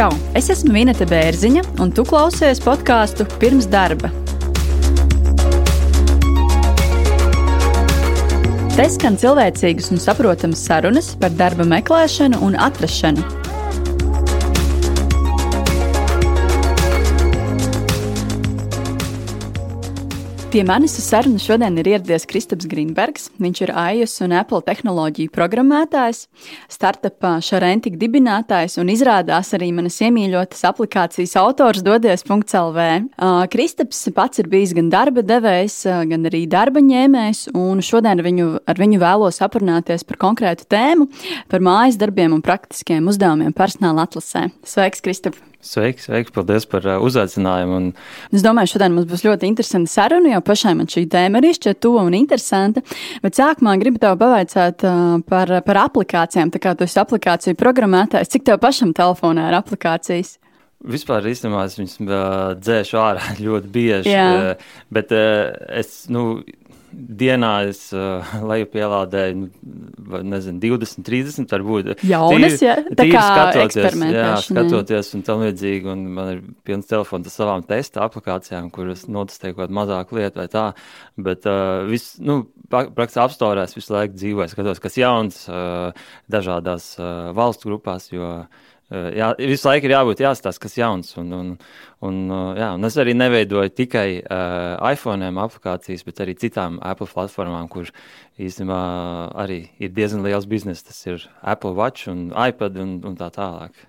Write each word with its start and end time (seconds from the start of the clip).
Čau! 0.00 0.14
Es 0.32 0.46
esmu 0.48 0.70
Minēta 0.72 1.04
Bērziņa, 1.04 1.60
un 1.84 1.90
tu 1.92 2.06
klausies 2.08 2.62
podkāstu 2.64 3.26
pirms 3.42 3.66
darba. 3.68 4.08
Te 8.78 8.86
skan 8.94 9.20
cilvēcīgas 9.20 9.90
un 9.92 10.00
saprotamas 10.00 10.62
sarunas 10.64 11.10
par 11.20 11.36
darba 11.36 11.68
meklēšanu 11.68 12.40
un 12.48 12.56
atrašanu 12.56 13.39
Pie 20.50 20.64
manis 20.66 20.96
uz 20.98 21.04
sarunu 21.06 21.38
šodien 21.38 21.76
ir 21.78 21.86
ieradies 21.86 22.24
Kristaps 22.26 22.66
Grīnbergs. 22.66 23.28
Viņš 23.38 23.58
ir 23.62 23.70
iOS 23.70 24.16
un 24.24 24.32
Apple 24.34 24.58
tehnoloģiju 24.66 25.30
programmētājs, 25.30 26.24
startupā 26.74 27.36
Šarentika 27.46 27.94
dibinātājs 28.00 28.74
un 28.82 28.90
izrādās 28.90 29.52
arī 29.54 29.68
manas 29.76 30.00
iemīļotas 30.02 30.64
aplikācijas 30.72 31.36
autors 31.38 31.84
dodies.lv. 31.86 32.86
Kristaps 33.52 34.00
pats 34.16 34.42
ir 34.42 34.50
bijis 34.50 34.74
gan 34.74 34.88
darba 34.90 35.22
devējs, 35.22 35.76
gan 36.10 36.26
arī 36.32 36.42
darba 36.50 36.82
ņēmējs, 36.82 37.44
un 37.54 37.78
šodien 37.86 38.18
ar 38.18 38.26
viņu, 38.26 38.48
ar 38.66 38.82
viņu 38.82 38.98
vēlos 39.04 39.38
aprunāties 39.46 40.02
par 40.08 40.18
konkrētu 40.26 40.66
tēmu, 40.66 41.06
par 41.46 41.62
mājas 41.62 42.00
darbiem 42.02 42.34
un 42.34 42.42
praktiskiem 42.42 43.06
uzdevumiem 43.06 43.54
personāla 43.54 44.08
atlasē. 44.10 44.48
Sveiks, 44.66 45.06
Kristap! 45.06 45.38
Sveiki, 45.60 46.00
sveiki, 46.00 46.32
paldies 46.32 46.64
par 46.64 46.86
uh, 46.88 47.02
uzaicinājumu. 47.04 47.76
Un... 47.76 47.88
Es 48.32 48.40
domāju, 48.44 48.72
šodien 48.72 48.94
mums 48.96 49.08
būs 49.10 49.26
ļoti 49.26 49.44
interesanta 49.50 49.92
saruna, 49.92 50.30
jo 50.32 50.40
pašai 50.46 50.72
man 50.78 50.88
šī 50.88 51.02
tēma 51.12 51.42
arī 51.42 51.50
šķiet 51.56 51.82
tuva 51.84 52.06
un 52.08 52.16
interesanta. 52.16 52.80
Bet 53.20 53.36
sākumā 53.36 53.74
gribu 53.82 54.00
tev 54.00 54.16
pavaicāt 54.22 54.86
uh, 54.88 55.18
par, 55.28 55.52
par 55.66 55.82
aplikācijām. 55.82 56.52
Tā 56.54 56.62
kā 56.64 56.72
tu 56.72 56.88
esi 56.88 56.96
aplikāciju 57.02 57.58
programmētājs, 57.60 58.32
cik 58.32 58.48
tev 58.48 58.62
pašam 58.64 58.94
telefonā 58.96 59.50
ir 59.50 59.58
aplikācijas? 59.60 60.38
Vispār 60.80 61.28
īstenībā 61.28 61.66
es 61.68 61.76
viņus 61.76 61.98
uh, 62.06 62.16
dzēšu 62.56 63.00
ārā 63.02 63.34
ļoti 63.46 63.72
bieži. 63.74 64.16
Uh, 64.16 64.72
bet 64.96 65.12
uh, 65.12 65.52
es, 65.76 66.06
nu, 66.08 66.40
dienā 66.92 67.50
es 67.70 67.82
uh, 67.94 68.32
lejupielādēju, 68.50 69.36
nu, 69.40 70.20
nezinu, 70.32 70.60
20, 70.62 71.04
30 71.06 71.54
varbūt. 71.54 71.90
Jaunas, 72.06 72.56
tīri, 72.56 72.68
ja? 72.68 72.76
Tā 72.88 73.04
tīri 73.04 73.16
kā 73.16 73.24
skatoties, 73.26 73.98
jā, 74.14 74.30
skatoties 74.46 75.12
un 75.18 75.26
tam 75.26 75.44
līdzīgi, 75.46 75.90
un 75.92 76.06
man 76.16 76.32
ir 76.34 76.40
pilns 76.66 76.90
telefons 76.90 77.30
ar 77.30 77.36
savām 77.36 77.66
testa 77.68 78.04
aplikācijām, 78.06 78.70
kuras 78.74 79.06
notestēju 79.10 79.58
kaut 79.58 79.76
mazāk 79.80 80.14
lietu 80.16 80.42
vai 80.42 80.48
tā, 80.52 80.66
bet 81.20 81.46
uh, 81.50 81.84
viss, 81.90 82.18
nu, 82.24 82.42
praktiski 82.70 83.22
apstorēs 83.24 83.76
visu 83.78 83.96
laiku 83.96 84.18
dzīvoju, 84.18 84.54
skatos, 84.54 84.82
kas 84.82 84.98
jauns 85.00 85.44
uh, 85.50 85.94
dažādās 86.30 86.92
uh, 86.98 87.30
valstu 87.36 87.72
grupās, 87.72 88.10
jo 88.14 88.34
uh, 88.42 88.66
Eh, 88.69 88.69
jā, 88.90 89.28
visu 89.38 89.68
laiku 89.68 89.86
ir 89.86 89.94
jābūt 89.94 90.22
jāstāsta, 90.24 90.62
kas 90.64 90.74
jauns. 90.78 91.12
Un, 91.20 91.30
un, 91.36 91.50
un, 92.06 92.16
eh, 92.26 92.58
jā, 92.58 92.70
un 92.74 92.88
es 92.88 92.96
arī 92.98 93.14
neveidoju 93.14 93.70
tikai 93.78 94.08
uh, 94.18 94.80
iPhone 94.90 95.30
aplikācijas, 95.30 96.02
bet 96.06 96.22
arī 96.24 96.34
citām 96.38 96.80
Apple 96.82 97.06
platformām, 97.10 97.68
kur 97.70 97.92
īstenībā 98.40 98.80
arī 99.44 99.60
ir 99.78 99.94
diezgan 99.94 100.26
liels 100.26 100.48
bizness. 100.50 100.82
Tas 100.86 100.98
ir 101.06 101.28
Apple 101.40 101.76
Watch 101.78 102.10
un 102.10 102.30
iPad 102.34 102.82
un, 102.82 102.98
un 103.06 103.16
tā 103.20 103.30
tālāk. 103.34 103.86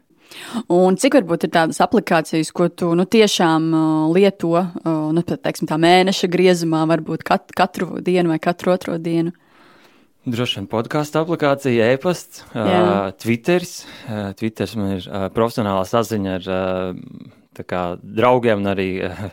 Un 0.72 0.96
cik 0.96 1.18
varbūt 1.18 1.48
ir 1.48 1.52
tādas 1.58 1.82
aplikācijas, 1.84 2.54
ko 2.56 2.70
tu 2.70 2.94
nu, 2.96 3.04
tiešām 3.10 3.72
uh, 3.74 4.14
lieto 4.16 4.54
uh, 4.54 5.10
nu, 5.12 5.26
teiksim, 5.26 5.68
tā 5.68 5.82
mēneša 5.82 6.30
griezumā, 6.32 6.86
varbūt 6.94 7.26
kat, 7.28 7.50
katru 7.58 7.98
dienu 8.06 8.32
vai 8.36 8.40
katru 8.44 8.78
otro 8.78 9.02
dienu? 9.02 9.34
Droši 10.22 10.60
vien 10.60 10.68
podkāstu 10.70 11.18
aplikācija, 11.18 11.88
e-pasts, 11.96 12.44
uh, 12.54 13.10
Twitteris. 13.18 13.88
Uh, 14.06 14.28
Twitteris 14.38 14.76
man 14.78 14.92
ir 15.00 15.08
uh, 15.10 15.24
profesionālā 15.34 15.82
saziņa 15.90 16.36
ar 16.38 16.50
uh, 16.54 17.40
kā, 17.68 17.82
draugiem 18.02 18.62
un 18.64 18.72
arī, 18.72 18.88
uh, 19.06 19.24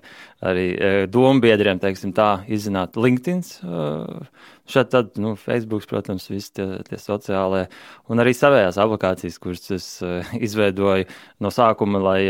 arī 0.50 0.66
uh, 0.74 1.00
dombiedriem, 1.10 1.80
teiksim 1.82 2.12
tā, 2.16 2.42
izzināt 2.50 2.98
LinkedIn. 2.98 3.42
Uh, 3.62 4.48
šeit 4.68 4.90
tad, 4.92 5.14
nu, 5.22 5.34
Facebook, 5.38 5.86
protams, 5.90 6.28
visi 6.30 6.52
tie, 6.58 6.66
tie 6.88 6.98
sociālie 7.00 7.66
un 8.10 8.22
arī 8.22 8.34
savējās 8.36 8.80
aplikācijas, 8.82 9.38
kuras 9.42 9.70
es 9.72 9.86
izveidoju 10.48 11.06
no 11.40 11.52
sākuma, 11.54 12.02
lai, 12.04 12.20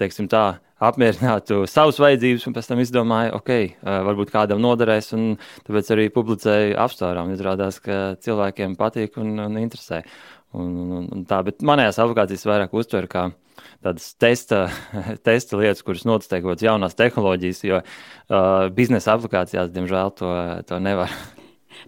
teiksim 0.00 0.26
tā, 0.32 0.58
apmierinātu 0.82 1.64
savas 1.70 1.98
vajadzības, 2.02 2.46
un 2.46 2.54
pēc 2.56 2.70
tam 2.70 2.82
izdomāju, 2.82 3.34
ok, 3.38 3.52
varbūt 4.08 4.32
kādam 4.34 4.62
noderēs, 4.62 5.12
un 5.16 5.36
tāpēc 5.66 5.92
arī 5.94 6.08
publicēju 6.14 6.76
apstākļus. 6.82 7.34
Izrādās, 7.38 7.80
ka 7.82 7.98
cilvēkiem 8.22 8.76
patīk 8.78 9.18
un, 9.22 9.36
un 9.46 9.58
interesē. 9.62 10.02
Un, 10.56 10.68
un, 10.96 11.08
un 11.12 11.24
tā, 11.28 11.42
bet 11.44 11.60
manējās 11.66 11.98
aplikācijas 12.00 12.46
vairāk 12.48 12.76
uztver 12.76 13.08
kā 13.10 13.26
tādas 13.84 14.14
testa, 14.20 14.62
testa 15.26 15.60
lietas, 15.60 15.84
kuras 15.84 16.06
noteikt 16.08 16.40
kaut 16.40 16.54
kādas 16.54 16.64
jaunas 16.64 16.96
tehnoloģijas, 16.98 17.64
jo 17.68 17.82
uh, 17.82 18.68
biznesa 18.74 19.16
aplikācijās, 19.16 19.72
diemžēl, 19.74 20.14
to, 20.18 20.32
to 20.68 20.80
nevar. 20.82 21.12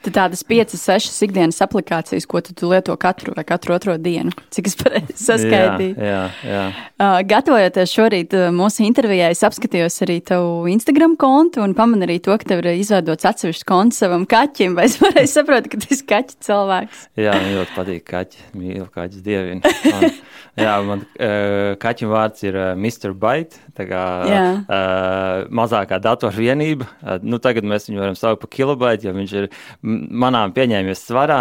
Tad 0.00 0.15
tādas 0.16 0.41
piecas, 0.49 0.81
sešas 0.81 1.19
ikdienas 1.27 1.59
aplikācijas, 1.61 2.25
ko 2.25 2.41
tu 2.41 2.71
lieto 2.71 2.94
katru 2.97 3.34
vai 3.37 3.44
katru 3.44 3.75
otro 3.75 3.99
dienu. 4.00 4.33
Cik 4.55 4.71
es 4.71 4.77
pareizi 4.81 5.16
saskaitīju? 5.21 5.93
Jā, 6.00 6.22
jā, 6.41 6.53
jā. 6.55 6.62
Uh, 6.97 7.19
gatavojoties 7.28 7.93
šorīt 7.93 8.37
uh, 8.39 8.47
mūsu 8.55 8.87
intervijai, 8.87 9.34
es 9.34 9.44
apskatījos 9.44 10.00
arī 10.06 10.16
tavu 10.25 10.71
Instagram 10.72 11.19
kontu 11.21 11.60
un 11.65 11.75
pamanu 11.77 12.09
arī 12.09 12.16
to, 12.25 12.33
ka 12.41 12.49
tev 12.49 12.62
ir 12.65 12.81
izveidots 12.81 13.28
atsevišķs 13.28 13.69
konts 13.69 14.00
savam 14.00 14.25
kaķim. 14.31 14.78
Vai 14.78 14.87
es 14.89 14.97
pareizi 15.00 15.34
saprotu, 15.37 15.75
ka 15.75 15.83
tu 15.83 15.93
esi 15.93 16.06
kaķa 16.09 16.39
cilvēks? 16.49 17.05
jā, 17.21 17.37
man 17.37 17.53
ļoti 17.59 17.77
patīk 17.77 18.06
kaķi. 18.09 18.47
Mīlu 18.56 18.89
kaķis 18.94 19.27
dievinu. 19.27 19.75
Man, 19.91 20.16
jā, 20.65 20.75
man 20.89 21.05
uh, 21.05 21.77
kaķim 21.83 22.12
vārds 22.15 22.49
ir 22.49 22.56
uh, 22.56 22.72
Mr. 22.72 23.12
Bite. 23.12 23.60
Tā 23.77 23.84
kā 23.89 24.03
uh, 24.25 25.44
mazākā 25.60 26.00
datorvienība. 26.03 26.89
Uh, 27.05 27.21
nu, 27.21 27.41
tagad 27.43 27.69
mēs 27.69 27.89
viņu 27.89 28.00
varam 28.03 28.19
saukt 28.19 28.43
par 28.43 28.53
kilobaitu, 28.56 29.09
jo 29.09 29.15
viņš 29.16 29.37
ir 29.43 29.49
manām 29.91 30.55
pieņēmies 30.56 31.03
svarā. 31.09 31.41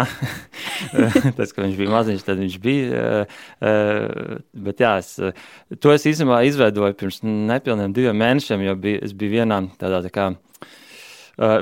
Tas, 1.38 1.54
ka 1.54 1.62
viņš 1.62 1.78
bija 1.78 1.92
maziņš, 1.92 2.24
tad 2.26 2.40
viņš 2.42 2.58
bija. 2.64 3.12
Bet 4.66 4.82
jā, 4.82 4.96
es, 5.02 5.14
to 5.80 5.94
es 5.94 6.08
īstenībā 6.10 6.42
izveidoju 6.48 6.98
pirms 7.00 7.22
nepilniem 7.26 7.94
diviem 7.96 8.20
mēnešiem, 8.20 8.66
jo 8.66 8.76
biju, 8.80 9.04
es 9.06 9.16
biju 9.16 9.38
vienā 9.38 9.62
tādā 9.80 10.02
tā 10.06 10.12
kā 10.14 10.28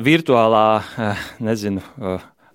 virtuālā, 0.03 0.66
nezinu, 1.44 1.82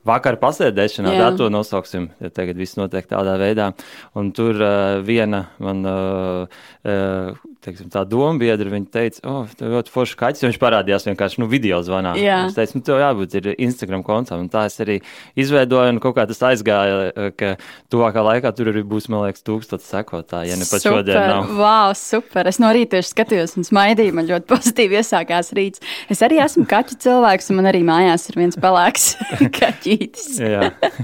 vakar 0.08 0.38
pasēdēšanā, 0.42 1.16
tā 1.20 1.30
to 1.40 1.50
nosauksim, 1.54 2.10
ja 2.22 2.32
tagad 2.34 2.60
viss 2.60 2.78
notiek 2.80 3.08
tādā 3.10 3.36
veidā. 3.42 3.72
Un 4.20 4.32
tur 4.36 4.60
uh, 4.60 5.00
viena 5.06 5.46
man 5.64 5.84
uh, 5.88 6.60
uh, 6.84 7.53
teiksim, 7.64 7.90
tā 7.94 8.04
doma 8.08 8.36
biedra, 8.42 8.70
viņa 8.74 8.90
teica, 8.94 9.24
oh, 9.30 9.48
tev 9.58 9.72
ļoti 9.74 9.94
forši 9.94 10.18
kaķis, 10.20 10.46
viņš 10.48 10.60
parādījās 10.62 11.08
vienkārši, 11.08 11.40
nu, 11.42 11.48
video 11.52 11.80
zvanā. 11.86 12.14
Jā. 12.20 12.44
Es 12.50 12.58
teicu, 12.58 12.80
nu, 12.80 12.86
tev 12.88 13.00
jābūt 13.02 13.38
Instagram 13.54 14.04
kontam, 14.06 14.44
un 14.44 14.50
tā 14.52 14.66
es 14.70 14.76
arī 14.84 15.00
izveidoju, 15.40 15.96
un 15.96 16.02
kaut 16.04 16.18
kā 16.18 16.26
tas 16.30 16.42
aizgāja, 16.52 17.32
ka 17.40 17.54
tuvākā 17.94 18.24
laikā 18.28 18.52
tur 18.58 18.72
arī 18.74 18.84
būs, 18.88 19.08
man 19.12 19.26
liekas, 19.28 19.46
tūkstots 19.48 19.88
sekotāji, 19.94 20.52
ja 20.52 20.60
ne 20.60 20.68
pat 20.68 20.84
super. 20.84 21.00
šodien 21.00 21.20
nav. 21.32 21.54
Wow, 21.60 21.94
super! 21.98 22.50
Es 22.52 22.60
no 22.62 22.72
rīta 22.76 22.98
tieši 22.98 23.14
skatījos 23.14 23.56
un 23.60 23.68
smaidīju, 23.68 24.16
man 24.20 24.30
ļoti 24.30 24.50
pozitīvi 24.54 25.00
iesākās 25.00 25.54
rīts. 25.58 25.84
Es 26.12 26.24
arī 26.26 26.42
esmu 26.44 26.68
kaķu 26.70 27.00
cilvēks, 27.08 27.50
un 27.52 27.62
man 27.62 27.72
arī 27.72 27.84
mājās 27.88 28.28
ir 28.30 28.40
viens 28.42 28.60
pelēks 28.60 29.10
kaķītis. 29.60 30.38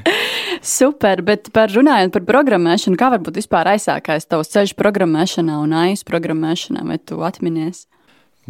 super, 0.78 1.24
bet 1.26 1.52
par 1.56 1.72
runājot 1.74 2.14
par 2.16 2.28
programmēšanu, 2.30 3.00
kā 3.00 3.12
varbūt 3.16 3.40
vispār 3.42 3.74
aizsākās 3.76 4.28
tavs 4.30 4.52
ceļš 4.54 4.76
programmēšanā 4.80 5.60
un 5.64 5.76
AIS 5.86 6.06
programmēšanā? 6.08 6.49
Programmēšanā, 6.50 6.86
vai 6.88 6.98
tu 6.98 7.20
atminies? 7.22 7.88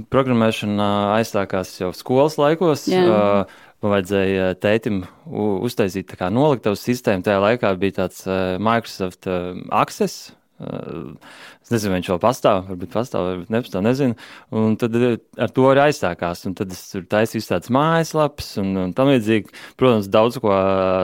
Programmēšana 0.10 1.18
aizsākās 1.18 1.74
jau 1.81 1.92
skolas 1.94 2.38
laikos. 2.40 2.88
Jā. 2.88 3.46
Man 3.81 3.94
vajadzēja 3.94 4.56
tētim 4.60 5.06
uztaisīt 5.28 6.13
noliktavas 6.31 6.84
sistēmu. 6.84 7.24
Tajā 7.24 7.40
laikā 7.40 7.74
bija 7.80 8.06
tāds 8.06 8.25
Microsoft 8.60 9.28
Access. 9.72 10.31
Es 10.60 11.72
nezinu, 11.72 11.94
vai 11.94 12.00
viņš 12.02 12.10
vēl 12.12 12.20
pastāv, 12.20 12.66
varbūt 12.68 12.92
pastāv, 12.92 13.26
varbūt 13.30 13.52
nepastāv, 13.54 13.84
nezinu. 13.86 14.16
Un 14.60 14.74
tad 14.80 14.96
eh, 15.00 15.14
ar 15.40 15.54
to 15.56 15.68
arī 15.70 15.86
aizsākās. 15.86 16.42
Un 16.50 16.56
tad 16.58 16.74
es 16.76 16.82
tur 16.92 17.06
taisīju 17.08 17.46
tādas 17.48 17.72
mājaslapas 17.72 18.50
un, 18.60 18.74
un 18.82 18.96
tam 18.98 19.12
līdzīgi. 19.14 19.54
Protams, 19.80 20.10
daudz 20.12 20.42
ko 20.44 20.52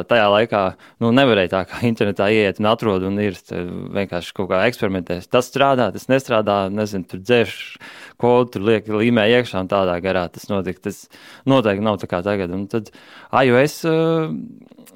tajā 0.09 0.27
laikā 0.33 0.63
nu, 1.05 1.13
nevarēja 1.15 1.53
tā 1.53 1.63
kā 1.69 1.81
internetā 1.87 2.27
ieiet 2.35 2.59
un 2.59 2.69
atrod 2.73 3.07
un 3.07 3.21
ir 3.23 3.39
vienkārši 3.47 4.35
kaut 4.35 4.51
kā 4.51 4.65
eksperimentēt. 4.67 5.29
Tas 5.31 5.47
strādā, 5.47 5.87
tas 5.95 6.09
nestrādā, 6.11 6.59
nezinu, 6.73 7.07
tur 7.07 7.23
dzēš 7.23 7.57
kodu, 8.19 8.57
tur 8.57 8.69
liek 8.73 8.91
līmē 8.91 9.29
iekšā 9.37 9.63
un 9.63 9.71
tādā 9.71 9.95
garā 10.03 10.27
tas 10.35 10.49
notika. 10.51 10.89
Tas 10.89 11.05
noteikti 11.47 11.87
nav 11.87 12.01
tā 12.03 12.11
kā 12.11 12.25
tagad. 12.27 12.51
Un 12.51 12.67
tad 12.71 12.91
iOS 13.31 13.83
uh, 13.87 14.33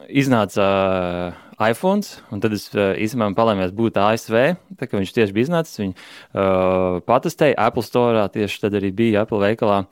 iznāca. 0.10 0.74
Uh, 0.74 1.46
iPhone, 1.60 2.06
un 2.32 2.44
tad 2.44 2.56
es 2.56 2.70
uh, 2.76 2.94
īstenībā 2.96 3.34
palēmējos 3.38 3.76
būt 3.76 4.00
ASV, 4.00 4.40
tā 4.80 4.88
kā 4.88 5.00
viņš 5.00 5.14
tieši 5.18 5.36
bija 5.36 5.50
iznācis, 5.50 5.82
viņu 5.82 5.94
uh, 5.96 7.00
patestēja 7.08 7.60
Apple 7.68 7.86
Store, 7.86 8.26
tieši 8.34 8.66
tad 8.66 8.80
arī 8.80 8.94
bija 8.96 9.26
Apple 9.26 9.44
veikalā. 9.44 9.84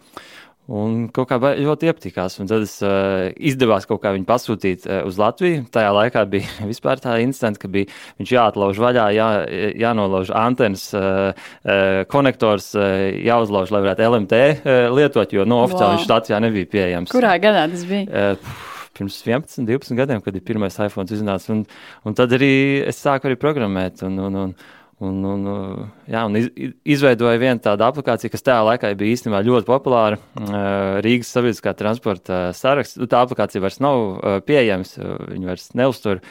Un 0.68 1.06
kaut 1.16 1.30
kā 1.30 1.38
ļoti 1.40 1.88
iepatikās. 1.88 2.36
Un 2.42 2.50
tad 2.50 2.66
es 2.66 2.74
uh, 2.84 3.30
izdevās 3.40 3.88
kaut 3.88 4.02
kā 4.04 4.12
viņu 4.12 4.28
pasūtīt 4.28 4.84
uh, 4.84 5.00
uz 5.08 5.16
Latviju. 5.20 5.64
Tajā 5.72 5.94
laikā 5.96 6.26
bija 6.28 6.68
vispār 6.72 7.00
tā 7.00 7.16
instants, 7.24 7.62
ka 7.62 7.72
bija 7.72 7.88
viņš 8.20 8.34
jāatlauž 8.36 8.82
vaļā, 8.84 9.08
jā, 9.16 9.28
jānolauž 9.80 10.34
antenas, 10.36 10.90
uh, 10.92 11.32
uh, 11.32 12.04
konektors, 12.12 12.74
uh, 12.76 13.08
jāuzlauž, 13.16 13.72
lai 13.72 13.86
varētu 13.86 14.10
LMT 14.10 14.42
uh, 14.44 14.74
lietot, 14.98 15.38
jo 15.40 15.48
no 15.48 15.64
oficiāli 15.64 15.94
wow. 15.94 16.02
viņš 16.02 16.12
Latvijā 16.12 16.42
nebija 16.44 16.72
pieejams. 16.76 17.16
Kurā 17.16 17.38
gadā 17.40 17.64
tas 17.72 17.88
bija? 17.88 18.34
Uh, 18.36 18.67
pirms 18.98 19.22
11, 19.26 19.68
12 19.70 19.98
gadiem, 20.00 20.24
kad 20.26 20.36
ir 20.36 20.46
pirmais 20.46 20.80
iPhone 20.84 21.14
iznācis. 21.14 21.54
Un, 21.54 21.64
un 22.04 22.18
tad 22.18 22.34
arī 22.38 22.52
es 22.88 23.00
sāku 23.04 23.30
arī 23.30 23.40
programmēt. 23.40 24.04
Un, 24.08 24.20
un, 24.28 24.42
un, 24.48 24.58
Un, 24.98 25.18
un, 25.30 25.44
jā, 26.10 26.24
un 26.26 26.34
iz, 26.40 26.48
izveidoja 26.82 27.38
vienu 27.38 27.62
tādu 27.62 27.86
aplikāciju, 27.86 28.32
kas 28.34 28.42
tajā 28.48 28.64
laikā 28.66 28.90
bija 28.98 29.14
īstenībā 29.14 29.44
ļoti 29.46 29.68
populāra. 29.68 30.18
Rīgas 31.06 31.30
sabiedriskā 31.36 31.76
transporta 31.78 32.40
saraksts. 32.58 32.98
Tā 33.06 33.20
aplikācija 33.22 33.62
vairs 33.62 33.78
nav 33.78 34.42
pieejama, 34.48 34.90
viņa 35.36 35.52
vairs 35.52 35.68
neuztur. 35.78 36.24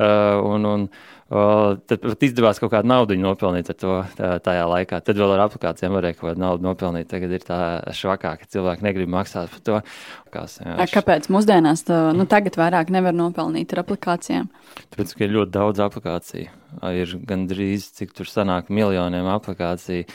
Un, 0.00 0.64
un, 0.70 0.86
tad 1.28 2.02
pat 2.04 2.24
izdevās 2.26 2.60
kaut 2.60 2.72
kādu 2.74 2.88
naudu 2.90 3.16
nopelnīt 3.16 3.70
ar 3.72 3.78
to 3.80 3.94
tā, 4.18 4.30
tajā 4.44 4.66
laikā. 4.68 5.00
Tad 5.04 5.20
vēl 5.20 5.34
ar 5.36 5.44
aplikācijām 5.46 5.96
varēja 5.96 6.18
kaut 6.18 6.28
kādu 6.30 6.42
naudu 6.42 6.66
nopelnīt. 6.66 7.08
Tagad 7.10 7.32
ir 7.32 7.46
tā 7.46 7.58
švakā, 7.96 8.34
ka 8.40 8.50
cilvēki 8.52 8.84
negrib 8.84 9.12
maksāt 9.14 9.52
par 9.54 9.64
to. 9.64 9.80
Kās, 10.34 10.58
jā, 10.60 10.76
A, 10.76 10.86
kāpēc 10.90 11.30
mūsdienās 11.32 11.86
to 11.88 11.98
nu, 12.16 12.28
tagad 12.30 12.58
vairāk 12.60 12.92
nevar 12.92 13.16
nopelnīt 13.16 13.72
ar 13.72 13.84
aplikācijām? 13.84 14.50
Tāpēc, 14.92 15.16
ka 15.16 15.26
ir 15.26 15.36
ļoti 15.38 15.54
daudz 15.54 15.84
aplikāciju. 15.84 16.48
Ir 16.92 17.18
gandrīz 17.24 17.88
cik 17.96 18.16
tur 18.18 18.28
sanāk 18.28 18.68
miljoniem 18.74 19.28
aplikāciju 19.30 20.08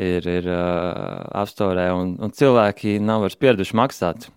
ir, 0.00 0.26
ir 0.28 0.48
uh, 0.48 1.24
apstorē, 1.42 1.90
un, 1.96 2.14
un 2.22 2.34
cilvēki 2.36 2.98
nav 3.02 3.26
vairs 3.26 3.38
pieraduši 3.40 3.78
maksāt. 3.78 4.28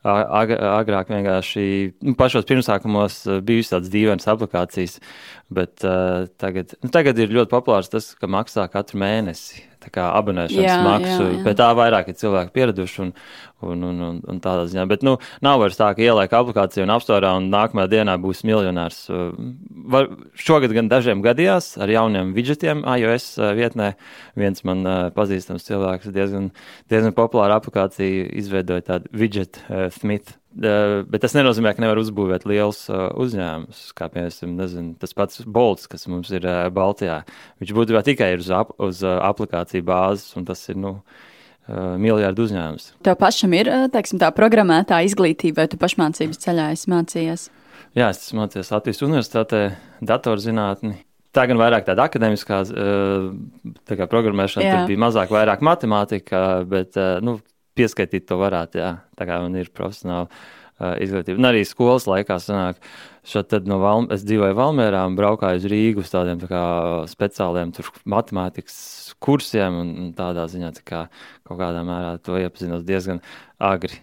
Ag 0.00 0.54
agrāk 0.56 1.10
vienkārši 1.12 1.64
nu, 2.06 2.14
pašos 2.16 2.46
pirmsākumos 2.48 3.18
bija 3.44 3.66
tādas 3.74 3.92
dīvainas 3.92 4.28
aplikācijas, 4.32 4.96
bet 5.52 5.84
uh, 5.84 6.24
tagad, 6.40 6.72
nu, 6.80 6.88
tagad 6.94 7.20
ir 7.20 7.34
ļoti 7.36 7.52
populārs 7.52 7.92
tas, 7.92 8.14
ka 8.16 8.30
maksā 8.30 8.64
katru 8.72 9.02
mēnesi 9.02 9.69
abonēšanas 9.88 10.66
jā, 10.66 10.80
maksu, 10.84 11.22
jā, 11.24 11.36
jā. 11.36 11.44
bet 11.46 11.58
tā 11.60 11.68
vairāk 11.76 12.10
ir 12.10 12.16
cilvēki 12.20 12.52
pieraduši 12.56 13.02
un, 13.04 13.12
un, 13.64 13.84
un, 13.90 14.00
un, 14.08 14.18
un 14.32 14.40
tādā 14.42 14.66
ziņā. 14.70 14.86
Bet 14.90 15.04
nu, 15.06 15.16
nav 15.44 15.60
vairs 15.62 15.78
tā, 15.78 15.90
ka 15.96 16.04
ieliek 16.04 16.34
aplikāciju 16.36 16.86
un 16.86 16.94
apstorā 16.94 17.32
un 17.38 17.48
nākamajā 17.52 17.92
dienā 17.94 18.16
būs 18.20 18.42
miljonārs. 18.48 19.04
Var, 19.94 20.10
šogad 20.34 20.74
gan 20.76 20.90
dažiem 20.92 21.22
gadījās 21.24 21.72
ar 21.80 21.92
jauniem 21.92 22.34
widgetiem 22.36 22.84
iOS 22.98 23.32
vietnē. 23.58 23.94
Viens 24.40 24.66
man 24.68 24.84
pazīstams 25.16 25.66
cilvēks 25.68 26.12
diezgan, 26.14 26.50
diezgan 26.92 27.16
populāru 27.16 27.56
aplikāciju 27.56 28.28
izveidoja 28.40 28.86
tādu 28.92 29.10
widget 29.16 29.62
uh, 29.68 29.88
Smith 29.94 30.39
Bet 30.50 31.22
tas 31.22 31.36
nenozīmē, 31.36 31.70
ka 31.76 31.82
nevar 31.84 32.00
uzbūvēt 32.00 32.42
liels 32.50 32.82
uzņēmums, 32.90 33.82
kā 33.94 34.08
piemēram 34.10 34.56
nezinu, 34.58 34.94
tas 34.98 35.14
pats 35.14 35.44
Bolts, 35.46 35.86
kas 35.90 36.08
mums 36.10 36.32
ir 36.34 36.46
Baltijā. 36.74 37.20
Viņš 37.62 37.74
būtībā 37.76 38.02
tikai 38.06 38.32
ir 38.34 38.42
uz, 38.42 38.50
ap, 38.50 38.72
uz 38.82 39.04
aplikāciju 39.06 39.86
bāzes, 39.86 40.32
un 40.34 40.48
tas 40.48 40.64
ir 40.72 40.80
nu, 40.82 40.96
miljardu 41.70 42.48
uzņēmums. 42.48 42.88
Tev 43.06 43.14
pašam 43.20 43.54
ir 43.54 43.70
teiksim, 43.94 44.18
tā 44.18 44.32
programmētā 44.34 44.98
izglītība, 45.06 45.62
vai 45.62 45.70
tu 45.70 45.78
pašmācības 45.78 46.42
ceļā 46.42 46.66
esi 46.74 46.90
mācījies? 46.90 47.46
Jā, 47.94 48.10
es 48.10 48.26
mācījos 48.34 48.72
Latvijas 48.74 49.04
Universitātē 49.06 49.62
datorzinātni. 50.02 50.96
Tā 51.30 51.44
gan 51.46 51.60
vairāk 51.62 51.86
tāda 51.86 52.08
akadēmiskā 52.10 52.56
tā 53.86 53.98
kā 53.98 54.10
programmēšana, 54.10 54.66
Jā. 54.66 54.74
tur 54.74 54.90
bija 54.90 55.02
mazāk, 55.06 55.30
vairāk 55.30 55.62
matemātika, 55.62 56.40
bet 56.66 56.98
nu, 57.22 57.36
pieskaitīt 57.80 58.28
to 58.28 58.38
varētu, 58.40 58.82
jā, 58.84 58.94
tā 59.18 59.28
kā 59.28 59.40
man 59.42 59.56
ir 59.58 59.72
profesionāla 59.74 60.28
uh, 60.28 60.94
izglītība. 61.02 61.40
Un 61.40 61.48
arī 61.50 61.64
skolas 61.68 62.06
laikā 62.10 62.36
sanāk, 62.42 62.80
šad 63.26 63.50
tad 63.52 63.68
no 63.70 63.80
Valm, 63.82 64.08
es 64.14 64.24
dzīvoju 64.26 64.56
Valmērā 64.58 65.02
un 65.08 65.16
braukāju 65.18 65.60
uz 65.62 65.66
Rīgu 65.72 66.04
uz 66.04 66.12
tādiem 66.12 66.40
tā 66.42 66.50
kā 66.50 66.62
speciāliem 67.10 67.72
tur 67.76 67.90
matemātikas 68.08 68.76
kursiem 69.20 69.80
un, 69.82 69.90
un 70.04 70.12
tādā 70.16 70.46
ziņā 70.50 70.72
tā 70.78 70.86
kā 70.86 71.02
kaut 71.48 71.60
kādā 71.60 71.82
mērā 71.86 72.14
to 72.24 72.38
iepazinos 72.40 72.86
diezgan 72.88 73.20
agri. 73.58 74.00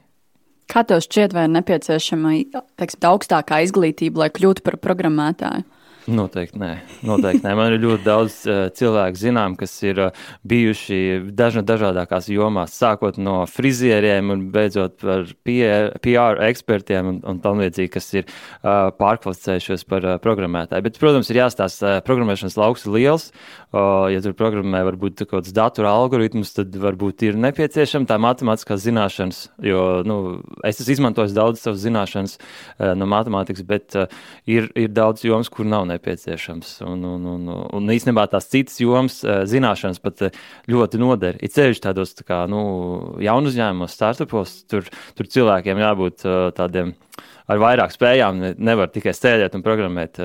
Kā 0.68 0.84
tev 0.84 1.00
šķiet, 1.06 1.32
vai 1.32 1.46
ir 1.48 1.54
nepieciešama 1.56 2.34
teiksim, 2.76 3.06
augstākā 3.08 3.62
izglītība, 3.64 4.26
lai 4.26 4.32
kļūtu 4.36 4.66
par 4.66 4.76
programmētāju? 4.84 5.64
Noteikti 6.08 6.56
nē. 6.56 6.70
Noteikti 7.04 7.44
nē. 7.44 7.52
Man 7.60 7.74
ir 7.76 7.82
ļoti 7.84 8.06
daudz 8.06 8.36
uh, 8.48 8.60
cilvēku, 8.72 9.20
zinām, 9.20 9.58
kas 9.60 9.74
ir 9.84 9.98
uh, 10.06 10.28
bijuši 10.48 11.00
dažna, 11.36 11.66
dažādākās 11.68 12.30
jomās, 12.32 12.78
sākot 12.80 13.18
no 13.20 13.42
frizieriem 13.52 14.32
un 14.32 14.46
beidzot 14.54 14.96
par 15.02 15.26
PR, 15.44 15.92
PR 16.00 16.40
ekspertiem 16.48 17.10
un, 17.12 17.18
un 17.28 17.42
tam 17.44 17.60
līdzīgi, 17.60 17.92
kas 17.92 18.08
ir 18.16 18.24
uh, 18.24 18.88
pārkvalificējušies 18.96 19.84
par 19.92 20.08
uh, 20.08 20.16
programmētāju. 20.24 20.86
Bet, 20.86 21.00
protams, 21.02 21.28
ir 21.34 21.42
jāstāsta, 21.42 21.98
uh, 21.98 22.06
programmēšanas 22.08 22.56
lauks 22.62 22.88
ir 22.88 22.96
liels. 22.96 23.28
Uh, 23.76 24.08
ja 24.14 24.24
tur 24.24 24.38
programmē 24.40 24.86
varbūt 24.88 25.26
kaut 25.26 25.42
kāds 25.42 25.52
datora 25.52 25.92
algoritms, 25.92 26.56
tad 26.56 26.80
varbūt 26.88 27.28
ir 27.28 27.42
nepieciešama 27.44 28.08
tā 28.08 28.16
matemātiskā 28.24 28.80
zināšanas, 28.80 29.44
jo 29.60 29.84
nu, 30.08 30.18
es 30.64 30.80
esmu 30.80 30.96
izmantojis 30.96 31.36
daudz 31.36 31.68
savas 31.68 31.84
zināšanas 31.84 32.40
uh, 32.40 32.96
no 32.96 33.12
matemātikas, 33.12 33.68
bet 33.68 34.00
uh, 34.00 34.08
ir, 34.48 34.72
ir 34.72 34.96
daudz 34.96 35.28
jomas, 35.28 35.52
kur 35.52 35.68
nav 35.68 35.84
nepieciešama 35.84 35.97
nepieciešams. 35.98 36.78
Un, 36.88 37.04
un, 37.04 37.26
un, 37.34 37.50
un 37.76 37.94
īstenībā 37.94 38.28
tās 38.32 38.50
citas 38.52 38.80
jomas 38.82 39.20
eh, 39.26 39.44
zināšanas 39.50 40.02
pat 40.04 40.28
eh, 40.28 40.40
ļoti 40.72 41.02
noder. 41.02 41.40
Ir 41.44 41.52
ceļš 41.54 41.84
tādos 41.84 42.16
tā 42.18 42.28
kā, 42.28 42.44
nu, 42.52 42.62
jaunu 43.24 43.52
uzņēmumos, 43.52 43.98
startupos, 43.98 44.62
tur, 44.70 44.88
tur 45.18 45.30
cilvēkiem 45.34 45.84
jābūt 45.84 46.26
eh, 46.26 46.40
tādiem 46.58 46.94
ar 47.48 47.62
vairāk 47.64 47.94
spējām. 47.96 48.42
Nevar 48.60 48.92
tikai 48.92 49.14
sēdēt 49.16 49.56
un 49.56 49.64
programmēt. 49.64 50.20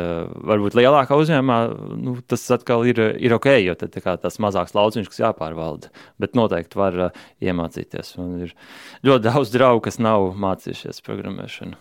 Varbūt 0.50 0.74
lielākā 0.74 1.14
uzņēmumā 1.22 1.58
nu, 2.02 2.16
tas 2.26 2.48
atkal 2.56 2.82
ir, 2.90 2.98
ir 3.22 3.36
ok, 3.36 3.46
jo 3.62 3.76
tad 3.78 3.94
kā, 4.02 4.16
tas 4.18 4.40
mazāks 4.42 4.74
lauciņš, 4.74 5.12
kas 5.12 5.22
jāpārvalda. 5.22 5.92
Bet 6.22 6.34
noteikti 6.38 6.82
var 6.82 6.98
iemācīties. 7.38 8.16
Un 8.18 8.34
ir 8.48 8.56
ļoti 9.06 9.28
daudz 9.30 9.54
draugu, 9.54 9.86
kas 9.86 10.02
nav 10.02 10.32
mācījušies 10.34 11.02
programmēšanu. 11.06 11.78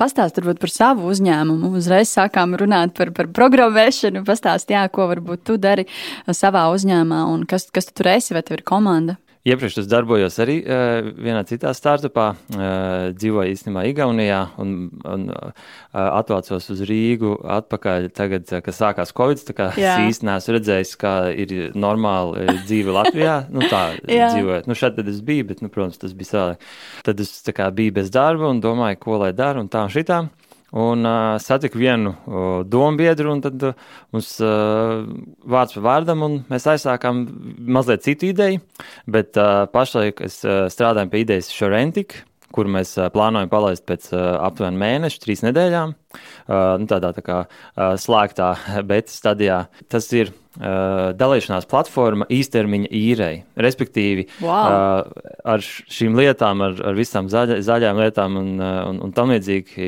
Pastāst 0.00 0.38
varbūt 0.40 0.62
par 0.62 0.70
savu 0.72 1.10
uzņēmumu. 1.12 1.74
Uzreiz 1.76 2.08
sākām 2.16 2.54
runāt 2.56 2.94
par, 2.96 3.10
par 3.12 3.28
programmēšanu. 3.36 4.22
Pastāst, 4.24 4.72
jā, 4.72 4.86
ko 4.88 5.10
varbūt 5.10 5.44
tu 5.44 5.58
dari 5.60 5.84
savā 6.24 6.70
uzņēmumā 6.72 7.26
un 7.28 7.44
kas, 7.48 7.68
kas 7.74 7.90
tu 7.90 8.00
tur 8.00 8.14
esi, 8.14 8.32
vai 8.32 8.40
tev 8.46 8.60
ir 8.60 8.64
komanda? 8.70 9.18
Iepriekš 9.40 9.78
es 9.80 9.86
darbojos 9.88 10.34
arī 10.44 10.58
uh, 10.60 11.06
vienā 11.16 11.40
citā 11.48 11.70
startupā, 11.72 12.26
uh, 12.52 13.06
dzīvoju 13.16 13.54
īstenībā 13.54 13.86
Igaunijā 13.88 14.40
un, 14.60 14.74
un 15.08 15.22
uh, 15.32 15.70
atvācos 15.94 16.68
uz 16.74 16.82
Rīgu 16.84 17.38
atpakaļ 17.56 18.10
tagad, 18.12 18.44
kad 18.66 18.76
sākās 18.76 19.14
Covid, 19.16 19.40
tā 19.48 19.56
kā 19.56 19.70
Jā. 19.80 19.94
es 19.96 20.12
īsti 20.12 20.28
neesmu 20.28 20.56
redzējis, 20.58 20.92
kā 21.00 21.14
ir 21.32 21.54
normāli 21.72 22.58
dzīve 22.66 22.92
Latvijā, 22.98 23.38
nu 23.48 23.64
tā 23.64 23.82
dzīvojot. 24.04 24.68
Nu 24.68 24.76
šeit 24.76 25.00
tad 25.00 25.08
es 25.08 25.24
biju, 25.24 25.48
bet, 25.54 25.64
nu, 25.64 25.72
protams, 25.72 25.96
tas 26.04 26.12
bija 26.12 26.34
savādāk. 26.34 26.68
Tad 27.08 27.24
es 27.24 27.32
kā 27.56 27.72
biju 27.72 27.96
bez 27.96 28.12
darba 28.12 28.52
un 28.52 28.60
domāju, 28.60 29.00
ko 29.00 29.22
lai 29.24 29.32
daru 29.32 29.64
un 29.64 29.72
tā 29.72 29.88
un 29.88 29.94
šitā. 29.96 30.26
Un 30.70 31.02
uh, 31.02 31.34
satiku 31.42 31.80
vienu 31.80 32.12
uh, 32.14 32.62
domu 32.62 33.00
biedru, 33.00 33.32
un 33.34 33.40
tad 33.42 33.62
uh, 33.66 33.86
mums 34.14 34.36
uh, 34.38 35.02
vārds 35.42 35.74
par 35.74 35.86
vārdam, 35.88 36.22
un 36.22 36.36
mēs 36.52 36.68
aizsākām 36.70 37.24
mazliet 37.66 38.06
citu 38.06 38.30
ideju. 38.30 38.62
Bet 39.10 39.34
uh, 39.40 39.64
pašlaik 39.72 40.22
es 40.26 40.40
uh, 40.46 40.68
strādāju 40.70 41.10
pie 41.10 41.24
idejas 41.24 41.50
Šorentika, 41.54 42.22
kuru 42.54 42.70
mēs 42.78 42.94
uh, 43.00 43.10
plānojam 43.10 43.50
palaist 43.50 43.86
pēc 43.90 44.12
uh, 44.14 44.38
aptuveni 44.46 44.78
mēneša, 44.78 45.24
trīs 45.26 45.42
nedēļām. 45.48 45.98
Uh, 46.10 46.74
nu, 46.82 46.88
tādā 46.90 47.12
tā 47.14 47.22
kā 47.22 47.40
uh, 47.46 47.94
slēgtā 48.00 48.54
beta 48.90 49.12
stadijā. 49.12 49.60
Tas 49.92 50.08
ir 50.16 50.32
uh, 50.32 51.12
dalīšanās 51.14 51.68
platforma 51.70 52.26
īstermiņa 52.32 52.90
īrei. 52.96 53.44
Respektīvi, 53.60 54.26
wow. 54.42 55.06
ar 55.46 55.62
šīm 55.62 56.18
lietām, 56.18 56.64
ar, 56.66 56.74
ar 56.90 56.98
visām 56.98 57.30
zaļa, 57.30 57.60
zaļām 57.66 58.02
lietām 58.02 58.40
un, 58.40 58.50
un, 58.58 59.00
un 59.06 59.14
tam 59.14 59.30
līdzīgi, 59.30 59.86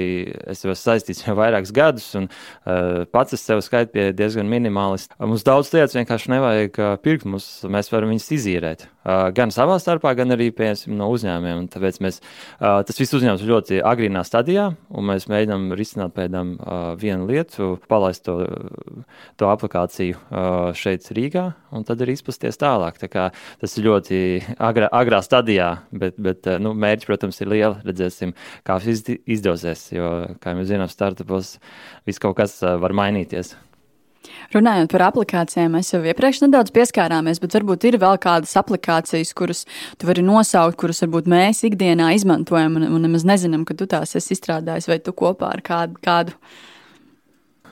es 0.53 0.63
esmu 0.63 0.77
saistīts 0.79 1.25
jau 1.27 1.35
vairākus 1.41 1.75
gadus, 1.75 2.09
un 2.21 2.31
pats 3.11 3.35
es 3.35 3.43
sev 3.43 3.65
skaitu 3.67 3.97
pie 3.97 4.09
diezgan 4.17 4.47
minimālisti. 4.51 5.17
Mums 5.19 5.47
daudz 5.47 5.73
lietas 5.75 5.99
vienkārši 5.99 6.35
nevajag 6.37 6.83
pirkt, 7.03 7.27
mums, 7.27 7.49
mēs 7.67 7.91
varam 7.91 8.15
viņus 8.15 8.31
izīrēt. 8.39 8.87
Gan 9.35 9.51
savā 9.51 9.81
starpā, 9.83 10.13
gan 10.15 10.31
arī 10.37 10.53
piemēram, 10.55 10.95
no 10.95 11.09
uzņēmumiem. 11.11 11.67
Tāpēc 11.73 11.99
mēs, 12.05 12.21
tas 12.61 13.01
viss 13.01 13.17
uzņēmums 13.19 13.43
ļoti 13.49 13.81
agrīnā 13.83 14.23
stadijā, 14.27 14.69
un 14.95 15.09
mēs 15.11 15.27
mēģinām 15.33 15.73
risināt 15.79 16.12
uh, 16.59 16.93
vienu 16.99 17.27
lietu, 17.29 17.77
palaist 17.91 18.25
to, 18.27 18.37
to 19.41 19.49
aplikāciju 19.51 20.19
šeit 20.79 21.09
Rīgā, 21.17 21.45
un 21.73 21.87
tad 21.89 22.03
arī 22.05 22.17
izplasties 22.17 22.61
tālāk. 22.61 23.01
Tā 23.01 23.09
tas 23.61 23.77
ir 23.79 23.89
ļoti 23.89 24.21
agrā, 24.63 24.89
agrā 24.93 25.23
stadijā, 25.25 25.73
bet, 25.91 26.21
bet 26.23 26.49
nu, 26.63 26.75
mērķis, 26.79 27.09
protams, 27.09 27.43
ir 27.43 27.53
liela. 27.53 27.81
Redzēsim, 27.87 28.37
kā 28.67 28.79
tas 28.83 29.03
izdosies, 29.25 29.89
jo, 29.97 30.13
kā 30.43 30.57
mēs 30.59 30.71
zinām, 30.73 30.91
startupos 30.93 31.57
viss 32.09 32.23
kaut 32.23 32.39
kas 32.41 32.61
var 32.63 32.95
mainīties. 32.97 33.57
Runājot 34.55 34.91
par 34.93 35.07
aplikācijām, 35.09 35.77
mēs 35.77 35.93
jau 35.95 36.03
iepriekš 36.05 36.43
nedaudz 36.45 36.73
pieskārāmies, 36.75 37.41
bet 37.43 37.57
varbūt 37.57 37.87
ir 37.89 37.99
vēl 38.03 38.19
kādas 38.23 38.55
aplikācijas, 38.61 39.33
kuras 39.39 39.65
tu 39.99 40.09
vari 40.09 40.25
nosaukt, 40.27 40.79
kuras 40.81 41.03
varbūt 41.05 41.31
mēs 41.33 41.65
ikdienā 41.69 42.13
izmantojam 42.17 42.79
un, 42.81 42.89
un 42.91 43.09
nemaz 43.09 43.27
nezinām, 43.29 43.67
ka 43.69 43.77
tu 43.79 43.89
tās 43.91 44.17
esi 44.19 44.37
izstrādājis 44.37 44.91
vai 44.91 45.01
tu 45.03 45.15
kopā 45.17 45.55
ar 45.57 45.65
kādu. 45.67 45.99
kādu. 46.05 46.37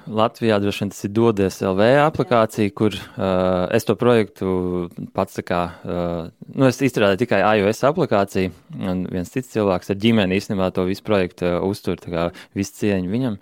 Latvijā 0.09 0.57
droši 0.63 0.85
vien 0.85 0.91
tas 0.93 1.05
ir 1.05 1.13
dodies 1.15 1.59
LV 1.65 1.87
aplikācija, 2.07 2.73
kur 2.77 2.95
uh, 2.95 3.67
es 3.75 3.85
to 3.89 3.97
projektu 4.01 4.89
pats 5.17 5.37
tā 5.37 5.45
kā, 5.47 5.61
uh, 5.85 6.31
nu 6.55 6.69
es 6.69 6.81
izstrādāju 6.81 7.21
tikai 7.25 7.43
iOS 7.61 7.85
aplikāciju, 7.91 8.55
un 8.81 9.05
viens 9.13 9.31
cits 9.31 9.53
cilvēks 9.53 9.93
ar 9.93 10.01
ģimeni 10.01 10.41
īstenībā 10.41 10.71
to 10.75 10.87
visu 10.89 11.05
projektu 11.07 11.49
uh, 11.49 11.61
uztur, 11.69 12.01
tā 12.01 12.13
kā 12.15 12.27
visu 12.57 12.79
cieņu 12.81 13.13
viņam. 13.13 13.39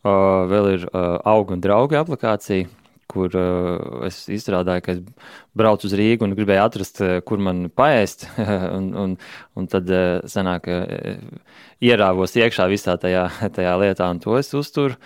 Uh, 0.00 0.48
vēl 0.50 0.72
ir 0.78 0.88
uh, 0.88 1.18
augu 1.28 1.56
un 1.56 1.64
draugu 1.64 1.98
aplikācija, 2.00 2.70
kur 3.08 3.32
uh, 3.36 4.04
es 4.08 4.24
izstrādāju, 4.32 4.84
ka 4.84 4.96
es 4.96 5.28
braucu 5.56 5.88
uz 5.88 5.94
Rīgu 5.96 6.26
un 6.26 6.36
gribēju 6.36 6.64
atrast, 6.64 7.00
uh, 7.04 7.18
kur 7.24 7.40
man 7.42 7.66
paēst, 7.72 8.26
un, 8.76 8.92
un, 9.04 9.16
un 9.56 9.70
tad 9.70 9.88
uh, 9.92 10.20
sanāk, 10.28 10.68
uh, 10.72 11.56
ierāvos 11.84 12.36
iekšā 12.38 12.68
visā 12.70 12.98
tajā, 13.00 13.28
tajā 13.56 13.74
lietā, 13.80 14.10
un 14.12 14.22
to 14.22 14.36
es 14.40 14.52
uzturu. 14.56 14.98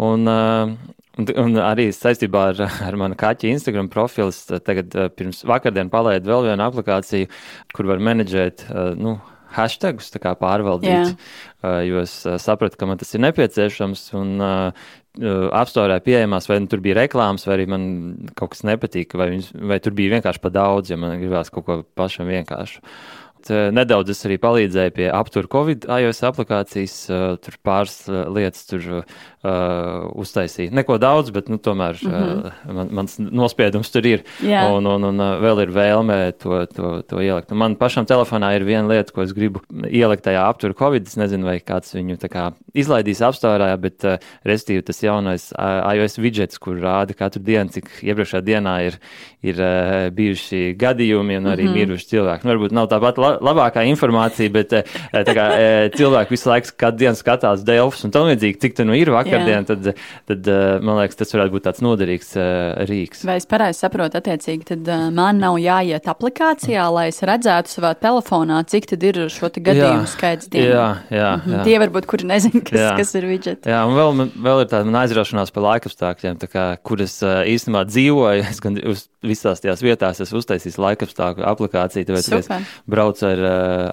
Un, 0.00 0.26
uh, 0.30 0.96
Un, 1.18 1.26
un 1.42 1.58
arī 1.58 1.88
saistībā 1.92 2.42
ar, 2.52 2.60
ar 2.86 2.96
manu 2.96 3.16
kaķu 3.18 3.48
Instagram 3.50 3.88
profilu, 3.92 4.30
tagad 4.64 4.94
uh, 4.94 5.08
pirms 5.12 5.42
vakardienas 5.44 5.92
palaidu 5.92 6.30
vēl 6.30 6.46
vienu 6.46 6.64
aplikāciju, 6.64 7.28
kur 7.76 7.88
var 7.90 8.00
menedžēt 8.06 8.62
uh, 8.70 8.94
nu, 8.96 9.16
hashtagus, 9.52 10.08
pārvaldīt. 10.14 11.12
Yeah. 11.60 11.82
Jo 11.84 12.04
es 12.06 12.14
sapratu, 12.40 12.78
ka 12.80 12.88
man 12.88 13.02
tas 13.02 13.10
ir 13.12 13.24
nepieciešams. 13.26 14.06
Un, 14.16 14.38
apstākļā 15.18 15.96
pieejamās, 16.06 16.46
vai 16.46 16.60
nu, 16.62 16.68
tur 16.70 16.80
bija 16.84 17.00
reklāmas, 17.00 17.42
vai 17.48 17.56
arī 17.56 17.66
man 17.66 17.82
kaut 18.38 18.52
kas 18.54 18.62
nepatika, 18.62 19.18
vai, 19.18 19.26
viņas, 19.32 19.48
vai 19.66 19.80
tur 19.82 19.96
bija 19.98 20.14
vienkārši 20.14 20.42
par 20.44 20.54
daudz, 20.54 20.92
ja 20.92 20.98
man 21.00 21.18
gribās 21.18 21.50
kaut 21.50 21.66
ko 21.66 21.80
pašam 21.98 22.30
vienkāršu. 22.30 22.78
Nedaudz 23.48 24.10
es 24.12 24.24
arī 24.28 24.36
palīdzēju 24.42 24.92
pie 24.96 25.08
aptur 25.14 25.48
Covid 25.50 25.86
iOS 25.88 26.20
aplikācijas, 26.28 26.96
tur 27.40 27.56
pāris 27.64 27.96
lietas 28.08 28.66
tur 28.68 29.04
uh, 29.44 30.10
uztaisīja. 30.20 30.72
Neko 30.74 30.98
daudz, 31.00 31.30
bet 31.34 31.48
nu, 31.48 31.58
tomēr 31.62 31.98
mm 32.02 32.12
-hmm. 32.12 32.44
uh, 32.46 32.74
man, 32.76 32.88
mans 33.00 33.16
nospiedums 33.18 33.90
tur 33.90 34.06
ir. 34.06 34.24
Yeah. 34.42 34.72
Un, 34.72 34.86
un, 34.86 35.04
un 35.04 35.24
vēl 35.40 35.62
ir 35.64 35.72
vēlme 35.74 36.18
to, 36.38 36.66
to, 36.66 37.02
to 37.02 37.20
ielikt. 37.20 37.52
Un 37.52 37.58
man 37.58 37.76
pašam 37.76 38.06
telefonā 38.06 38.54
ir 38.56 38.64
viena 38.64 38.88
lieta, 38.88 39.12
ko 39.12 39.22
es 39.22 39.32
gribu 39.32 39.60
ielikt 39.88 40.24
tajā 40.24 40.44
aptur 40.48 40.74
Covid. 40.74 41.06
Es 41.06 41.16
nezinu, 41.16 41.46
vai 41.46 41.58
kāds 41.60 41.94
viņu 41.94 42.18
kā, 42.28 42.52
izlaidīs 42.74 43.22
apstārā, 43.24 43.76
bet 43.80 44.04
uh, 44.04 44.18
restīvi 44.44 44.82
tas 44.82 45.02
jaunais 45.02 45.52
uh, 45.52 45.94
iOS 45.94 46.18
widgets, 46.18 46.58
kur 46.58 46.76
rāda 46.76 47.14
katru 47.14 47.42
dienu, 47.42 47.70
cik 47.70 47.88
iepriekšējā 48.02 48.42
dienā 48.44 48.76
ir, 48.86 48.98
ir 49.42 49.56
uh, 49.60 50.10
bijuši 50.14 50.76
gadījumi 50.78 51.38
un 51.38 51.46
arī 51.46 51.64
mm 51.64 51.68
-hmm. 51.68 51.74
miruši 51.74 52.06
cilvēki. 52.06 52.44
Nu, 52.44 52.54
varbūt 52.54 52.72
nav 52.72 52.88
tāpat 52.88 53.18
la 53.30 53.50
labākā 53.50 53.86
informācija, 53.90 54.52
bet 54.54 54.76
uh, 54.78 54.94
kā, 55.10 55.48
uh, 55.50 55.88
cilvēki 55.96 56.36
visu 56.36 56.52
laiku 56.52 56.76
katru 56.76 57.04
dienu 57.06 57.18
skatās 57.18 57.66
Delfus 57.66 58.06
un 58.06 58.14
tam 58.14 58.28
līdzīgi, 58.30 58.60
cik 58.62 58.78
tur 58.78 58.90
nu 58.90 58.98
ir 58.98 59.10
vakar 59.14 59.30
vakardien, 59.30 59.64
tad, 59.64 59.90
tad 60.28 60.48
eh, 60.48 60.78
man 60.84 60.98
liekas, 61.00 61.18
tas 61.20 61.34
varētu 61.34 61.54
būt 61.54 61.66
tāds 61.68 61.82
noderīgs 61.84 62.32
eh, 62.38 62.84
rīks. 62.88 63.24
Vai 63.28 63.38
es 63.40 63.48
pareizi 63.50 63.82
saprotu, 63.84 64.20
attiecīgi, 64.20 64.66
tad 64.72 64.90
eh, 64.90 65.06
man 65.14 65.40
nav 65.42 65.58
jāiet 65.62 66.08
aplikācijā, 66.10 66.86
lai 66.94 67.08
es 67.10 67.20
redzētu 67.26 67.74
savā 67.74 67.92
telefonā, 68.00 68.62
cik 68.70 68.90
tad 68.92 69.06
ir 69.06 69.22
šo 69.32 69.50
gadījumu 69.50 70.06
jā, 70.06 70.10
skaits 70.14 70.50
dienā. 70.52 70.70
Jā, 70.70 70.88
jā, 71.14 71.30
mhm. 71.36 71.56
jā. 71.56 71.66
Tie 71.68 71.76
varbūt, 71.84 72.08
kuri 72.10 72.30
nezin, 72.30 72.56
kas, 72.64 72.80
jā. 72.84 72.92
kas 73.00 73.14
ir 73.18 73.28
widgeti. 73.30 73.70
Jā, 73.70 73.82
un 73.88 73.96
vēl, 73.98 74.26
vēl 74.48 74.64
ir 74.64 74.72
tāda 74.72 74.96
aizraušanās 75.04 75.54
par 75.54 75.66
laikapstākļiem, 75.68 76.40
kā, 76.50 76.66
kur 76.86 77.04
es 77.06 77.20
īstenībā 77.22 77.86
dzīvoju. 77.90 78.46
Es 78.50 78.58
gan 78.58 78.74
uz 78.88 79.04
visās 79.24 79.60
tajās 79.62 79.82
vietās 79.84 80.20
esmu 80.24 80.40
uztaisījis 80.40 80.78
laikapstākļu 80.80 81.44
aplikāciju, 81.46 82.06
tāpēc 82.08 82.28
es 82.38 82.48
braucu 82.90 83.19
ar, 83.26 83.42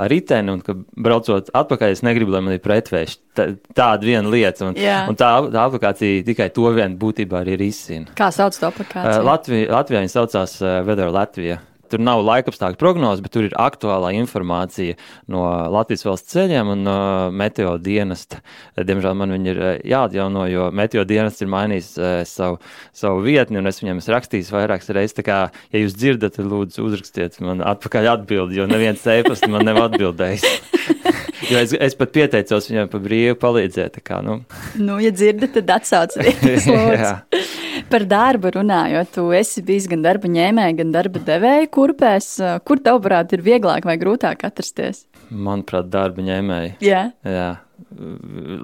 ar 0.03 0.12
riteni 0.12 0.53
un, 0.53 0.62
ka 0.65 0.75
braucot 0.75 1.51
atpakaļ, 1.55 1.96
es 1.96 2.03
negribu, 2.05 2.34
lai 2.34 2.43
man 2.46 2.57
ir 2.57 2.63
pretvēši. 2.63 3.19
Tā, 3.38 3.48
tāda 3.77 4.07
viena 4.07 4.31
lieta. 4.34 4.69
Un, 4.69 4.77
jā. 4.79 5.03
un 5.10 5.17
tā, 5.19 5.31
tā 5.53 5.63
aplikācija 5.67 6.25
tikai 6.27 6.50
to 6.55 6.72
vien 6.75 6.98
būtībā 7.00 7.43
arī 7.43 7.57
risina. 7.62 8.13
Kā 8.17 8.31
sauc 8.36 8.57
to 8.57 8.69
aplikāciju? 8.69 9.25
Latvijā, 9.27 9.72
Latvijā 9.75 10.03
viņa 10.03 10.13
saucās 10.15 10.60
Weather 10.62 11.12
Latvija. 11.13 11.62
Tur 11.91 12.03
nav 12.03 12.22
laikapstākļu 12.27 12.79
prognozes, 12.82 13.24
bet 13.25 13.34
tur 13.36 13.48
ir 13.48 13.56
aktuālā 13.60 14.13
informācija 14.17 14.98
no 15.32 15.44
Latvijas 15.74 16.06
valsts 16.08 16.34
ceļiem 16.36 16.74
un 16.74 16.84
no 16.88 16.98
meteo 17.32 17.75
dienesta. 17.82 18.41
Diemžēl 18.77 19.17
man 19.17 19.36
viņi 19.36 19.51
ir 19.53 19.62
eh, 19.62 19.74
jāatjauno, 19.94 20.46
jo 20.51 20.70
meteo 20.75 21.06
dienests 21.08 21.44
ir 21.44 21.51
mainījis 21.51 21.89
uh, 21.98 22.10
savu, 22.27 22.60
savu 22.96 23.24
vietni, 23.25 23.62
un 23.62 23.70
es 23.70 23.82
viņam 23.82 24.01
esmu 24.01 24.15
rakstījis 24.15 24.53
vairākas 24.53 24.91
reizes. 24.96 25.17
Tā 25.17 25.25
kā, 25.27 25.39
ja 25.74 25.84
jūs 25.84 25.98
dzirdat, 25.98 26.38
tad 26.38 26.50
lūdzu 26.51 26.86
uzrakstiet 26.88 27.39
man 27.46 27.63
atpakaļ 27.65 28.12
atbildi, 28.17 28.60
jo 28.62 28.67
neviens 28.70 29.06
e-pasts 29.17 29.48
man 29.51 29.65
nav 29.67 29.82
atbildējis. 29.88 30.48
jo 31.51 31.62
es, 31.62 31.74
es 31.74 31.98
pat 31.98 32.13
pieteicos 32.15 32.70
viņam 32.72 32.91
par 32.91 33.03
brīvu 33.03 33.38
palīdzēt. 33.41 34.01
Kā, 34.08 34.22
nu. 34.25 34.41
nu, 34.79 35.00
ja 35.03 35.13
dzirdat, 35.15 35.56
tad 35.58 35.77
atsauciet. 35.79 36.44
Par 37.88 38.03
darbu 38.03 38.51
runājot, 38.51 39.13
tu 39.15 39.24
esi 39.36 39.62
bijis 39.63 39.86
gan 39.88 40.01
darba 40.03 40.27
ņēmēja, 40.32 40.75
gan 40.82 40.91
darba 40.91 41.22
devēja 41.24 41.70
kurpēs. 41.72 42.27
Kur 42.67 42.82
tavuprāt 42.84 43.32
ir 43.38 43.44
vieglāk 43.46 43.88
vai 43.88 43.96
grūtāk 44.01 44.44
atrasties? 44.48 45.06
Manuprāt, 45.32 45.88
darba 45.94 46.25
ņēmēji. 46.25 46.75
Jā. 46.84 47.06
Jā. 47.24 47.48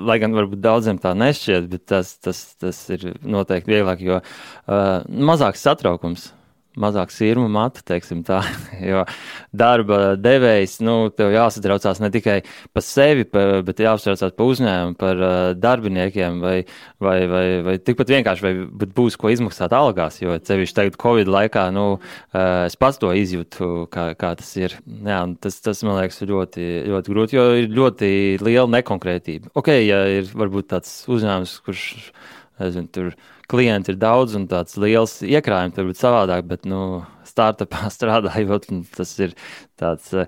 Lai 0.04 0.18
gan 0.20 0.36
varbūt 0.36 0.60
daudziem 0.64 1.00
tā 1.00 1.14
nešķiet, 1.16 1.72
bet 1.72 1.86
tas, 1.88 2.16
tas, 2.20 2.44
tas 2.60 2.80
ir 2.92 3.14
noteikti 3.24 3.78
vieglāk, 3.78 4.04
jo 4.04 4.20
uh, 4.20 5.06
mazāks 5.08 5.64
satraukums 5.64 6.32
mazāk 6.80 7.12
sirmu 7.14 7.48
matu, 7.52 7.84
teiksim 7.86 8.24
tā. 8.28 8.42
Jo 8.84 9.04
darba 9.56 10.16
devējs, 10.20 10.80
nu, 10.84 11.08
tev 11.14 11.32
jāsatraucās 11.32 12.02
ne 12.02 12.10
tikai 12.12 12.40
par 12.74 12.84
sevi, 12.84 13.24
pa, 13.30 13.62
bet 13.66 13.80
jāsatraucās 13.84 14.34
par 14.36 14.50
uzņēmumu, 14.50 14.98
par 15.00 15.22
uh, 15.22 15.36
darbiniekiem, 15.56 16.40
vai, 16.44 16.56
vai, 17.04 17.18
vai, 17.30 17.46
vai 17.68 17.76
tikpat 17.80 18.12
vienkārši, 18.16 18.44
vai 18.44 18.88
būs 18.98 19.18
ko 19.22 19.32
izmaksāt 19.32 19.76
algās, 19.78 20.20
jo 20.24 20.36
cevišķi 20.36 20.78
tagad 20.80 20.98
Covid 21.02 21.32
laikā, 21.32 21.68
nu, 21.76 21.86
uh, 21.96 22.66
es 22.66 22.78
pats 22.80 23.00
to 23.02 23.14
izjūtu, 23.16 23.88
kā, 23.94 24.10
kā 24.20 24.34
tas 24.40 24.50
ir. 24.60 24.78
Jā, 24.84 25.22
tas, 25.44 25.60
tas, 25.64 25.84
man 25.88 26.02
liekas, 26.02 26.24
ļoti, 26.28 26.68
ļoti 26.90 27.16
grūti, 27.16 27.38
jo 27.38 27.46
ir 27.62 27.70
ļoti 27.74 28.12
liela 28.44 28.70
nekonkrētība. 28.80 29.54
Ok, 29.60 29.72
ja 29.86 30.04
ir 30.20 30.34
varbūt 30.34 30.74
tāds 30.74 30.98
uzņēmums, 31.14 31.60
kurš, 31.68 31.86
nezinu, 32.60 32.92
tur 32.94 33.14
klienti 33.50 33.94
ir 33.94 34.00
daudz 34.02 34.38
un 34.40 34.48
tāds 34.52 34.78
liels 34.80 35.20
iekrājums, 35.26 35.78
varbūt 35.80 36.00
savādāk, 36.00 36.46
bet, 36.50 36.68
nu, 36.70 37.04
startupā 37.28 37.90
strādājot, 37.98 38.70
tas 38.96 39.16
ir 39.22 39.34
tāds, 39.80 40.12
eh, 40.16 40.28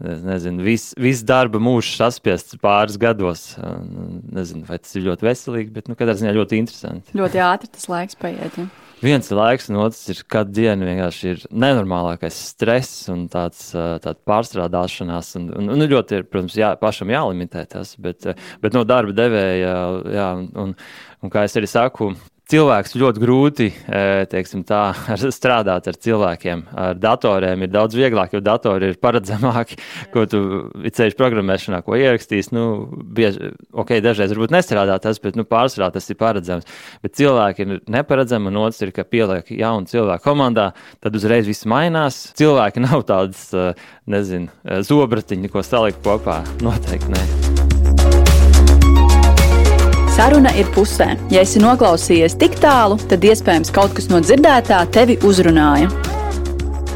nezinu, 0.00 0.64
viss 0.66 0.96
vis 1.00 1.22
darba 1.26 1.60
mūžs 1.62 1.94
saspiests 1.96 2.58
pāris 2.62 2.98
gados. 3.00 3.54
Nezinu, 3.56 4.66
vai 4.68 4.80
tas 4.82 4.92
ir 4.96 5.06
ļoti 5.08 5.30
veselīgi, 5.30 5.72
bet, 5.72 5.88
nu, 5.88 5.96
katrā 5.98 6.16
ziņā 6.18 6.34
ļoti 6.36 6.60
interesanti. 6.60 7.16
Ļoti 7.16 7.40
ātri 7.46 7.72
tas 7.72 7.88
laiks 7.92 8.18
paiet. 8.20 8.60
Ja? 8.60 8.68
Viens 8.96 9.28
ir 9.28 9.36
laiks, 9.36 9.66
un 9.68 9.76
otrs 9.84 10.06
ir 10.08 10.22
katru 10.24 10.54
dienu 10.56 10.86
vienkārši 10.88 11.26
ir 11.28 11.42
nenormālākais 11.52 12.36
stress 12.52 13.10
un 13.12 13.26
tāds, 13.32 13.68
eh, 13.76 13.96
tāda 14.04 14.16
pārstrādāšanās. 14.28 15.34
Un, 15.40 15.50
un, 15.56 15.74
un 15.74 15.88
ļoti 15.88 16.20
ir, 16.20 16.24
protams, 16.30 16.56
jā, 16.56 16.70
pašam 16.80 17.12
jālimitē 17.12 17.66
tas, 17.74 17.92
bet, 18.00 18.24
eh, 18.28 18.48
bet 18.62 18.76
no 18.76 18.86
darba 18.88 19.12
devēja, 19.16 19.74
jā, 20.16 20.30
un, 20.40 20.48
un, 20.62 20.72
un 21.20 21.32
kā 21.32 21.44
es 21.44 21.56
arī 21.60 21.68
saku, 21.68 22.14
cilvēks 22.50 22.94
ļoti 22.98 23.22
grūti 23.22 23.68
teiksim, 24.30 24.62
tā, 24.66 24.80
strādāt 25.34 25.88
ar 25.90 25.98
cilvēkiem. 26.06 26.64
Ar 26.76 26.98
datoriem 26.98 27.64
ir 27.66 27.72
daudz 27.72 27.96
vieglāk, 27.98 28.36
jo 28.36 28.42
datori 28.44 28.92
ir 28.92 29.00
paredzamāki, 29.02 29.78
ko 30.14 30.26
tu 30.30 30.42
ceļš 30.86 31.16
programmēšanā, 31.18 31.82
ko 31.86 31.98
ierakstīs. 31.98 32.52
Nu, 32.54 32.86
bieži, 33.16 33.52
ok, 33.74 33.96
dažreiz 34.04 34.34
varbūt 34.34 34.54
nestrādā 34.54 34.98
tas, 35.02 35.20
bet 35.22 35.38
nu, 35.38 35.46
pārsvarā 35.48 35.90
tas 35.94 36.06
ir 36.12 36.20
paredzams. 36.20 36.68
Bet 37.04 37.16
cilvēki 37.18 37.66
ir 37.66 37.74
neparedzami, 37.90 38.52
un 38.52 38.62
otrs 38.66 38.84
ir, 38.86 38.94
ka 38.96 39.06
pieliek 39.08 39.50
jaunu 39.50 39.90
cilvēku 39.90 40.26
komandā, 40.26 40.70
tad 41.02 41.18
uzreiz 41.18 41.48
viss 41.50 41.66
mainās. 41.68 42.28
Cilvēki 42.38 42.86
nav 42.86 43.06
tādas, 43.10 43.48
nezinu, 44.06 44.52
zobratiņi, 44.86 45.52
ko 45.52 45.66
salikt 45.66 46.02
kopā. 46.06 46.42
Noteikti 46.62 47.14
ne. 47.14 47.45
Saruna 50.16 50.48
ir 50.56 50.64
pusē. 50.72 51.10
Ja 51.28 51.42
esi 51.44 51.60
noklausījies 51.60 52.38
tik 52.40 52.54
tālu, 52.62 52.96
tad 53.10 53.24
iespējams 53.28 53.68
kaut 53.76 53.92
kas 53.98 54.06
no 54.08 54.22
dzirdētā 54.24 54.78
tevi 54.94 55.18
uzrunāja. 55.28 55.90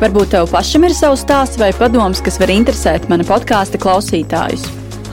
Varbūt 0.00 0.32
tev 0.32 0.48
pašam 0.48 0.86
ir 0.88 0.94
savs 0.96 1.26
stāsts 1.26 1.60
vai 1.60 1.68
padoms, 1.76 2.22
kas 2.24 2.40
var 2.40 2.48
interesēt 2.54 3.10
mana 3.12 3.26
podkāstu 3.28 3.76
klausītājus. 3.82 4.64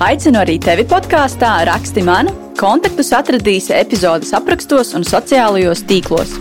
Aicinu 0.08 0.40
arī 0.40 0.56
tevi 0.64 0.88
podkāstā, 0.88 1.58
raksti 1.68 2.06
man, 2.08 2.32
kontaktus 2.56 3.12
atradīsi 3.18 3.76
epizodes 3.76 4.32
aprakstos 4.40 4.96
un 4.96 5.04
sociālajos 5.04 5.84
tīklos. 5.92 6.32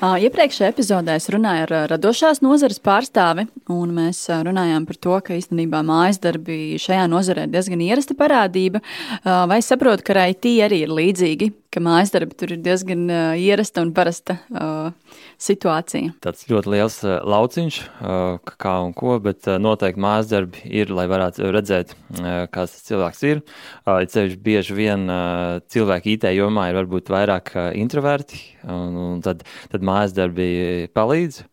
Iepriekšējā 0.00 0.70
epizodē 0.72 1.18
es 1.20 1.28
runāju 1.28 1.66
ar 1.66 1.72
radošās 1.92 2.40
nozares 2.40 2.80
pārstāvi, 2.80 3.44
un 3.68 3.92
mēs 3.98 4.22
runājām 4.46 4.86
par 4.88 4.96
to, 4.96 5.18
ka 5.26 5.36
īstenībā 5.36 5.82
mājas 5.84 6.22
darbi 6.24 6.78
šajā 6.80 7.04
nozarē 7.12 7.44
ir 7.44 7.52
diezgan 7.52 7.82
ierasta 7.84 8.16
parādība. 8.16 8.80
Vai 9.24 9.60
saprotu, 9.60 10.06
ka 10.08 10.24
IT 10.32 10.48
arī 10.64 10.86
ir 10.86 10.94
līdzīgi 10.96 11.50
ka 11.70 11.82
mājas 11.82 12.10
darbi 12.14 12.34
tur 12.34 12.54
ir 12.56 12.62
diezgan 12.64 13.04
ierasta 13.38 13.82
un 13.84 13.92
parasta 13.94 14.36
uh, 14.50 14.90
situācija. 15.40 16.12
Tāds 16.24 16.46
ļoti 16.50 16.72
liels 16.74 16.98
uh, 17.06 17.18
lauciņš, 17.24 17.80
uh, 17.80 18.52
kā 18.60 18.74
un 18.84 18.94
ko, 18.96 19.16
bet 19.24 19.48
uh, 19.48 19.58
noteikti 19.62 20.02
mājas 20.04 20.30
darbi 20.32 20.64
ir, 20.68 20.92
lai 20.94 21.06
varētu 21.10 21.50
redzēt, 21.54 21.94
kāds 22.52 22.76
tas 22.76 22.86
cilvēks 22.88 23.22
ir. 23.28 23.42
Ceļš 23.86 24.38
bieži 24.44 24.76
vien 24.76 25.06
cilvēki 25.70 26.16
IT 26.16 26.26
jomā 26.36 26.70
ir 26.70 26.80
varbūt 26.80 27.12
vairāk 27.12 27.52
introverti, 27.78 28.40
un, 28.68 29.20
tad, 29.24 29.46
tad 29.72 29.86
mājas 29.86 30.16
darbi 30.16 30.50
palīdz. 30.96 31.44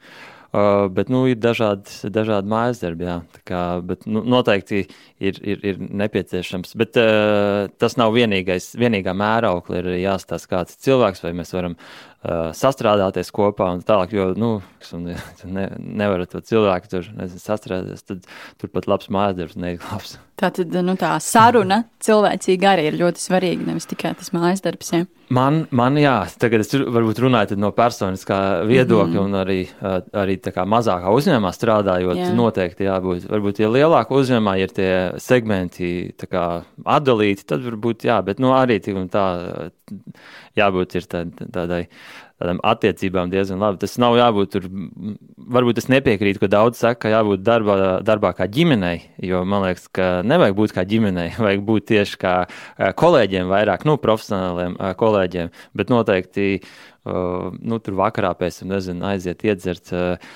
Uh, 0.57 0.87
bet 0.89 1.09
nu, 1.11 1.25
ir 1.27 1.35
dažādi, 1.43 1.91
dažādi 2.13 2.47
mājas 2.49 2.79
darbi. 2.79 3.03
Jā, 3.05 3.17
kā, 3.45 3.61
bet, 3.83 4.05
nu, 4.07 4.21
noteikti 4.23 4.85
ir, 5.19 5.39
ir, 5.43 5.59
ir 5.59 5.81
nepieciešams. 5.83 6.71
Bet 6.79 6.97
uh, 7.01 7.67
tas 7.81 7.97
nav 7.99 8.15
vienīgais, 8.15 8.71
vienīgā 8.79 9.11
mēraukla. 9.17 9.81
Ir 9.81 9.89
jāstāsta, 10.05 10.49
kāds 10.55 10.77
ir 10.77 10.85
cilvēks, 10.87 11.25
vai 11.25 11.33
mēs 11.37 11.51
varam 11.53 11.75
sastrādāties 12.25 13.31
kopā 13.35 13.69
un 13.75 13.83
tālāk. 13.85 14.15
Jo 14.15 14.29
nu, 14.37 14.51
ne, 15.57 15.67
nevar 15.77 16.25
to 16.29 16.41
cilvēku 16.41 16.91
tur 16.91 17.11
nezinu, 17.13 17.43
sastrādāties. 17.43 18.07
Tad 18.07 18.25
turpat 18.61 18.89
labs 18.89 19.11
mājas 19.13 19.37
darbs 19.41 19.59
neiet 19.59 19.83
labs. 20.37 20.41
Tā 20.41 20.51
tad 20.53 20.73
nu, 20.85 20.93
tā 20.95 21.19
saruna 21.19 21.83
cilvēcīga 21.99 22.73
arī 22.75 22.87
ir 22.91 22.97
ļoti 22.99 23.19
svarīga, 23.19 23.65
nevis 23.65 23.87
tikai 23.89 24.13
tas 24.15 24.29
mājas 24.31 24.61
darbs. 24.61 24.91
Ja? 24.93 25.05
Man, 25.29 25.65
man, 25.71 25.97
jā, 25.97 26.27
tagad 26.39 26.61
es 26.61 26.71
varbūt 26.71 27.19
runāju 27.19 27.57
no 27.57 27.71
personiskā 27.71 28.63
viedokļa, 28.67 29.07
mm 29.07 29.17
-hmm. 29.17 29.25
un 29.25 29.33
arī, 29.35 29.67
arī 30.13 30.37
mazākā 30.65 31.11
uzņēmumā 31.11 31.51
strādājot, 31.51 32.17
jā. 32.17 32.33
noteikti 32.33 32.85
jābūt. 32.85 33.27
Varbūt, 33.29 33.59
ja 33.59 33.67
lielākā 33.69 34.13
uzņēmumā 34.13 34.57
ir 34.61 34.69
tie 34.69 35.11
segmenti 35.17 36.13
kā, 36.29 36.63
atdalīti, 36.85 37.45
tad 37.45 37.65
varbūt 37.65 38.05
jā, 38.05 38.21
bet 38.23 38.39
nu, 38.39 38.53
arī 38.53 38.79
tā 38.79 39.71
jābūt 40.55 40.95
tā, 41.07 41.25
tādai 41.51 41.87
tādām 42.41 42.59
attiecībām 42.65 43.31
diezgan 43.33 43.61
labi. 43.61 43.81
Tas 43.81 43.97
nav 44.01 44.17
jābūt 44.17 44.53
tur, 44.53 44.67
varbūt 45.57 45.81
es 45.81 45.89
nepiekrītu, 45.91 46.41
ka 46.43 46.51
daudz 46.53 46.81
saka, 46.81 46.99
ka 47.05 47.13
jābūt 47.15 47.45
darbā, 47.45 47.77
darbā 48.05 48.33
kā 48.37 48.49
ģimenei, 48.51 48.99
jo 49.25 49.43
man 49.47 49.65
liekas, 49.65 49.87
ka 49.93 50.09
nevajag 50.27 50.59
būt 50.59 50.75
kā 50.77 50.85
ģimenei, 50.89 51.31
vajag 51.47 51.63
būt 51.67 51.89
tieši 51.93 52.19
kā 52.21 52.35
kolēģiem 52.99 53.49
vairāk, 53.53 53.87
nu, 53.89 53.97
profesionāliem 54.01 54.77
kolēģiem, 54.99 55.51
bet 55.77 55.93
noteikti. 55.93 56.51
Uh, 57.07 57.53
nu, 57.63 57.77
tur 57.79 57.95
vakarā 57.95 58.33
pēc 58.35 58.57
tam, 58.59 58.73
nezinu, 58.73 59.05
aiziet, 59.07 59.45
iedzert 59.47 59.93
uh, 59.95 60.33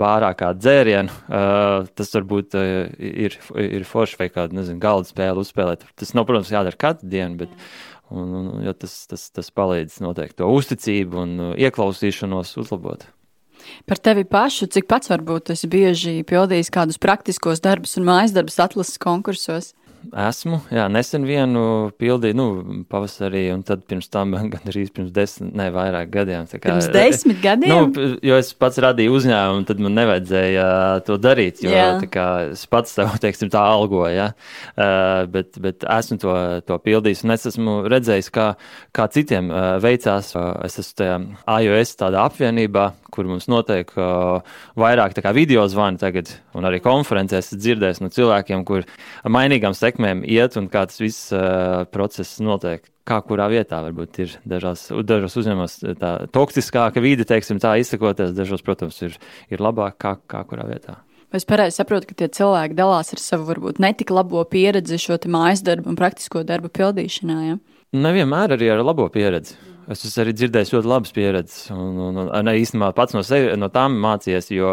bārā 0.00 0.30
kā 0.32 0.54
dzērienu. 0.56 1.12
Uh, 1.28 1.90
tas 1.92 2.14
varbūt 2.16 2.56
uh, 2.56 2.86
ir, 2.96 3.36
ir 3.60 3.84
forši 3.84 4.16
vai 4.22 4.30
kādu, 4.32 4.56
nezinu, 4.56 4.80
galda 4.80 5.10
spēli 5.10 5.44
uzspēlēt. 5.44 5.84
Tas 6.00 6.14
nav, 6.16 6.24
protams, 6.30 6.54
jādara 6.56 6.80
katru 6.80 7.10
dienu, 7.12 7.42
bet, 7.42 7.52
mm 7.52 7.89
Un, 8.10 8.34
un, 8.34 8.46
ja 8.66 8.74
tas, 8.74 8.94
tas, 9.06 9.28
tas 9.30 9.52
palīdz 9.54 10.00
noteikti 10.02 10.40
to 10.40 10.50
uzticību 10.50 11.20
un 11.22 11.34
uh, 11.38 11.50
ieklausīšanos 11.62 12.56
uzlabot. 12.58 13.06
Par 13.86 14.00
tevi 14.00 14.24
pašu, 14.26 14.66
cik 14.72 14.88
pats 14.90 15.10
varbūt 15.12 15.52
esi 15.54 15.68
bieži 15.70 16.14
pildījis 16.26 16.72
kādus 16.74 16.98
praktiskos 16.98 17.62
darbus 17.62 17.98
un 18.00 18.08
mājas 18.08 18.34
darbus 18.34 18.58
atlases 18.62 18.98
konkursos? 19.00 19.74
Esmu, 20.00 20.62
jā, 20.72 20.86
nesen 20.90 21.26
vienu 21.28 21.62
pildīju, 22.00 22.36
nu, 22.38 22.46
pavasarī, 22.90 23.42
un 23.52 23.60
tad 23.66 23.82
pirms 23.88 24.08
tam 24.10 24.32
gandrīz 24.54 24.88
pirms 24.94 25.12
desmit, 25.14 25.52
ne 25.56 25.68
vairāk 25.74 26.10
gadiem. 26.14 26.48
Kā, 26.50 26.60
pirms 26.64 26.88
desmit 26.94 27.42
gadiem? 27.46 27.90
Nu, 27.92 28.06
jo 28.24 28.38
es 28.40 28.52
pats 28.56 28.80
radīju 28.80 29.18
uzņēmumu, 29.18 29.66
tad 29.68 29.82
man 29.84 29.94
nevajadzēja 29.98 30.68
to 31.06 31.18
darīt, 31.20 31.60
jo 31.64 31.74
jā. 31.74 31.90
kā, 32.12 32.26
es 32.54 32.64
pats 32.70 32.96
sev, 32.96 33.12
teiksim, 33.24 33.52
tā 33.52 33.62
algoju, 33.74 34.14
ja? 34.16 34.30
uh, 34.72 35.28
bet, 35.30 35.60
bet 35.60 35.84
esmu 35.84 36.20
to, 36.24 36.36
to 36.66 36.80
pildījis, 36.80 37.24
un 37.26 37.36
es 37.36 37.46
esmu 37.52 37.76
redzējis, 37.92 38.32
kā, 38.34 38.48
kā 38.96 39.08
citiem 39.12 39.52
uh, 39.52 39.76
veicās. 39.82 40.32
Uh, 40.38 40.52
es 40.64 40.80
esmu 40.80 40.96
tajā 41.00 41.20
iOS 41.60 41.94
tādā 42.00 42.24
apvienībā, 42.24 42.90
kur 43.10 43.28
mums 43.28 43.48
notiek 43.50 43.90
uh, 43.98 44.40
vairāk 44.78 45.18
video 45.34 45.66
zvani 45.68 46.00
tagad, 46.00 46.30
un 46.56 46.66
arī 46.66 46.80
konferencēs 46.82 47.52
dzirdēs 47.56 48.00
no 48.00 48.10
cilvēkiem, 48.12 48.64
kur 48.64 48.86
mainīgām 49.28 49.74
sekmēm 49.90 50.24
iet 50.24 50.56
un 50.60 50.70
kā 50.72 50.86
tas 50.88 51.00
viss 51.02 51.34
uh, 51.34 51.84
process 51.92 52.40
notiek. 52.42 52.86
Kā 53.10 53.18
kurā 53.26 53.48
vietā 53.50 53.80
varbūt 53.82 54.18
ir 54.22 54.34
dažās, 54.46 54.86
dažos 55.02 55.34
uzņēmumos 55.40 55.78
tā 55.98 56.10
toksiskāka 56.30 57.02
vide, 57.02 57.26
teiksim, 57.26 57.58
tā 57.58 57.74
izsakoties, 57.82 58.36
dažos, 58.36 58.62
protams, 58.62 59.00
ir, 59.02 59.16
ir 59.50 59.62
labāk 59.62 59.96
kā, 59.98 60.14
kā 60.30 60.44
kurā 60.46 60.68
vietā. 60.68 61.00
Es 61.34 61.46
pareizi 61.46 61.78
saprotu, 61.78 62.08
ka 62.10 62.16
tie 62.18 62.26
cilvēki 62.40 62.74
dalās 62.78 63.12
ar 63.14 63.22
savu 63.22 63.46
varbūt 63.50 63.78
netik 63.82 64.10
labo 64.10 64.42
pieredzi 64.50 64.98
šo 64.98 65.18
mājas 65.30 65.62
darbu 65.66 65.92
un 65.92 65.98
praktisko 65.98 66.42
darbu 66.46 66.70
pildīšanā? 66.74 67.36
Ja? 67.46 67.58
Nevienmēr 67.94 68.56
arī 68.56 68.70
ar 68.74 68.82
labo 68.82 69.06
pieredzi. 69.10 69.54
Es 69.90 70.04
esmu 70.06 70.22
arī 70.22 70.34
dzirdējis 70.38 70.70
ļoti 70.76 70.90
labas 70.90 71.14
pieredzes, 71.16 71.70
un, 71.74 71.96
un, 71.98 72.18
un, 72.22 72.28
un 72.30 72.50
īstenībā 72.52 72.92
pats 72.94 73.16
no, 73.16 73.24
sevi, 73.26 73.48
no 73.58 73.66
tām 73.74 73.96
mācījies, 74.04 74.52
jo 74.54 74.70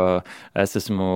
es 0.54 0.78
esmu, 0.78 1.08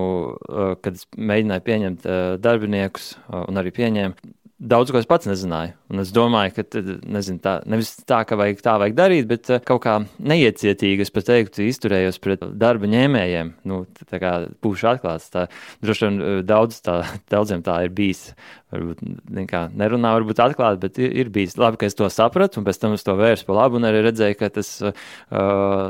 kad 0.81 0.97
es 0.97 1.05
mēģināju 1.17 1.65
pieņemt 1.67 2.07
darbiniekus, 2.41 3.11
un 3.43 3.61
arī 3.61 3.73
pieņēmu, 3.77 4.31
daudz 4.61 4.91
ko 4.93 4.99
es 5.01 5.07
pats 5.09 5.27
nezināju. 5.29 5.73
Un 5.91 6.03
es 6.03 6.11
domāju, 6.13 6.53
ka 6.55 6.81
nezinu, 7.09 7.41
tā, 7.43 7.55
nevis 7.69 7.91
tā, 8.07 8.21
ka 8.29 8.37
vajag 8.39 8.61
tā 8.63 8.75
vajag 8.81 8.95
darīt, 8.97 9.27
bet 9.29 9.49
uh, 9.49 9.61
kaut 9.65 9.81
kā 9.85 9.95
neiecietīgi, 10.21 11.05
es 11.05 11.13
pat 11.13 11.27
teiktu, 11.31 11.65
izturējos 11.65 12.21
pret 12.21 12.45
darba 12.61 12.89
ņēmējiem. 12.91 13.53
Nu, 13.67 13.81
tā 14.11 14.21
kā 14.21 14.33
būšu 14.63 14.91
atklāts, 14.93 15.31
tā 15.33 15.47
droši 15.81 16.07
vien 16.07 16.21
uh, 16.21 16.37
daudz 16.45 16.79
tā, 16.85 17.01
daudziem 17.33 17.65
tā 17.65 17.81
ir 17.87 17.95
bijis. 17.97 18.29
Varbūt 18.71 19.01
nekā 19.41 19.65
nerunā, 19.75 20.13
varbūt 20.15 20.39
atklāti, 20.45 20.79
bet 20.85 21.01
ir, 21.01 21.11
ir 21.25 21.33
bijis 21.33 21.57
labi, 21.59 21.81
ka 21.81 21.89
es 21.89 21.97
to 21.97 22.07
sapratu, 22.13 22.61
un 22.61 22.69
pēc 22.69 22.79
tam 22.79 22.95
es 22.95 23.03
to 23.03 23.17
vērsu 23.19 23.49
pa 23.49 23.57
labu, 23.63 23.81
un 23.81 23.89
arī 23.89 24.05
redzēju, 24.07 24.39
ka 24.39 24.53
tas 24.61 24.71
uh, 24.85 24.93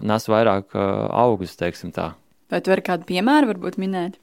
nes 0.01 0.27
vairāk 0.31 0.73
uh, 0.73 1.05
augus, 1.21 1.59
teiksim 1.59 1.93
tā. 1.93 2.13
Vai 2.51 2.63
tu 2.63 2.73
vari 2.73 2.83
kādu 2.83 3.07
piemēru 3.07 3.53
varbūt 3.53 3.77
minēt? 3.79 4.17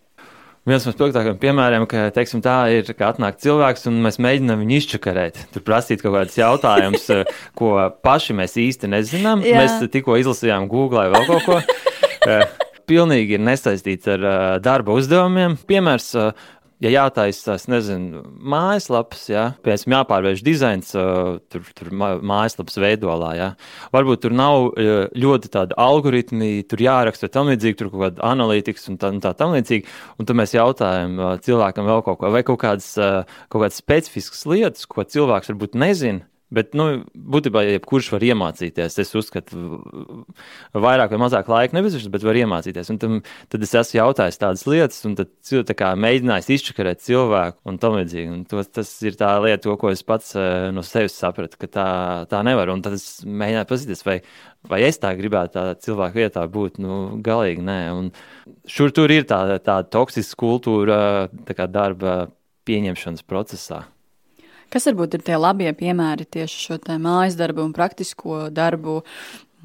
Viens 0.69 0.85
no 0.85 0.93
spilgtākajiem 0.93 1.39
piemēriem, 1.41 1.85
ka 1.89 2.09
teiksim, 2.13 2.43
tā 2.45 2.59
ir, 2.77 2.89
ka 2.99 3.09
atnāk 3.15 3.39
cilvēks 3.41 3.89
un 3.89 4.03
mēs 4.05 4.19
mēģinām 4.21 4.61
viņu 4.61 4.77
izčakarēt. 4.83 5.41
Tur 5.55 5.65
prasīt 5.65 6.05
kaut 6.05 6.13
kādus 6.19 6.37
jautājumus, 6.37 7.07
eh, 7.15 7.31
ko 7.57 7.73
paši 8.05 8.37
mēs 8.37 8.59
īsti 8.61 8.91
nezinām. 8.93 9.45
Jā. 9.49 9.63
Mēs 9.63 9.89
tikko 9.95 10.19
izlasījām 10.21 10.69
Google 10.69 11.07
vai 11.07 11.15
vēl 11.17 11.31
kaut 11.33 11.49
ko. 11.49 11.61
Eh, 12.29 12.43
pilnīgi 12.91 13.37
ir 13.37 13.41
nesaistīts 13.47 14.09
ar 14.11 14.25
uh, 14.27 14.33
darba 14.61 14.93
uzdevumiem. 14.99 15.55
Piemērs, 15.71 16.09
ja 16.85 16.93
jātaisa, 16.93 17.57
es 17.59 17.67
nezinu, 17.71 18.23
mājaslapas, 18.39 19.25
ja, 19.31 19.45
piemēram, 19.65 19.95
jāpārvērš 19.97 20.45
dizains 20.47 20.93
tur, 20.95 21.67
tur 21.79 21.91
mājaslapas 21.93 22.79
veidolā, 22.83 23.33
ja. 23.39 23.49
varbūt 23.95 24.25
tur 24.25 24.37
nav 24.39 24.71
ļoti 24.79 25.53
tādi 25.55 25.77
algoritmi, 25.79 26.53
tur 26.71 26.85
jāraksta 26.85 27.31
tam 27.33 27.51
līdzīgi, 27.53 27.79
tur 27.81 27.93
kaut 27.93 28.05
kāda 28.07 28.25
analītikas 28.31 28.89
un 28.93 29.01
tā, 29.01 29.13
un 29.15 29.23
tā 29.25 29.35
tam 29.39 29.57
līdzīgi, 29.57 29.91
un 30.19 30.29
tad 30.29 30.39
mēs 30.39 30.55
jautājam 30.57 31.19
cilvēkam 31.45 31.91
vēl 31.91 32.05
kaut 32.07 32.23
ko, 32.23 32.33
vai 32.35 32.45
kaut 32.47 32.63
kādas, 32.63 32.93
kaut 32.95 33.65
kādas 33.65 33.83
specifiskas 33.83 34.47
lietas, 34.49 34.87
ko 34.87 35.07
cilvēks 35.07 35.55
varbūt 35.55 35.79
nezina, 35.79 36.27
Bet, 36.49 36.73
nu, 36.79 37.03
būtībā, 37.13 37.61
jebkurš 37.75 38.07
var 38.15 38.25
iemācīties, 38.25 38.95
es 39.03 39.11
uzskatu, 39.21 39.83
vairāk 40.73 41.13
vai 41.13 41.19
mazāk 41.21 41.51
laika 41.53 41.77
nepieciešams, 41.77 42.13
bet 42.15 42.23
var 42.25 42.39
iemācīties. 42.41 42.89
Un 42.95 43.01
tam, 43.03 43.19
tad 43.53 43.67
es 43.67 43.75
esmu 43.77 43.99
jautājis 43.99 44.41
tādas 44.41 44.65
lietas, 44.65 45.03
un 45.05 45.19
tad 45.19 45.75
kā, 45.77 45.91
mēģinājis 46.01 46.49
izčakarēt 46.57 47.05
cilvēku 47.05 47.69
un 47.69 47.77
tam 47.83 47.99
līdzīgi. 47.99 48.33
Un 48.33 48.47
to, 48.49 48.65
tas 48.65 48.95
ir 49.05 49.19
tā 49.21 49.35
lieta, 49.45 49.77
ko 49.77 49.93
es 49.93 50.01
pats 50.09 50.33
uh, 50.41 50.71
no 50.73 50.87
sevis 50.87 51.19
sapratu, 51.21 51.61
ka 51.61 51.69
tā, 51.75 51.91
tā 52.33 52.41
nevar. 52.49 52.73
Un 52.73 52.81
tad 52.87 52.97
es 52.97 53.21
mēģināju 53.29 53.69
paskatīties, 53.69 54.07
vai, 54.09 54.17
vai 54.73 54.81
es 54.89 55.03
tā 55.05 55.13
gribētu 55.21 55.59
tādā 55.59 55.77
cilvēku 55.85 56.23
vietā 56.23 56.47
būt. 56.49 56.81
Nu, 56.81 57.03
galīgi 57.29 57.69
nē. 57.69 57.79
Un 57.93 58.11
šur 58.65 58.97
tur 58.97 59.13
ir 59.13 59.29
tāda 59.29 59.61
tā 59.61 59.83
toksiska 59.85 60.41
kultūra 60.41 60.99
tā 61.45 61.61
kā 61.61 61.69
darba 61.69 62.23
pieņemšanas 62.69 63.29
procesā. 63.29 63.85
Kas 64.73 64.89
varbūt 64.91 65.17
ir 65.17 65.27
tie 65.27 65.37
labie 65.41 65.71
piemēri 65.77 66.29
tieši 66.29 66.65
šo 66.67 66.81
mājas 67.01 67.39
darbu 67.39 67.65
un 67.65 67.77
praktisko 67.77 68.49
darbu 68.53 69.03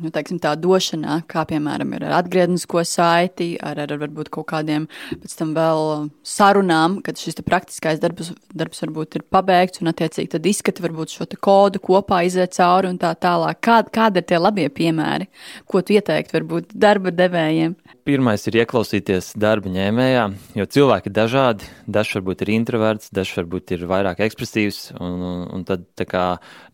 nu, 0.01 0.09
teiksim, 0.13 0.39
tā 0.41 0.53
došanā, 0.59 1.19
kā 1.29 1.43
piemēram 1.49 1.93
ir 1.95 2.05
ar 2.07 2.17
atgrieznisko 2.21 2.81
saiti, 2.87 3.53
ar, 3.61 3.83
ar 3.83 3.93
varbūt 4.01 4.31
kaut 4.33 4.47
kādiem 4.49 4.87
pēc 5.11 5.35
tam 5.39 5.53
vēl 5.57 6.07
sarunām, 6.27 6.99
kad 7.05 7.19
šis 7.19 7.41
praktiskais 7.45 8.01
darbs, 8.01 8.31
darbs 8.53 8.83
varbūt 8.85 9.19
ir 9.19 9.25
pabeigts 9.33 9.83
un 9.83 9.91
attiecīgi 9.93 10.33
tad 10.33 10.49
izskata 10.49 10.85
varbūt 10.85 11.17
šo 11.17 11.27
kodu 11.43 11.81
kopā 11.83 12.23
iziet 12.27 12.55
cauri 12.57 12.89
un 12.89 12.99
tā 13.01 13.13
tālāk. 13.13 13.61
Kā, 13.63 13.81
kādi 13.93 14.21
ir 14.21 14.29
tie 14.29 14.41
labie 14.41 14.69
piemēri, 14.73 15.29
ko 15.69 15.83
tu 15.83 15.97
ieteikt 15.97 16.33
varbūt 16.35 16.73
darba 16.73 17.13
devējiem? 17.13 17.77
Pirmais 18.03 18.41
ir 18.49 18.57
ieklausīties 18.59 19.29
darba 19.39 19.71
ņēmējā, 19.71 20.23
jo 20.59 20.65
cilvēki 20.75 21.07
ir 21.07 21.13
dažādi. 21.15 21.69
Dažs 21.87 22.17
varbūt 22.17 22.41
ir 22.43 22.49
introverts, 22.51 23.07
dažs 23.15 23.31
varbūt 23.37 23.71
ir 23.77 23.85
vairāk 23.87 24.19
ekspresīvs. 24.25 24.79
Un, 24.97 25.15
un, 25.23 25.45
un 25.55 25.63
tad 25.69 25.85
kā, 26.11 26.25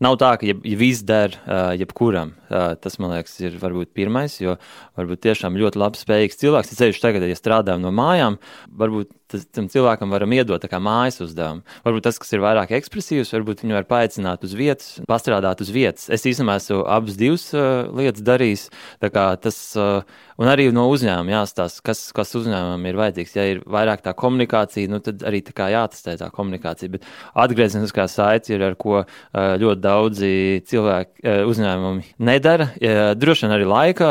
nav 0.02 0.18
tā, 0.18 0.32
ka 0.40 0.48
ja, 0.48 0.56
ja 0.66 0.80
viss 0.80 1.06
der 1.06 1.36
jebkuram. 1.78 2.34
Tas, 2.50 2.98
man 2.98 3.14
liekas, 3.14 3.36
ir 3.46 3.60
varbūt 3.62 3.92
pirmais, 3.94 4.40
jo 4.42 4.56
varbūt 4.98 5.22
tiešām 5.28 5.60
ļoti 5.62 5.78
labi 5.78 6.02
spējīgs 6.02 6.42
cilvēks. 6.42 6.74
Ceļš 6.82 7.02
tagad, 7.06 7.28
ja 7.30 7.38
strādājam 7.38 7.86
no 7.86 7.94
mājām, 7.94 8.40
varbūt 8.82 9.14
tas, 9.30 9.46
tam 9.54 9.68
cilvēkam 9.70 10.12
varam 10.12 10.32
iedot 10.34 10.64
mājas 10.80 11.20
uzdevumu. 11.24 11.64
Varbūt 11.84 12.06
tas, 12.06 12.18
kas 12.20 12.32
ir 12.34 12.42
vairāk 12.44 12.72
ekspresīvs, 12.78 13.32
varbūt 13.36 13.64
viņu 13.64 13.76
var 13.76 13.86
paaicināt 13.90 14.44
uz 14.46 14.54
vietas, 14.56 14.96
pastrādāt 15.08 15.62
uz 15.64 15.70
vietas. 15.74 16.08
Es 16.12 16.26
īstenībā 16.28 16.58
esmu 16.60 16.82
abas 16.88 17.18
divas 17.20 17.46
uh, 17.54 17.88
lietas 17.96 18.24
darījis. 18.26 18.66
Tas, 19.00 19.58
uh, 19.78 20.02
un 20.40 20.50
arī 20.50 20.68
no 20.74 20.86
uzņēmuma 20.92 21.34
jāstāsta, 21.34 21.84
kas, 21.90 22.02
kas 22.16 22.34
uzņēmumam 22.38 22.86
ir 22.88 23.00
vajadzīgs. 23.00 23.36
Ja 23.36 23.46
ir 23.50 23.62
vairāk 23.68 24.04
tā 24.04 24.14
komunikācija, 24.16 24.90
nu, 24.90 25.02
tad 25.04 25.24
arī 25.28 25.42
tā 25.46 25.70
jātestē 25.72 26.16
tā 26.20 26.30
komunikācija. 26.34 26.94
Bet 26.96 27.06
atgriezeniskā 27.44 28.06
saite 28.10 28.54
ir 28.56 28.64
ar 28.70 28.78
ko 28.80 29.02
uh, 29.02 29.06
ļoti 29.60 29.84
daudzi 29.84 30.32
cilvēki, 30.70 31.24
uh, 31.24 31.42
uzņēmumi 31.50 32.16
nedara. 32.30 32.70
Ja, 32.80 33.12
droši 33.18 33.46
vien 33.46 33.56
arī 33.56 33.68
laika, 33.68 34.10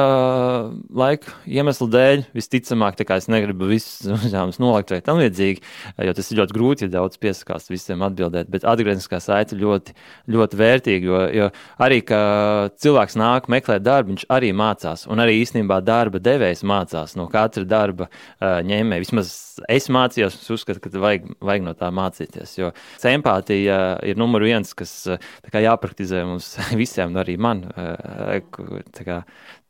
laika 0.94 1.38
iemeslu 1.50 1.90
dēļ 1.92 2.26
visticamāk, 2.38 3.00
tā 3.00 3.08
kā 3.08 3.20
es 3.20 3.30
negribu 3.32 3.70
visus 3.70 4.06
uzņēmumus 4.20 4.62
nolikt 4.62 4.94
vai 4.96 5.02
tam 5.10 5.20
līdzīgi, 5.22 5.64
jo 6.08 6.16
tas 6.16 6.32
ir 6.32 6.40
ļoti 6.42 6.56
grūti, 6.56 6.88
ja 6.88 6.96
daudz 7.00 7.20
piesakās 7.22 7.70
visiem 7.72 8.06
atbildēt. 8.06 8.50
Bet 8.54 8.68
atgriezniskā 8.70 9.20
saite 9.24 9.58
ļoti, 9.60 9.96
ļoti 10.32 10.60
vērtīga, 10.60 11.10
jo, 11.10 11.22
jo 11.36 11.50
arī, 11.82 12.02
ka 12.06 12.22
cilvēks 12.80 13.18
nāk 13.20 13.50
meklēt 13.52 13.86
darbu, 13.86 14.14
viņš 14.14 14.28
arī 14.32 14.54
mācās, 14.56 15.06
un 15.10 15.24
arī 15.24 15.40
īstenībā 15.44 15.82
darba 15.86 16.22
devējs 16.24 16.66
mācās 16.68 17.16
no 17.20 17.28
katra 17.32 17.66
darba 17.68 18.10
ņēmēja. 18.40 19.06
Vismaz 19.06 19.34
es 19.68 19.90
mācījos, 19.92 20.40
es 20.40 20.54
uzskatu, 20.54 20.82
ka 20.84 21.04
vajag, 21.04 21.30
vajag 21.44 21.66
no 21.66 21.76
tā 21.78 21.92
mācīties, 21.96 22.56
jo 22.60 22.72
empātija 23.10 23.80
ir 24.08 24.20
numur 24.20 24.46
viens, 24.46 24.74
kas 24.78 24.94
kā, 25.50 25.64
jāpraktizē 25.66 26.24
mums 26.28 26.54
visiem, 26.82 27.18
arī 27.20 27.40
man. 27.42 27.66
Kā, 29.00 29.24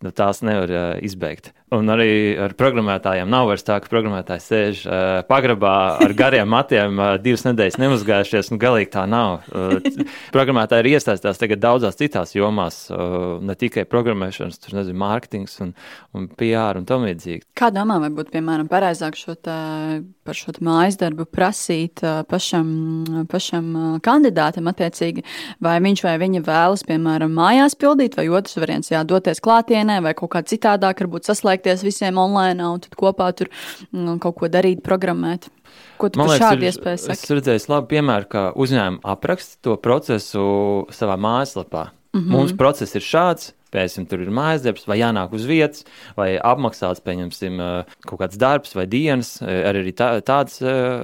nu, 0.04 0.12
tās 0.16 0.44
nevar 0.46 0.72
uh, 0.72 0.90
izbeigt. 1.06 1.52
Un 1.76 1.92
arī 1.92 2.34
ar 2.42 2.56
programmētājiem 2.58 3.30
nav 3.30 3.50
vairs 3.52 3.66
tā, 3.68 3.78
ka 3.82 3.92
programmētājs 3.92 4.48
sēž 4.50 4.84
uh, 4.88 4.96
pagrabā 5.30 5.76
ar 6.04 6.14
gariem 6.18 6.50
matiem, 6.50 7.00
divas 7.24 7.46
nedēļas 7.46 7.78
nemazgājušies, 7.82 8.52
un 8.54 8.62
galīgi 8.62 8.92
tā 8.96 9.06
nav. 9.10 9.46
Programmētāji 10.36 10.86
ir 10.86 10.92
iesaistīti 10.96 11.44
tagad 11.44 11.62
daudzās 11.64 12.00
citās 12.00 12.34
jomās, 12.36 12.82
ne 12.90 13.56
tikai 13.60 13.86
programmēšanas, 13.90 14.60
tur 14.64 14.80
nezinu, 14.80 14.98
mārketings 15.00 15.60
un, 15.66 15.74
un 16.18 16.26
PR 16.40 16.80
un 16.80 16.88
tam 16.90 17.06
līdzīgi. 17.08 17.46
Kā 17.60 17.70
domā, 17.74 18.00
vai 18.02 18.10
būtu, 18.14 18.34
piemēram, 18.34 18.70
pareizāk 18.72 19.20
šo 19.20 19.36
tā, 19.38 19.60
par 20.26 20.38
šo 20.38 20.56
mājas 20.66 20.98
darbu 21.00 21.28
prasīt 21.30 22.02
pašam, 22.30 22.72
pašam 23.30 23.70
kandidātam 24.06 24.70
attiecīgi, 24.72 25.26
vai 25.64 25.78
viņš 25.84 26.06
vai 26.08 26.16
viņa 26.24 26.44
vēlas, 26.48 26.86
piemēram, 26.90 27.34
mājās 27.38 27.78
pildīt, 27.80 28.18
vai 28.18 28.28
otrs 28.34 28.58
variants, 28.62 28.90
jā, 28.94 29.04
doties 29.08 29.44
klātienē, 29.46 30.00
vai 30.06 30.16
kaut 30.18 30.34
kā 30.34 30.44
citādāk, 30.48 31.06
varbūt 31.06 31.30
saslēgties 31.30 31.86
visiem 31.86 32.18
online 32.22 32.66
un 32.66 32.82
tad 32.84 32.98
kopā 33.00 33.30
tur 33.38 33.54
nu, 33.94 34.18
kaut 34.22 34.40
ko 34.42 34.50
darīt, 34.52 34.82
programmēt. 34.86 35.19
Ko 36.00 36.10
tu 36.10 36.20
Man 36.22 36.32
par 36.32 36.40
šādu 36.40 36.68
iespēju 36.70 37.04
saki? 37.04 37.20
Es 37.20 37.32
redzēju 37.36 37.70
labu 37.70 37.92
piemēru, 37.94 38.30
ka 38.32 38.44
uzņēmumi 38.56 39.04
apraksta 39.04 39.60
to 39.68 39.78
procesu 39.84 40.44
savā 40.96 41.20
mājaslapā. 41.20 41.90
Mm 42.14 42.20
-hmm. 42.20 42.32
Mums 42.34 42.54
process 42.58 42.96
ir 42.96 43.06
šāds, 43.06 43.54
Pēcim, 43.70 44.08
tur 44.10 44.24
ir 44.24 44.32
mājas 44.34 44.64
darbs, 44.66 44.88
vai 44.90 44.98
jānāk 44.98 45.34
uz 45.38 45.46
vietas, 45.46 45.86
vai 46.18 46.40
apmaksāts, 46.42 47.04
pieņemsim, 47.06 47.60
kaut 48.10 48.20
kāds 48.24 48.40
darbs 48.42 48.74
vai 48.74 48.88
dienas. 48.90 49.36
Arī 49.46 49.94
tā, 49.94 50.10
tāds 50.26 50.58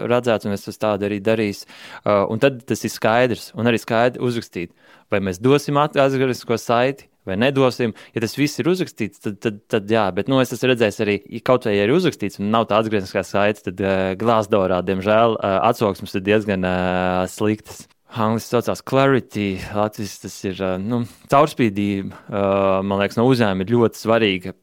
redzēts, 0.10 0.45
un 0.45 0.56
es 0.56 0.65
esmu 0.65 0.82
tādu 0.82 1.06
arī 1.06 1.19
darījis. 1.21 1.65
Un 2.06 2.41
tad 2.41 2.63
tas 2.65 2.82
ir 2.84 2.89
skaidrs, 2.89 3.51
un 3.54 3.69
arī 3.69 3.82
skaidri 3.82 4.23
uzrakstīt, 4.25 4.73
vai 5.13 5.21
mēs 5.21 5.38
dosim 5.38 5.78
atgrieznisko 5.78 6.58
saiti, 6.58 7.06
vai 7.27 7.38
nedosim. 7.41 7.95
Ja 8.15 8.23
tas 8.23 8.35
viss 8.38 8.61
ir 8.61 8.69
uzrakstīts, 8.71 9.21
tad, 9.23 9.39
tad, 9.43 9.61
tad 9.71 9.91
jā, 9.91 10.05
bet 10.15 10.29
nu, 10.31 10.39
es 10.43 10.53
esmu 10.55 10.71
redzējis 10.71 11.01
arī, 11.05 11.17
ja 11.38 11.41
kaut 11.45 11.67
vai 11.67 11.75
ir 11.79 11.93
uzrakstīts 11.95 12.41
un 12.41 12.51
nav 12.53 12.67
tā 12.69 12.79
atgriezniskā 12.81 13.25
saite, 13.27 13.65
tad 13.69 13.83
uh, 13.83 14.13
glāzdorā, 14.19 14.81
diemžēl, 14.85 15.38
uh, 15.38 15.59
atsauksmes 15.69 16.15
ir 16.17 16.25
diezgan 16.25 16.67
uh, 16.67 17.25
sliktas. 17.31 17.85
Angļuiski 18.15 18.53
saucās 18.53 18.83
clarity, 18.88 19.47
Latvijas 19.75 20.19
tas 20.23 20.35
ir 20.47 20.61
uh, 20.63 20.75
nu, 20.79 21.01
caurspīdība. 21.31 22.21
Uh, 22.29 22.83
man 22.88 23.01
liekas, 23.01 23.17
no 23.19 23.25
uzņēmuma 23.27 23.65
ir 23.65 23.73
ļoti 23.75 23.99
svarīga. 23.99 24.55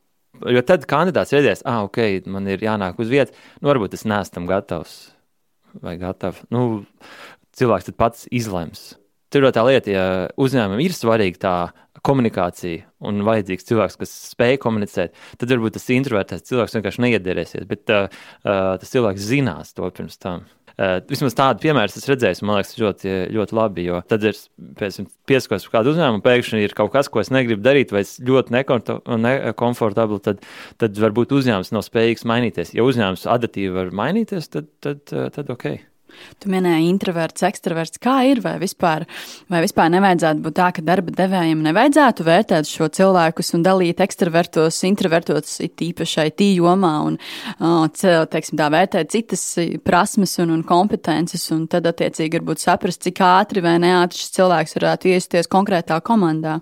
Jo 0.48 0.62
tad 0.66 0.87
kandidāts 0.90 1.35
redzēs, 1.37 1.61
ah, 1.68 1.83
ok, 1.87 2.25
man 2.33 2.48
ir 2.51 2.64
jānāk 2.64 2.98
uz 3.03 3.12
vietas, 3.12 3.37
nu, 3.61 3.68
varbūt 3.68 3.98
es 3.98 4.07
neesmu 4.09 4.38
tam 4.38 4.48
gatavs 4.48 4.96
vai 5.81 5.96
gatavs. 6.01 6.42
Nu, 6.53 6.83
cilvēks 7.57 7.92
pats 7.96 8.27
izlems. 8.33 8.92
Tur 9.33 9.47
ir 9.47 9.55
tā 9.57 9.64
lieta, 9.64 9.92
ja 9.92 10.07
uzņēmumam 10.40 10.83
ir 10.85 10.92
svarīga 10.97 11.40
tā 11.40 11.57
komunikācija 12.05 12.87
un 13.07 13.23
vajadzīgs 13.27 13.68
cilvēks, 13.68 13.99
kas 14.01 14.14
spēj 14.33 14.59
komunicēt, 14.62 15.14
tad 15.38 15.53
varbūt 15.55 15.77
tas 15.77 15.87
introvertēts 15.95 16.49
cilvēks 16.51 16.75
vienkārši 16.79 17.05
neiederēsies, 17.05 17.68
bet 17.71 17.92
uh, 17.95 18.09
uh, 18.42 18.75
tas 18.83 18.90
cilvēks 18.92 19.29
zinās 19.31 19.73
to 19.77 19.88
pirms 19.95 20.18
tam. 20.23 20.45
Uh, 20.73 20.99
vismaz 21.05 21.37
tādu 21.37 21.61
piemēru 21.66 21.92
es 21.92 22.09
redzēju, 22.09 22.47
man 22.49 22.59
liekas, 22.59 22.79
ļoti, 22.81 23.12
ļoti 23.37 23.57
labi. 23.59 23.85
Jo 23.90 24.01
tad 24.09 24.25
ir 24.25 24.38
pieskaros 25.29 25.66
pie 25.68 25.75
kāda 25.75 25.92
uzņēmuma, 25.92 26.25
pēkšņi 26.25 26.64
ir 26.64 26.75
kaut 26.79 26.95
kas, 26.95 27.11
ko 27.12 27.21
es 27.23 27.31
negribu 27.35 27.62
darīt, 27.64 27.92
vai 27.92 28.03
es 28.07 28.16
ļoti 28.25 28.57
nekomfortabli, 28.57 30.21
tad, 30.25 30.42
tad 30.81 31.01
varbūt 31.05 31.37
uzņēmums 31.38 31.75
nav 31.77 31.87
spējīgs 31.87 32.27
mainīties. 32.29 32.75
Ja 32.77 32.88
uzņēmums 32.88 33.29
adatīvi 33.37 33.77
var 33.77 33.95
mainīties, 34.03 34.49
tad, 34.57 34.73
tad, 34.81 35.05
tad, 35.12 35.37
tad 35.37 35.53
ok. 35.53 35.91
Tu 36.42 36.51
minēji 36.53 36.88
introverts, 36.90 37.44
ekstraverts. 37.46 38.01
Kā 38.03 38.22
ir? 38.29 38.42
Vai 38.44 38.55
vispār, 38.62 39.07
vai 39.53 39.62
vispār 39.64 39.90
nevajadzētu 39.94 40.44
būt 40.44 40.57
tā, 40.59 40.70
ka 40.77 40.85
darba 40.87 41.14
devējiem 41.16 41.62
nevajadzētu 41.66 42.27
vērtēt 42.27 42.70
šo 42.70 42.88
cilvēkus 42.92 43.55
un 43.57 43.66
dalīt 43.66 44.03
ekstravertos, 44.05 44.81
introvertos 44.88 45.59
it 45.64 45.85
īpašai 45.87 46.29
tījomā 46.38 46.92
un, 47.09 47.20
teiksim, 47.61 48.59
tā 48.61 48.68
vērtēt 48.72 49.12
citas 49.14 49.46
prasmes 49.85 50.37
un, 50.42 50.57
un 50.57 50.66
kompetences 50.66 51.48
un 51.55 51.66
tad 51.70 51.87
attiecīgi 51.90 52.40
varbūt 52.40 52.64
saprast, 52.64 53.05
cik 53.07 53.22
ātri 53.27 53.64
vai 53.64 53.79
neātri 53.83 54.22
šis 54.22 54.37
cilvēks 54.40 54.79
varētu 54.81 55.14
iesties 55.14 55.51
konkrētā 55.53 56.01
komandā? 56.05 56.61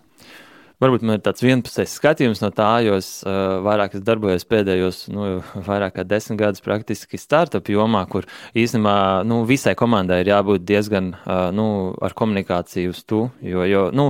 Varbūt 0.80 1.02
man 1.04 1.18
ir 1.18 1.20
tāds 1.20 1.42
vienpusējs 1.44 1.92
skatījums 1.98 2.40
no 2.40 2.48
tā, 2.56 2.70
jo 2.80 2.94
es 2.96 3.08
uh, 3.26 3.58
vairāk 3.60 3.98
es 3.98 4.04
darbojos 4.04 4.46
pēdējos, 4.48 5.00
nu, 5.12 5.26
vairāk 5.68 5.98
kā 5.98 6.04
desmit 6.08 6.38
gadus 6.40 6.64
praktiski 6.64 7.18
startup 7.20 7.68
jomā, 7.68 8.06
kur 8.08 8.24
īstenībā 8.56 8.94
nu, 9.28 9.42
visai 9.48 9.74
komandai 9.76 10.22
ir 10.22 10.30
jābūt 10.32 10.64
diezgan 10.64 11.10
uh, 11.18 11.50
nu, 11.52 11.66
ar 12.00 12.16
komunikāciju 12.16 12.94
uz 12.94 13.02
tu, 13.04 13.26
jo, 13.44 13.66
jo 13.68 13.82
nu, 13.92 14.06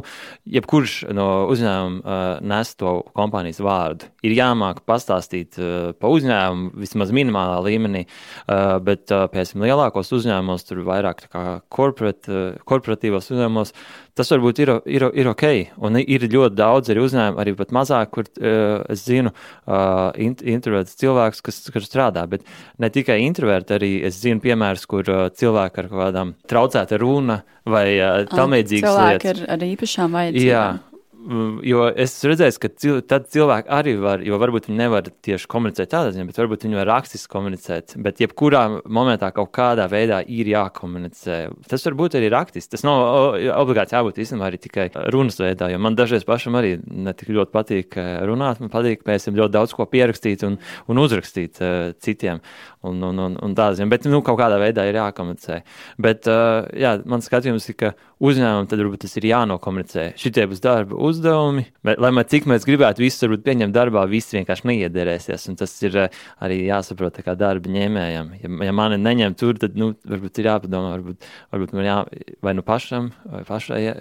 jebkurš 0.46 0.94
no 1.10 1.26
uzņēmuma 1.50 2.04
uh, 2.04 2.44
nes 2.52 2.70
to 2.78 2.92
kompānijas 3.18 3.58
vārdu. 3.66 4.06
Ir 4.22 4.36
jāmāk 4.38 4.84
pastāstīt 4.86 5.58
uh, 5.58 5.90
pa 5.98 6.12
uzņēmumu 6.14 6.84
vismaz 6.84 7.10
minimālā 7.16 7.58
līmenī, 7.66 8.04
uh, 8.06 8.76
bet 8.78 9.10
uh, 9.10 9.26
tam 9.26 9.66
lielākos 9.66 10.14
uzņēmumos, 10.20 10.68
tur 10.70 10.84
vairāk 10.86 11.26
kā 11.34 11.44
korporat, 11.66 12.30
korporatīvos 12.62 13.32
uzņēmumos, 13.34 13.74
tas 14.18 14.30
varbūt 14.32 14.62
ir, 14.64 14.72
ir, 14.90 15.06
ir 15.22 15.30
ok. 15.30 15.46
Un 15.86 16.00
ir 16.00 16.26
ļoti 16.26 16.58
daudz 16.58 16.92
arī 16.92 17.04
uzņēmumu, 17.06 17.40
arī 17.42 17.54
pat 17.58 17.74
mazāk, 17.76 18.12
kur 18.16 18.28
uh, 18.28 18.82
es 18.92 19.04
zinu 19.06 19.32
uh, 19.32 20.10
int, 20.20 20.42
introverts 20.42 20.98
cilvēks, 21.00 21.42
kas, 21.46 21.62
kas 21.74 21.88
strādā. 21.88 22.26
Bet 22.30 22.46
ne 22.80 22.90
tikai 22.92 23.20
introverti, 23.26 23.76
arī 23.78 23.92
es 24.08 24.20
zinu 24.22 24.42
piemērus, 24.44 24.86
kur 24.90 25.08
uh, 25.08 25.26
cilvēki 25.30 25.84
ar 25.84 25.90
kaut 25.90 26.04
kādām 26.04 26.36
traucēta 26.50 27.00
runa 27.00 27.40
vai 27.68 27.86
uh, 27.96 28.22
tam 28.30 28.56
līdzīgas 28.56 28.86
lietas. 28.86 29.26
Cilvēki 29.26 29.34
ar, 29.34 29.42
ar 29.56 29.66
īpašām 29.70 30.16
vajadzībām. 30.20 30.48
Jā. 30.50 30.89
Mm, 31.20 31.58
jo 31.68 31.82
es 32.00 32.14
redzēju, 32.24 32.54
ka 32.62 32.68
cil, 32.80 33.00
tad 33.04 33.26
cilvēki 33.28 33.68
arī 33.76 33.92
var, 34.00 34.22
jo 34.24 34.38
varbūt 34.40 34.70
viņi 34.70 34.78
nevar 34.78 35.08
tieši 35.26 35.50
komunicēt 35.52 35.90
tādā 35.92 36.14
ziņā, 36.14 36.24
bet 36.30 36.38
varbūt 36.40 36.64
viņi 36.64 36.78
var 36.78 36.88
rakstiski 36.88 37.28
komunicēt. 37.34 37.92
Bet 38.00 38.22
jebkurā 38.22 38.62
momentā 38.88 39.28
kaut 39.36 39.50
kādā 39.52 39.84
veidā 39.92 40.22
ir 40.24 40.48
jākomunicē. 40.48 41.36
Tas 41.68 41.84
var 41.84 41.98
būt 41.98 42.16
arī 42.16 42.30
rakstiski. 42.32 42.72
Tas 42.72 42.86
nav 42.88 43.36
obligāti 43.58 43.98
jābūt 43.98 44.22
īstenībā 44.24 44.48
arī 44.48 44.62
tikai 44.64 44.88
runas 45.12 45.36
veidā, 45.42 45.68
jo 45.74 45.82
man 45.82 45.98
dažreiz 45.98 46.24
pašam 46.24 46.56
arī 46.56 46.78
ne 46.88 47.12
tik 47.12 47.34
ļoti 47.36 47.52
patīk 47.52 48.00
eh, 48.00 48.10
runāt, 48.30 48.64
man 48.64 48.72
patīk 48.72 49.04
pēc 49.04 49.28
tam 49.28 49.36
ļoti 49.42 49.56
daudz 49.58 49.76
ko 49.76 49.90
pierakstīt 49.92 50.46
un, 50.48 50.56
un 50.88 51.04
uzrakstīt 51.04 51.60
uh, 51.60 51.90
citiem. 52.00 52.40
Un, 52.80 52.96
un, 53.04 53.18
un, 53.20 53.34
un 53.44 53.52
tā 53.52 53.66
ziņā, 53.76 53.90
bet 53.92 54.06
nu, 54.08 54.22
kaut 54.24 54.38
kādā 54.40 54.56
veidā 54.56 54.86
ir 54.88 54.96
jākomunicē. 54.96 55.58
Bet 56.00 56.24
uh, 56.32 56.64
jā, 56.72 56.94
man 57.04 57.20
skatījums 57.20 57.68
ir, 57.68 57.76
ka 57.76 57.90
uzņēmumam 58.20 58.68
tad 58.68 58.82
varbūt 58.82 59.04
tas 59.04 59.16
ir 59.18 59.26
jānokomunicē. 59.30 60.04
Šitie 60.20 60.44
būs 60.50 60.62
darba 60.64 60.98
uzdevumi, 61.08 61.64
bet, 61.86 62.00
lai 62.02 62.12
mēs 62.14 62.28
cik 62.32 62.48
mēs 62.50 62.66
gribētu 62.68 63.04
visus 63.04 63.24
varbūt 63.24 63.44
pieņemt 63.46 63.76
darbā, 63.76 64.04
viss 64.10 64.34
vienkārši 64.36 64.68
neiederēsies. 64.70 65.48
Un 65.50 65.58
tas 65.60 65.74
ir 65.86 65.98
uh, 66.04 66.20
arī 66.44 66.60
jāsaprot 66.66 67.22
kā 67.24 67.34
darba 67.38 67.72
ņēmējam. 67.72 68.34
Ja, 68.42 68.52
ja 68.68 68.76
mani 68.76 69.00
neņem 69.00 69.36
tur, 69.40 69.58
tad 69.60 69.78
nu, 69.80 69.92
varbūt 70.08 70.42
ir 70.42 70.50
jāpadomā, 70.52 70.94
varbūt, 70.98 71.28
varbūt 71.56 71.74
man 71.78 71.88
jā, 71.88 71.98
vai 72.44 72.56
nu 72.58 72.66
pašam, 72.66 73.10
vai 73.24 73.42
pašai 73.48 73.82
jā, 73.86 73.96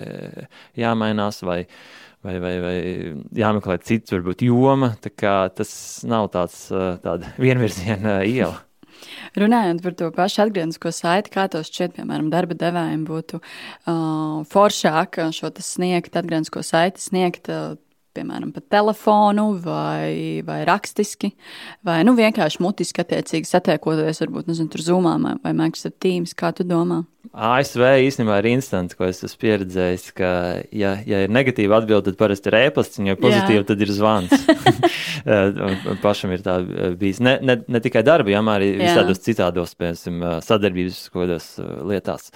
jāmainās. 0.84 1.44
Vai, 1.48 1.62
vai, 2.26 2.38
vai, 2.44 2.56
vai 2.64 2.78
jāmeklē 3.40 3.80
cits, 3.84 4.14
varbūt 4.18 4.44
joma. 4.50 4.94
Tas 5.00 5.76
nav 6.08 6.32
tāds 6.36 6.68
vienvirziena 7.46 8.22
iela. 8.28 8.69
Runājot 9.40 9.84
par 9.86 9.98
to 10.00 10.10
pašu 10.16 10.46
atgrieznisko 10.46 10.94
saiti, 10.96 11.34
kā 11.34 11.48
tos 11.52 11.72
šķiet, 11.72 11.98
piemēram, 12.00 12.32
darba 12.34 12.58
devējiem 12.60 13.06
būtu 13.08 13.42
uh, 13.42 14.42
foršāk 14.50 15.22
šo 15.36 15.54
sniegt, 15.64 16.18
atgrieznisko 16.20 16.64
saiti 16.66 17.04
sniegt 17.04 17.52
uh, 17.54 17.78
piemēram, 18.20 18.52
pa 18.56 18.64
telefonu, 18.74 19.52
vai, 19.64 20.42
vai 20.46 20.62
rakstiski, 20.68 21.32
vai 21.86 22.02
nu, 22.08 22.16
vienkārši 22.18 22.62
mutiski, 22.64 23.04
attiecīgi 23.04 23.50
satiekoties, 23.50 24.24
varbūt 24.26 24.50
nezinu, 24.52 24.72
tur 24.74 24.86
zūmā 24.86 25.16
vai 25.44 25.54
Microsoft 25.56 26.00
Teams. 26.04 26.36
Kā 26.38 26.52
tu 26.56 26.66
domā? 26.68 27.04
ASV 27.36 27.84
īstenībā 28.08 28.38
ir 28.40 28.48
instants, 28.54 28.96
ko 28.96 29.04
es 29.06 29.20
esmu 29.28 29.42
pieredzējis, 29.42 30.06
ka, 30.16 30.30
ja, 30.72 30.94
ja 31.06 31.26
ir 31.26 31.34
negatīva 31.34 31.82
atbilde, 31.82 32.10
tad 32.10 32.18
parasti 32.20 32.48
ir 32.48 32.58
ēpasts, 32.62 33.02
ja 33.04 33.14
ir 33.14 33.20
pozitīva, 33.20 33.66
tad 33.68 33.84
ir 33.84 33.92
zvans. 33.94 34.32
pašam 36.06 36.34
ir 36.34 36.44
tā 36.46 36.56
bijis 37.00 37.20
ne, 37.24 37.36
ne, 37.44 37.58
ne 37.68 37.82
tikai 37.84 38.04
darba, 38.08 38.32
jā, 38.32 38.42
arī 38.54 38.72
visādos 38.80 39.22
citādos, 39.24 39.76
piemēram, 39.80 40.40
sadarbības 40.46 41.00
kodos 41.14 41.48
lietās. 41.90 42.30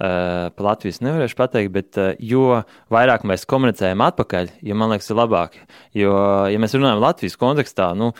Pa 0.00 0.66
Latvijas 0.66 1.02
nevarēšu 1.04 1.38
pateikt, 1.38 1.74
bet 1.74 2.00
jo 2.24 2.62
vairāk 2.92 3.26
mēs 3.28 3.46
komunicējam 3.50 4.04
atpakaļ, 4.08 4.54
jo 4.66 4.78
man 4.78 4.94
liekas, 4.94 5.10
ir 5.12 5.20
labāk. 5.20 5.58
Jo, 5.96 6.14
ja 6.50 6.62
mēs 6.62 6.76
runājam 6.78 7.02
Latvijas 7.04 7.36
kontekstā, 7.40 7.92
nu, 7.98 8.14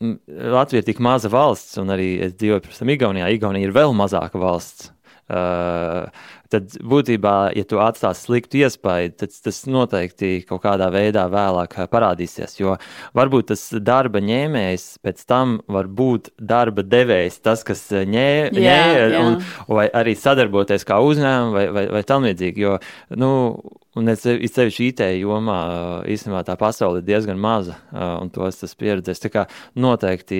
Latvija 0.00 0.80
ir 0.80 0.86
tik 0.86 1.02
maza 1.04 1.28
valsts, 1.28 1.76
un 1.82 1.92
arī 1.92 2.14
es 2.24 2.32
dzīvoju 2.40 2.64
pirms 2.64 2.80
tam 2.80 2.92
Igaunijā. 2.94 3.26
Igaunija 3.36 3.68
ir 3.68 3.74
vēl 3.76 3.92
mazāka 3.92 4.40
valsts. 4.40 4.88
Uh, 5.30 6.10
tad 6.52 6.76
būtībā, 6.92 7.34
ja 7.56 7.64
tu 7.68 7.80
atstāsi 7.82 8.26
sliktu 8.26 8.60
iespaidu, 8.64 9.16
tad 9.22 9.34
tas 9.44 9.60
noteikti 9.70 10.32
kaut 10.48 10.62
kādā 10.64 10.90
veidā 10.92 11.26
vēlāk 11.32 11.76
parādīsies. 11.92 12.58
Jo 12.60 12.76
varbūt 13.16 13.50
tas 13.52 13.66
darba 13.80 14.22
ņēmējs 14.24 14.86
pēc 15.04 15.24
tam 15.30 15.58
var 15.70 15.88
būt 15.88 16.32
darba 16.38 16.84
devējs, 16.86 17.40
tas, 17.44 17.64
kas 17.66 17.86
ņē, 17.90 18.30
jā, 18.56 18.78
ņē 19.14 19.26
vai 19.70 19.88
arī 20.02 20.16
sadarboties 20.18 20.86
kā 20.88 21.00
uzņēmumi 21.04 21.56
vai, 21.56 21.66
vai, 21.76 21.86
vai 21.98 22.06
tam 22.06 22.26
līdzīgi. 22.28 22.66
Jo, 22.66 22.78
nu, 23.20 23.30
Un 23.98 24.06
es 24.06 24.20
sevišķi 24.22 24.84
IT 24.92 25.00
jomā 25.18 25.56
īstenībā 26.06 26.44
tā 26.46 26.54
pasaule 26.58 27.00
ir 27.00 27.06
diezgan 27.08 27.40
maza, 27.42 27.74
un 27.90 28.28
to 28.30 28.44
es 28.46 28.60
esmu 28.62 28.84
pieredzējis. 28.84 29.22
Tā 29.24 29.30
kā 29.34 29.42
noteikti, 29.82 30.38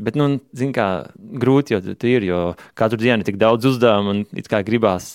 bet, 0.00 0.16
nu, 0.16 0.38
zin 0.56 0.72
kā, 0.72 0.86
grūti 1.36 1.74
jau 1.74 1.82
tur 1.90 2.08
ir, 2.08 2.24
jo 2.24 2.40
katru 2.78 2.96
dienu 3.02 3.20
ir 3.20 3.28
tik 3.28 3.36
daudz 3.42 3.68
uzdevumu 3.68 4.14
un 4.14 4.22
it 4.32 4.48
kā 4.48 4.62
gribās 4.64 5.10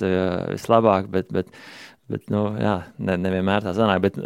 vislabāk, 0.52 1.12
bet, 1.14 1.30
bet, 1.36 1.54
bet 2.12 2.28
nu, 2.34 2.48
jā, 2.62 2.78
ne, 3.00 3.20
nevienmēr 3.22 3.68
tā 3.68 3.76
sanāk. 3.78 4.04
Bet, 4.08 4.20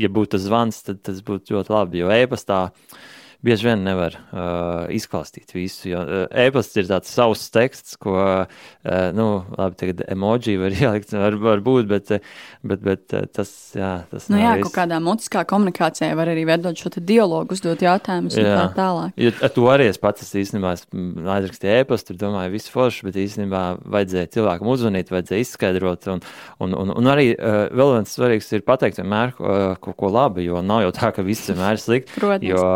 ja 0.00 0.12
būtu 0.12 0.36
tas 0.36 0.46
zvans, 0.46 0.82
tad 0.86 1.02
tas 1.06 1.24
būtu 1.26 1.56
ļoti 1.56 1.74
labi, 1.74 2.02
jo 2.02 2.14
e-pastā. 2.14 2.64
Uh, 2.68 3.10
bieži 3.42 3.66
vien 3.66 3.82
nevar 3.82 4.14
uh, 4.14 4.86
izklāstīt 4.94 5.50
visu. 5.56 5.88
Jo 5.90 6.02
uh, 6.04 6.24
e-pasts 6.44 6.78
ir 6.78 6.86
tāds 6.90 7.10
savs 7.10 7.44
teksts, 7.52 7.96
ko, 8.00 8.14
uh, 8.14 9.08
nu, 9.16 9.26
labi, 9.58 9.78
tagad 9.80 10.04
emoji 10.12 10.56
var 10.60 10.76
ielikt, 10.78 11.14
var, 11.16 11.36
var 11.42 11.64
būt, 11.64 11.88
bet, 11.90 12.12
bet, 12.62 12.84
bet 12.86 13.16
uh, 13.18 13.26
tas, 13.34 13.50
jā, 13.76 13.92
tas 14.12 14.28
nu, 14.32 14.38
jā, 14.40 14.54
viss. 14.58 14.68
kaut 14.68 14.76
kādā 14.78 15.00
mutiskā 15.02 15.44
komunikācijā 15.50 16.12
var 16.18 16.30
arī 16.32 16.46
veidot 16.48 16.78
šo 16.78 16.92
dialogu, 16.98 17.56
uzdot 17.56 17.82
jautājumus 17.82 18.38
un 18.38 18.48
tā 18.48 18.68
tālāk. 18.78 19.18
Ja, 19.20 19.34
ar 19.42 19.54
to 19.56 19.66
arī 19.72 19.88
es 19.90 20.00
pats 20.02 20.24
es 20.24 20.32
īstenībā 20.44 20.76
aizrakstīju 21.36 21.82
e-pastu, 21.82 22.12
tur 22.12 22.20
domāju, 22.28 22.54
viss 22.54 22.70
forši, 22.72 23.08
bet 23.08 23.18
īstenībā 23.24 23.64
vajadzēja 23.82 24.30
cilvēkam 24.38 24.70
uzzvanīt, 24.72 25.10
vajadzēja 25.12 25.46
izskaidrot, 25.48 26.08
un, 26.14 26.22
un, 26.62 26.78
un, 26.78 26.94
un 27.00 27.10
arī 27.10 27.32
uh, 27.34 27.66
vēl 27.74 27.96
viens 27.96 28.14
svarīgs 28.14 28.50
ir 28.54 28.64
pateikt 28.66 29.02
vienmēr 29.02 29.34
uh, 29.34 29.74
kaut 29.82 29.98
ko 29.98 30.10
labi, 30.12 30.46
jo 30.46 30.62
nav 30.64 30.86
jau 30.86 30.94
tā, 30.96 31.12
ka 31.16 31.26
viss 31.26 31.50
vienmēr 31.50 31.78
ir 31.78 31.82
slikti. 31.82 32.14
Protams. 32.14 32.48
Jo, 32.52 32.66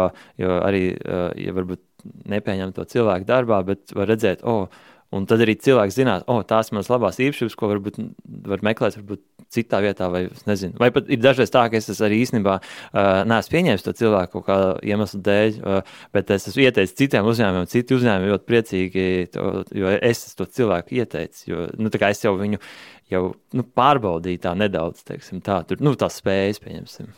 jo 0.40 0.55
arī, 0.64 0.84
eh, 0.96 1.30
ja 1.46 1.54
varbūt 1.56 1.82
nepieņem 2.30 2.74
to 2.76 2.84
cilvēku 2.88 3.26
darbā, 3.28 3.62
bet 3.66 3.94
var 3.96 4.08
redzēt, 4.10 4.44
oh, 4.46 4.68
un 5.14 5.26
tad 5.26 5.42
arī 5.44 5.54
cilvēks 5.62 5.96
zinās, 5.96 6.26
oh, 6.30 6.42
tās 6.46 6.72
manas 6.74 6.90
labās 6.90 7.18
īpašības, 7.22 7.56
ko 7.58 7.70
varbūt 7.70 7.98
var 8.50 8.62
meklēt, 8.66 8.98
varbūt 8.98 9.22
citā 9.54 9.78
vietā, 9.84 10.08
vai 10.10 10.24
nezinu. 10.48 10.74
Vai 10.80 10.90
pat 10.94 11.06
ir 11.12 11.20
dažreiz 11.22 11.52
tā, 11.54 11.66
ka 11.70 11.78
es 11.78 12.00
arī 12.02 12.18
īstenībā 12.24 12.56
uh, 12.58 13.22
neesmu 13.30 13.54
pieņēmis 13.54 13.84
to 13.86 13.94
cilvēku 14.00 14.34
kaut 14.34 14.46
kāda 14.48 14.72
iemesla 14.82 15.20
dēļ, 15.28 15.60
uh, 15.60 15.94
bet 16.16 16.32
es 16.34 16.48
esmu 16.50 16.64
ieteicis 16.66 16.96
citiem 16.98 17.28
uzņēmumiem, 17.30 17.68
citi 17.70 17.94
uzņēmumi 17.94 18.32
ļoti 18.32 18.48
priecīgi, 18.50 19.06
to, 19.36 19.46
jo 19.78 19.94
es 19.94 20.24
to 20.34 20.48
cilvēku 20.58 20.98
ieteicu, 20.98 21.44
jo, 21.52 21.68
nu, 21.78 21.92
es 22.10 22.24
jau 22.26 22.34
viņu 22.40 22.62
jau, 23.12 23.22
nu, 23.54 23.66
pārbaudīju 23.78 24.42
tā 24.42 24.56
nedaudz, 24.58 25.06
teiksim, 25.06 25.42
tā, 25.46 25.60
tur, 25.68 25.82
nu, 25.84 25.94
tās 25.98 26.18
spējas, 26.22 26.62
pieņemsim. 26.64 27.14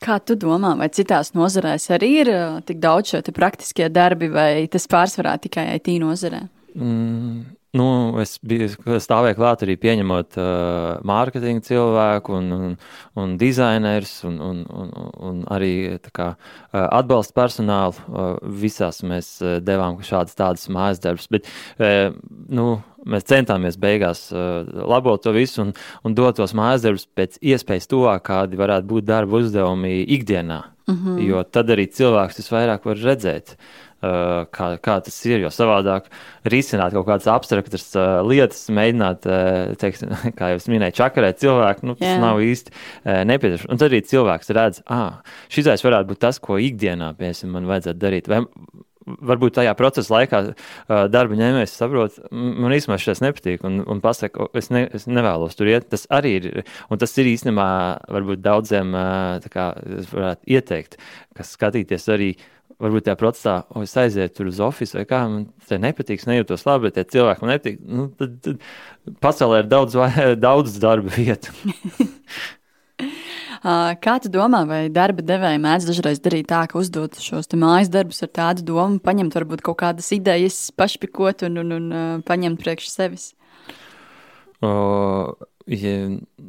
Kā 0.00 0.16
tu 0.24 0.32
domā, 0.40 0.72
vai 0.80 0.88
citās 0.88 1.34
nozarēs 1.36 1.90
arī 1.92 2.10
ir 2.22 2.28
tik 2.64 2.78
daudz 2.80 3.12
šo 3.12 3.20
praktiskie 3.36 3.90
darbi, 3.92 4.30
vai 4.32 4.64
tas 4.72 4.88
pārsvarā 4.88 5.34
tikai 5.44 5.66
IT 5.76 5.90
nozarē? 6.00 6.46
Mm, 6.72 7.42
nu, 7.76 7.88
es 8.22 8.38
biju 8.40 8.70
stāvēju 9.04 9.36
klāt 9.36 9.66
arī 9.66 9.76
pieņemot 9.82 10.38
uh, 10.40 11.02
mārketinga 11.04 11.66
cilvēku 11.66 12.32
un, 12.38 12.48
un, 12.56 12.74
un 13.20 13.36
dizainerus 13.40 14.14
un, 14.24 14.40
un, 14.40 14.62
un, 14.72 14.94
un 15.28 15.42
arī 15.52 15.72
kā, 16.16 16.32
uh, 16.32 16.86
atbalsta 16.86 17.36
personālu. 17.36 18.00
Uh, 18.08 18.32
visās 18.64 19.02
mēs 19.04 19.34
uh, 19.44 19.58
devām 19.60 20.00
šādas 20.06 20.38
tādas 20.38 20.64
mājas 20.72 21.04
darbus, 21.04 21.28
bet, 21.28 21.52
uh, 21.76 22.16
nu, 22.48 22.70
mēs 23.08 23.26
centāmies 23.28 23.78
beigās 23.80 24.26
uh, 24.34 24.64
labot 24.90 25.22
to 25.22 25.32
visu 25.36 25.64
un, 25.64 25.74
un 26.04 26.16
dot 26.16 26.40
tos 26.40 26.54
mājas 26.56 26.84
darbus 26.84 27.06
pēc 27.06 27.38
iespējas 27.40 27.90
tuvāk, 27.90 28.24
kādi 28.28 28.60
varētu 28.60 28.90
būt 28.90 29.08
darba 29.08 29.40
uzdevumi 29.40 30.02
ikdienā. 30.16 30.62
Mm 30.90 30.96
-hmm. 30.96 31.22
Jo 31.28 31.42
tad 31.44 31.70
arī 31.70 31.86
cilvēks 31.86 32.40
visvairāk 32.40 32.84
var 32.84 32.96
redzēt. 32.96 33.56
Uh, 34.00 34.46
kā, 34.48 34.78
kā 34.80 34.94
tas 35.04 35.26
ir. 35.26 35.40
Jo 35.40 35.50
savādāk 35.52 36.06
risināt 36.48 36.94
kaut 36.96 37.06
kādas 37.06 37.26
abstraktas 37.28 37.84
uh, 37.96 38.24
lietas, 38.24 38.62
mēģināt, 38.72 39.26
uh, 39.28 39.74
teiksim, 39.76 40.08
kā 40.38 40.48
jau 40.54 40.60
minēju, 40.72 40.96
čakarēt 40.96 41.42
cilvēku, 41.42 41.84
nu, 41.84 41.94
tas 41.94 42.08
yeah. 42.08 42.20
nav 42.20 42.40
īsti 42.40 42.72
uh, 42.72 43.24
nepieciešams. 43.28 43.68
Un 43.68 43.76
tad 43.76 43.90
arī 43.90 44.00
cilvēks 44.00 44.54
redz, 44.56 44.80
ah, 44.88 45.20
šis 45.52 45.84
varētu 45.84 46.08
būt 46.08 46.18
tas, 46.18 46.38
ko 46.40 46.56
ikdienā, 46.56 47.12
piemēram, 47.18 47.52
man 47.52 47.68
vajadzētu 47.68 48.00
darīt. 48.00 48.32
Vai, 48.32 48.40
varbūt 49.18 49.56
tajā 49.58 49.72
procesa 49.78 50.14
laikā 50.14 50.42
darba 51.12 51.38
ņēmējs 51.38 51.74
saprot, 51.80 52.20
man 52.30 52.74
īstenībā 52.76 52.98
šis 53.00 53.22
nepatīk, 53.24 53.64
un, 53.66 53.80
un 53.90 54.02
pasaka, 54.04 54.50
es, 54.58 54.70
ne, 54.74 54.86
es 54.96 55.08
nevēlos 55.10 55.58
tur 55.58 55.70
iet. 55.72 55.88
Tas 55.92 56.06
arī 56.12 56.36
ir, 56.38 56.48
un 56.90 57.00
tas 57.00 57.16
ir 57.18 57.32
īstenībā 57.32 57.66
varbūt 58.10 58.44
daudziem 58.44 58.94
kā, 59.52 59.66
ieteikt, 60.46 60.98
kas 61.36 61.54
skatīties 61.58 62.10
arī. 62.14 62.32
Varbūt 62.80 63.04
tajā 63.04 63.16
procesā, 63.20 63.54
o, 63.76 63.82
es 63.84 63.92
aizietu 64.00 64.38
tur 64.38 64.48
uz 64.48 64.56
oficiālu, 64.64 65.02
vai 65.02 65.08
kā 65.10 65.18
man 65.28 65.42
te 65.68 65.76
nepatīk, 65.76 66.22
nejūtos 66.24 66.62
labi, 66.64 66.86
bet 66.86 66.94
tie 66.96 67.18
cilvēki 67.18 67.44
man 67.44 67.50
nepatīk. 67.52 67.82
Nu, 67.84 68.06
tad, 68.16 68.38
tad 68.46 69.18
pasaulē 69.20 69.58
ir 69.60 69.68
daudz, 69.68 69.98
daudz 70.46 70.78
darba 70.80 71.12
vietu. 71.12 71.52
Kā 73.60 74.14
tu 74.24 74.30
domā, 74.32 74.62
vai 74.64 74.80
darba 74.88 75.20
devēja 75.20 75.60
mēdz 75.60 75.90
dažreiz 75.90 76.20
darīt 76.24 76.48
tā, 76.48 76.62
ka 76.70 76.78
uzdot 76.80 77.18
šos 77.20 77.50
mājas 77.60 77.90
darbus 77.92 78.22
ar 78.24 78.30
tādu 78.32 78.64
domu, 78.70 78.96
paņemt 79.04 79.36
varbūt 79.36 79.60
kaut 79.66 79.82
kādas 79.82 80.08
idejas, 80.16 80.70
pašpikot 80.72 81.44
un, 81.44 81.60
un, 81.60 81.74
un 81.76 82.24
paņemt 82.24 82.62
priekš 82.62 82.88
sevis? 82.88 83.26
Uh, 84.64 85.32
Ja, 85.70 85.90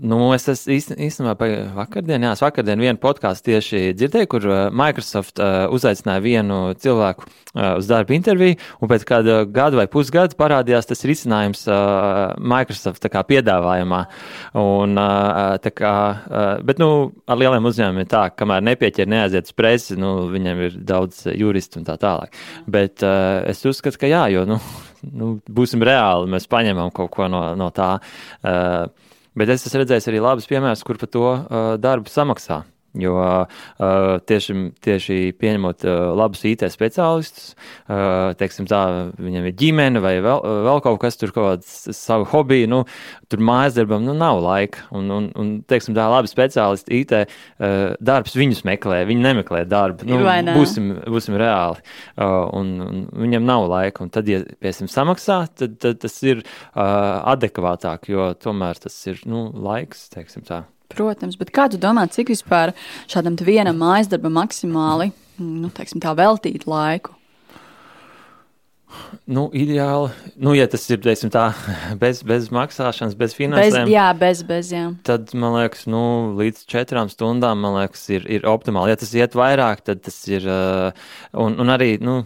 nu, 0.01 0.17
es 0.33 0.47
īstenībā 0.65 1.35
vakardien, 1.75 2.23
jā, 2.25 2.31
vakardien 2.41 2.81
vienu 2.81 2.97
podkāstu 2.97 3.51
tieši 3.51 3.81
dzirdēju, 3.93 4.29
kur 4.31 4.45
uh, 4.49 4.61
Microsoft 4.73 5.37
uh, 5.37 5.67
uzaicināja 5.69 6.23
vienu 6.25 6.55
cilvēku 6.81 7.27
uh, 7.27 7.75
uz 7.77 7.85
darba 7.85 8.15
interviju, 8.15 8.57
un 8.81 8.89
pēc 8.89 9.05
kāda 9.05 9.35
gada 9.45 9.77
vai 9.77 9.85
pusgada 9.93 10.33
parādījās 10.39 10.89
tas 10.89 11.05
risinājums 11.05 11.61
uh, 11.69 12.33
Microsoft 12.41 13.05
kā, 13.13 13.21
piedāvājumā. 13.29 13.99
Un, 14.57 14.97
uh, 14.97 15.69
kā, 15.69 15.93
uh, 16.17 16.49
bet, 16.65 16.81
nu, 16.81 17.11
ar 17.29 17.41
lieliem 17.43 17.69
uzņēmumiem 17.69 18.09
tā, 18.09 18.23
kamēr 18.33 18.65
nepieķer, 18.71 19.11
neaiziet 19.13 19.51
uz 19.53 19.57
presi, 19.57 19.99
nu, 20.01 20.15
viņiem 20.33 20.65
ir 20.65 20.81
daudz 20.95 21.27
juristu 21.29 21.77
un 21.83 21.85
tā 21.91 21.99
tālāk. 22.01 22.33
Bet 22.65 23.05
es 23.05 23.61
uzskatu, 23.69 24.01
ka 24.01 24.09
jā, 24.09 24.25
jo, 24.33 24.47
nu, 24.49 24.57
nu, 25.21 25.31
būsim 25.45 25.85
reāli, 25.85 26.33
mēs 26.33 26.49
paņemam 26.49 26.89
kaut 26.89 27.13
ko 27.13 27.29
no, 27.29 27.45
no 27.59 27.69
tā. 27.69 27.93
Uh, 28.41 28.89
Bet 29.37 29.51
es 29.53 29.63
esmu 29.67 29.79
redzējis 29.81 30.09
arī 30.11 30.19
labus 30.23 30.49
piemērus, 30.49 30.83
kur 30.83 30.99
par 30.99 31.09
to 31.11 31.27
uh, 31.31 31.59
darbu 31.79 32.11
samaksā. 32.11 32.61
Jo 32.99 33.15
uh, 33.15 33.45
tieši, 34.27 34.53
tieši 34.83 35.17
pieņemot 35.39 35.85
uh, 35.87 35.99
labus 36.19 36.41
IT 36.49 36.65
speciālistus, 36.73 37.53
uh, 37.87 38.33
teiksim, 38.35 38.67
tā, 38.67 38.81
viņam 39.15 39.47
ir 39.47 39.55
ģimene 39.61 40.01
vai 40.03 40.17
vēl, 40.23 40.43
vēl 40.67 40.81
kaut 40.83 40.99
kas, 40.99 41.15
tur 41.19 41.31
kaut 41.31 41.47
kāds 41.47 41.95
savu 41.95 42.27
hobiju, 42.33 42.67
nu, 42.67 42.81
tur 43.31 43.43
mājas 43.47 43.77
darbam 43.77 44.03
nu, 44.03 44.15
nav 44.17 44.41
laika. 44.43 44.83
Un, 44.91 45.07
un, 45.15 45.29
un 45.39 45.53
teiksim, 45.71 45.95
tā, 45.95 46.09
labi 46.11 46.27
speciālisti 46.31 46.99
IT 46.99 47.15
uh, 47.21 47.95
darbs 48.03 48.35
viņus 48.35 48.65
meklē, 48.67 49.05
viņi 49.07 49.23
nemeklē 49.23 49.63
darbu. 49.71 50.09
Nu, 50.11 50.19
būsim, 50.59 50.91
būsim 51.15 51.39
reāli. 51.39 51.79
Uh, 52.17 52.51
un, 52.59 52.75
un 52.83 53.07
viņam 53.23 53.47
nav 53.47 53.69
laika. 53.71 54.03
Un 54.03 54.11
tad, 54.11 54.27
ja 54.27 54.43
piesim 54.59 54.91
samaksā, 54.91 55.45
tad, 55.55 55.79
tad 55.79 56.03
tas 56.03 56.19
ir 56.27 56.43
uh, 56.43 56.83
adekvātāk, 57.37 58.11
jo 58.11 58.33
tomēr 58.35 58.83
tas 58.83 58.99
ir 59.07 59.23
nu, 59.31 59.47
laiks, 59.55 60.09
teiksim 60.11 60.43
tā. 60.43 60.65
Protams, 60.93 61.39
bet 61.39 61.53
kā 61.55 61.67
tu 61.71 61.79
domā, 61.81 62.07
cik 62.11 62.33
vispār 62.33 62.75
šādam 63.11 63.39
vienam 63.41 63.79
mājas 63.81 64.11
darbam 64.11 64.37
maksimāli 64.39 65.11
nu, 65.41 65.71
teiksim, 65.73 66.03
veltīt 66.17 66.67
laiku? 66.69 67.15
Nu, 69.31 69.45
ideāli, 69.55 70.09
nu, 70.43 70.51
ja 70.57 70.65
tas 70.67 70.83
ir 70.91 70.99
teiksim, 71.03 71.31
tā, 71.31 71.45
bez, 72.01 72.19
bez 72.27 72.49
maksāšanas, 72.51 73.15
bez 73.19 73.35
finansējuma. 73.37 73.85
Bez, 73.85 73.93
jā, 73.93 74.07
bez, 74.19 74.43
bez, 74.47 74.71
jā. 74.75 74.83
Tad, 75.07 75.31
man 75.37 75.55
liekas, 75.59 75.85
nu, 75.91 76.03
līdz 76.39 76.65
četrām 76.71 77.11
stundām, 77.11 77.63
liekas, 77.77 78.03
ir, 78.11 78.27
ir 78.27 78.47
optimāli. 78.51 78.91
Ja 78.91 78.99
tas 78.99 79.13
iet 79.15 79.37
vairāk, 79.37 79.85
tad 79.87 80.03
tas 80.07 80.17
ir. 80.27 80.47
Un, 81.31 81.55
un 81.63 81.71
arī, 81.71 81.93
nu, 82.03 82.21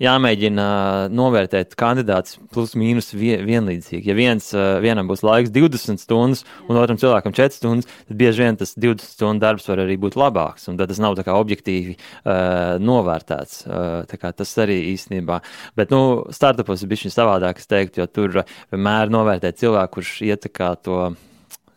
jāmēģina 0.00 0.66
novērtēt 1.12 1.74
kandidātus 1.78 2.38
plus 2.52 2.76
mīnus 2.78 3.12
vienlīdzīgi. 3.16 4.06
Ja 4.08 4.16
viens, 4.18 4.50
vienam 4.84 5.10
būs 5.10 5.24
laiks 5.26 5.52
20 5.54 6.00
stundas, 6.02 6.44
un 6.68 6.78
otram 6.80 7.00
cilvēkam 7.00 7.34
4 7.36 7.56
stundas, 7.56 7.90
tad 8.08 8.20
bieži 8.20 8.44
vien 8.46 8.60
tas 8.60 8.76
20 8.78 9.04
stundu 9.16 9.44
darbs 9.44 9.68
var 9.70 9.82
arī 9.84 9.98
būt 10.00 10.18
labāks, 10.20 10.68
tad 10.70 10.86
tas 10.90 11.02
nav 11.02 11.18
tā 11.18 11.24
kā 11.26 11.34
objektīvi 11.36 11.96
uh, 11.96 12.78
novērtēts. 12.82 13.64
Uh, 13.66 14.18
kā 14.20 14.32
tas 14.36 14.52
arī 14.60 14.78
īstenībā. 14.92 15.40
Bet, 15.78 15.92
nu, 15.94 16.26
startupos 16.34 16.84
ir 16.84 16.92
bijis 16.92 17.16
savādāk, 17.16 17.62
es 17.62 17.70
teiktu, 17.70 18.02
jo 18.02 18.08
tur 18.10 18.42
vienmēr 18.42 19.12
novērtē 19.12 19.52
cilvēku, 19.56 19.98
kurš 19.98 20.14
ietekā 20.28 20.74
to 20.84 21.00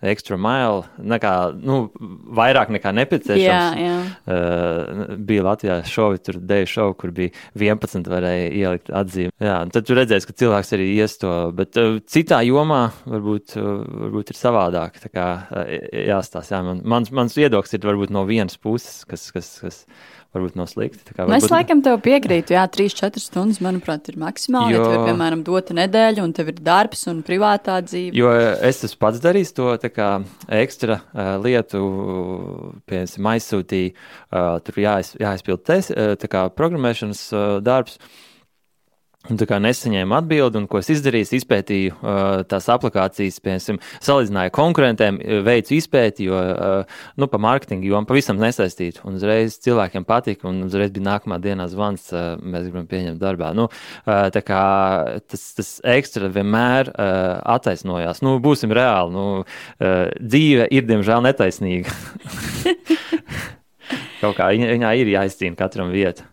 extra 0.03 0.37
mile, 0.39 0.83
nekā, 0.99 1.33
nu, 1.63 1.77
vairāk 2.37 2.71
nekā 2.75 2.93
nepieciešams. 2.97 3.43
Jā, 3.43 3.63
jā. 3.79 3.97
Uh, 4.27 5.15
bija 5.17 5.45
Latvijā 5.47 5.79
šovi, 5.87 6.21
tur 6.23 6.39
dēļ 6.43 6.65
šovu, 6.69 6.95
kur 6.99 7.13
bija 7.15 7.33
11, 7.59 8.09
varēja 8.11 8.49
ielikt 8.59 8.91
atzīmi. 8.93 9.33
Jā, 9.43 9.57
tad 9.73 9.87
tu 9.87 9.97
redzēsi, 9.97 10.29
ka 10.29 10.37
cilvēks 10.43 10.73
arī 10.77 10.89
ies 10.97 11.17
to, 11.21 11.33
bet 11.57 11.79
uh, 11.81 11.99
citā 12.09 12.41
jomā 12.47 12.83
varbūt, 13.09 13.55
uh, 13.59 13.69
varbūt 14.07 14.33
ir 14.33 14.39
savādāk. 14.39 14.99
Tā 15.03 15.13
kā 15.13 15.29
uh, 15.43 15.77
jāstāsta, 16.13 16.57
jā, 16.57 16.63
man, 16.67 16.83
mans, 16.95 17.13
mans 17.15 17.37
viedoklis 17.39 17.77
ir 17.77 17.87
varbūt 17.87 18.13
no 18.13 18.27
vienas 18.29 18.59
puses, 18.59 19.03
kas, 19.09 19.29
kas, 19.35 19.55
kas 19.63 19.83
varbūt 20.33 20.57
nav 20.57 20.67
slikti. 20.71 21.03
Kā, 21.11 21.23
varbūt... 21.23 21.37
Es 21.37 21.51
laikam 21.53 21.83
tev 21.85 21.99
piekrītu, 22.05 22.55
jā, 22.55 22.63
3-4 22.73 23.21
stundas, 23.21 23.61
manuprāt, 23.63 24.09
ir 24.11 24.17
maksimāli. 24.21 24.75
Jo... 24.75 24.81
Ja 24.81 24.89
tev 24.89 24.95
ir, 24.97 25.05
piemēram, 25.11 25.45
dota 25.47 25.77
nedēļa, 25.77 26.25
un 26.25 26.33
tev 26.35 26.51
ir 26.53 26.59
darbs 26.63 27.05
un 27.11 27.21
privātā 27.25 27.77
dzīve. 27.85 28.15
Jo 28.17 28.33
es 28.33 28.83
esmu 28.87 29.01
pats 29.05 29.23
darījis 29.23 29.55
to 29.57 29.69
kā, 29.93 30.09
ekstra 30.63 30.99
uh, 31.03 31.35
lietu, 31.43 31.85
piemēram, 32.89 33.31
aizsūtīju, 33.33 33.95
uh, 33.95 34.53
tur 34.65 34.83
jāiz, 34.83 35.13
jāizpild 35.21 35.65
tes, 35.69 35.93
uh, 35.93 36.13
kā, 36.29 36.47
programmēšanas 36.57 37.25
uh, 37.33 37.47
darbs. 37.63 37.99
Un 39.31 39.37
tā 39.39 39.45
kā 39.47 39.55
nesaņēmu 39.63 40.17
atbildi, 40.17 40.59
un 40.59 40.65
ko 40.67 40.81
es 40.81 40.89
izdarīju, 40.91 41.29
izpētīju 41.37 41.93
uh, 41.95 42.41
tās 42.51 42.65
aplikācijas, 42.73 43.37
piemēram, 43.39 43.77
salīdzināju 44.03 44.51
konkurentiem, 44.57 45.15
veicu 45.45 45.77
izpēti, 45.77 46.25
jo, 46.27 46.35
uh, 46.35 46.83
nu, 47.15 47.29
pa 47.31 47.39
mārketingu 47.39 47.87
jomu 47.87 48.03
pavisam 48.09 48.35
nesaistītu. 48.41 48.99
Un 49.07 49.15
uzreiz 49.15 49.55
cilvēkiem 49.63 50.03
patika, 50.09 50.49
un 50.51 50.65
uzreiz 50.67 50.91
bija 50.91 51.07
nākamā 51.07 51.37
dienā 51.39 51.69
zvans, 51.71 52.11
uh, 52.11 52.35
mēs 52.43 52.67
gribam 52.67 52.83
pieņemt 52.91 53.23
darbā. 53.23 53.53
Nu, 53.55 53.69
uh, 53.69 54.27
tā 54.35 54.43
kā 54.43 54.59
tas, 55.31 55.47
tas 55.55 55.71
ekstra 55.95 56.27
vienmēr 56.27 56.91
uh, 56.91 57.39
attaisnojās. 57.55 58.19
Nu, 58.27 58.35
būsim 58.43 58.75
reāli, 58.75 59.15
nu, 59.15 59.25
uh, 59.47 60.11
dzīve 60.19 60.67
ir, 60.67 60.83
diemžēl, 60.91 61.23
netaisnīga. 61.29 61.95
Kaut 64.19 64.35
kā 64.35 64.51
viņā, 64.51 64.91
ir 64.99 65.15
jāizcīna 65.15 65.55
katram 65.63 65.95
vieta. 65.95 66.27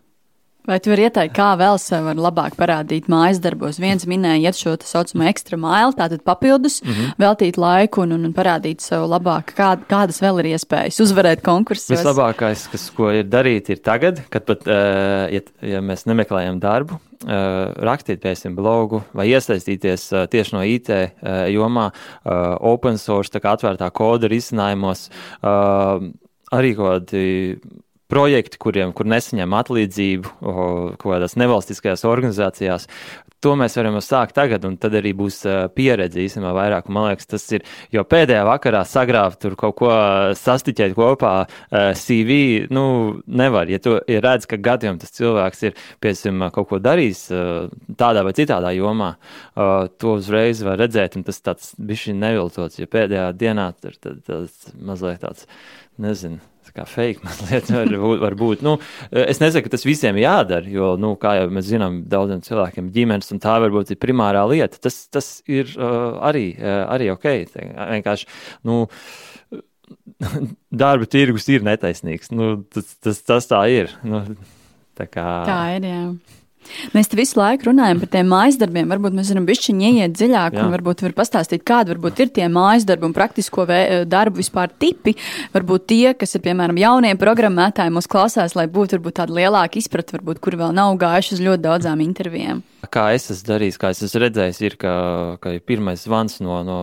Vai 0.61 0.77
tu 0.77 0.91
vari 0.91 1.07
ieteikt, 1.07 1.33
kā 1.33 1.55
vēl 1.57 1.79
sev 1.81 2.05
var 2.05 2.19
labāk 2.21 2.53
parādīt 2.59 3.07
mājas 3.09 3.39
darbos? 3.41 3.79
Viens 3.81 4.05
minēja, 4.05 4.51
šo 4.53 4.75
tā 4.77 4.85
saucamo 4.85 5.25
ekstra 5.25 5.57
mailu, 5.57 5.95
tātad 5.97 6.21
papildus, 6.27 6.83
mm 6.83 6.91
-hmm. 6.91 7.15
veltīt 7.23 7.57
laiku 7.57 8.03
un, 8.03 8.13
un 8.13 8.33
parādīt 8.33 8.85
sev 8.85 9.07
labāk, 9.09 9.55
kā, 9.57 9.71
kādas 9.89 10.21
vēl 10.21 10.43
ir 10.43 10.51
iespējas 10.53 11.01
uzvarēt 11.01 11.41
konkursus. 11.41 11.89
Vislabākais, 11.89 12.67
kas, 12.71 12.89
ko 12.93 13.09
ir 13.09 13.25
darīt, 13.25 13.73
ir 13.73 13.81
tagad, 13.81 14.21
kad 14.29 14.45
pat, 14.45 14.67
uh, 14.67 15.25
ja, 15.33 15.41
ja 15.61 15.81
mēs 15.81 16.05
nemeklējam 16.05 16.59
darbu, 16.61 16.93
uh, 16.93 17.73
rakstīt, 17.81 18.21
piemēram, 18.21 18.55
blogu 18.55 19.03
vai 19.13 19.31
iesaistīties 19.33 20.11
uh, 20.13 20.27
tieši 20.29 20.55
no 20.55 20.61
IT 20.61 20.89
uh, 20.89 21.49
jomā, 21.49 21.89
open 22.61 22.97
source, 22.97 23.33
tā 23.33 23.41
kā 23.41 23.57
atvērtā 23.57 23.89
koda 23.91 24.27
risinājumos, 24.27 25.09
arī 26.51 26.75
kaut 26.75 27.09
kādi 27.09 27.55
projekti, 28.11 28.59
kuriem 28.61 28.91
kur 28.95 29.07
nesaņem 29.09 29.53
atlīdzību 29.61 30.37
kaut 30.41 31.03
kādās 31.05 31.37
nevalstiskajās 31.39 32.03
organizācijās. 32.09 32.87
To 33.41 33.55
mēs 33.57 33.73
varam 33.79 33.95
sākt 34.03 34.35
tagad, 34.37 34.65
un 34.67 34.75
tad 34.77 34.93
arī 34.99 35.15
būs 35.17 35.39
pieredze 35.73 36.21
īstenībā 36.21 36.51
vairāk. 36.53 36.91
Man 36.93 37.07
liekas, 37.09 37.29
tas 37.31 37.47
ir, 37.55 37.65
jo 37.93 38.03
pēdējā 38.05 38.43
vakarā 38.45 38.83
sagrābt 38.85 39.39
tur 39.41 39.55
kaut 39.57 39.79
ko 39.79 39.89
sastiķēt 40.37 40.93
kopā 40.97 41.33
CV, 41.97 42.37
nu, 42.73 42.83
nevar. 43.25 43.71
Ja 43.71 43.81
tu 43.81 43.95
ja 43.97 44.21
redz, 44.21 44.45
ka 44.49 44.61
gadiem 44.61 45.01
tas 45.01 45.15
cilvēks 45.17 45.65
ir, 45.71 45.81
piemēram, 46.03 46.51
kaut 46.53 46.69
ko 46.69 46.81
darījis 46.83 47.23
tādā 47.97 48.25
vai 48.27 48.35
citādā 48.37 48.75
jomā, 48.77 49.15
to 49.97 50.15
uzreiz 50.19 50.61
var 50.67 50.77
redzēt, 50.83 51.17
un 51.17 51.25
tas 51.25 51.41
tāds 51.41 51.73
bišķi 51.81 52.19
neviltots, 52.21 52.77
ja 52.83 52.91
pēdējā 52.91 53.31
dienā 53.41 53.71
tur 53.81 53.97
tas 54.05 54.71
mazliet 54.77 55.25
tāds, 55.25 55.49
nezinu 56.01 56.50
kā 56.75 56.85
fake 56.89 57.23
mazliet 57.27 57.71
var 57.71 57.91
būt. 57.91 58.21
Var 58.25 58.37
būt. 58.39 58.65
Nu, 58.65 58.75
es 59.11 59.41
nesaku, 59.43 59.67
ka 59.67 59.75
tas 59.75 59.87
visiem 59.87 60.19
jādara, 60.21 60.67
jo, 60.71 60.93
nu, 61.01 61.13
kā 61.21 61.35
jau 61.39 61.49
mēs 61.53 61.69
zinām, 61.71 62.01
daudziem 62.11 62.43
cilvēkiem 62.45 62.91
ģimenes 62.95 63.33
un 63.35 63.41
tā 63.43 63.57
varbūt 63.63 63.93
ir 63.93 64.01
primārā 64.01 64.43
lieta. 64.51 64.81
Tas, 64.81 65.03
tas 65.11 65.31
ir 65.51 65.71
uh, 65.77 66.19
arī, 66.31 66.51
uh, 66.59 66.83
arī 66.91 67.11
ok. 67.15 67.29
Vienkārši, 67.51 68.29
nu, 68.67 68.83
darba 70.83 71.09
tirgus 71.09 71.49
ir 71.51 71.65
netaisnīgs. 71.67 72.33
Nu, 72.35 72.53
tas, 72.73 72.95
tas, 73.03 73.23
tas 73.27 73.49
tā 73.49 73.63
ir. 73.71 73.95
Nu, 74.07 74.23
tā, 74.97 75.07
kā... 75.09 75.27
tā 75.47 75.63
ir. 75.77 75.89
Jā. 75.91 76.05
Mēs 76.95 77.09
te 77.11 77.17
visu 77.19 77.39
laiku 77.39 77.69
runājam 77.69 77.99
par 78.01 78.11
tiem 78.13 78.29
mājas 78.31 78.57
darbiem. 78.61 78.89
Varbūt 78.91 79.15
mēs 79.17 79.31
varam 79.33 79.47
bišķiņi 79.49 79.89
ieiet 79.89 80.15
dziļāk 80.15 80.57
Jā. 80.57 80.63
un 80.63 80.73
varbūt 80.75 81.03
var 81.05 81.15
pastāstīt, 81.17 81.65
kādi 81.67 81.93
varbūt 81.93 82.21
ir 82.23 82.31
tie 82.35 82.47
mājas 82.51 82.85
darbi 82.87 83.07
un 83.09 83.15
praktisko 83.15 83.65
darbu 84.09 84.41
vispār 84.41 84.71
tipi. 84.81 85.15
Varbūt 85.55 85.87
tie, 85.91 86.13
kas 86.17 86.37
ir, 86.37 86.43
piemēram, 86.45 86.79
jaunie 86.81 87.13
programmētāji 87.19 87.93
mūs 87.93 88.09
klausās, 88.11 88.55
lai 88.57 88.67
būtu 88.71 88.99
varbūt 88.99 89.19
tāda 89.19 89.37
lielāka 89.37 89.81
izpratne, 89.81 90.19
varbūt, 90.19 90.41
kur 90.43 90.57
vēl 90.61 90.75
nav 90.77 90.95
gājuši 91.01 91.37
uz 91.37 91.45
ļoti 91.49 91.65
daudzām 91.67 92.03
intervijām. 92.05 92.63
Kā 92.91 93.11
es 93.15 93.29
esmu 93.31 93.53
darījis, 93.53 93.79
kā 93.81 93.91
es 93.93 94.01
esmu 94.07 94.25
redzējis, 94.25 94.61
ir, 94.65 94.77
ka, 94.81 94.93
ka 95.43 95.55
ir 95.57 95.65
pirmais 95.65 96.07
zvans 96.07 96.39
no, 96.43 96.61
no 96.65 96.79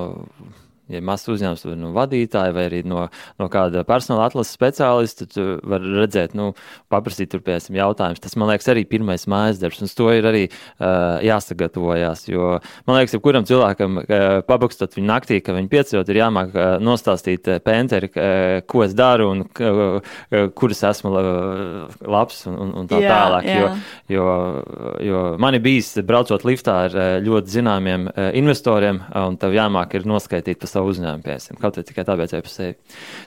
ja 0.92 1.02
mazs 1.04 1.28
uzņēmums 1.32 1.64
no 1.68 1.76
nu, 1.78 1.92
vadītāja 1.96 2.54
vai 2.56 2.66
arī 2.68 2.82
no, 2.88 3.06
no 3.40 3.48
kāda 3.52 3.84
personāla 3.88 4.28
atlases 4.28 4.56
speciālista, 4.56 5.26
tad 5.28 5.60
var 5.68 5.84
redzēt, 5.84 6.34
nu, 6.38 6.50
paprasīt 6.92 7.32
tur 7.32 7.42
pēc 7.44 7.68
tam 7.68 7.78
jautājumus. 7.78 8.22
Tas, 8.24 8.36
man 8.40 8.50
liekas, 8.52 8.68
arī 8.72 8.84
pirmais 8.88 9.26
mājas 9.30 9.60
darbs, 9.62 9.82
un 9.84 9.92
to 9.98 10.08
ir 10.14 10.28
arī 10.28 10.44
uh, 10.48 11.18
jāsagatavojās, 11.24 12.24
jo, 12.30 12.56
man 12.88 12.98
liekas, 12.98 13.16
ja 13.16 13.22
kuram 13.24 13.46
cilvēkam 13.48 14.00
uh, 14.02 14.26
pabakstot 14.48 14.96
viņu 14.96 15.10
naktī, 15.10 15.40
ka 15.44 15.56
viņi 15.56 15.72
piecot, 15.72 16.12
ir 16.12 16.20
jāmāk 16.22 16.56
uh, 16.56 16.68
nostāstīt 16.82 17.50
uh, 17.50 17.60
penteri, 17.64 18.10
uh, 18.14 18.60
ko 18.68 18.84
es 18.86 18.96
daru 18.98 19.30
un 19.34 19.44
uh, 19.44 19.98
uh, 19.98 20.48
kuras 20.58 20.82
esmu 20.88 21.12
uh, 21.12 21.98
labs 22.08 22.44
un, 22.48 22.58
un, 22.64 22.74
un 22.82 22.90
tā 22.90 23.02
jā, 23.02 23.12
tālāk, 23.12 23.48
jā. 23.48 23.58
jo, 23.60 23.70
jo, 24.16 24.26
jo 25.04 25.22
man 25.40 25.58
ir 25.58 25.64
bijis 25.64 25.92
braucot 26.06 26.46
liftā 26.48 26.78
ar 26.88 26.96
uh, 26.96 27.08
ļoti 27.24 27.58
zināmiem 27.58 28.08
uh, 28.08 28.30
investoriem, 28.38 29.02
uh, 29.08 29.26
un 29.28 29.38
tev 29.40 29.56
jāmāk 29.56 29.98
ir 29.98 30.08
noskaitīt 30.08 30.60
pa 30.62 30.70
savu 30.70 30.77
uzņēmumu, 30.86 31.24
piemēram, 31.24 31.58
kaut 31.62 31.78
arī 31.78 31.88
tikai 31.88 32.06
tāpēc, 32.08 32.38
par 32.38 32.52
sevi. 32.52 32.78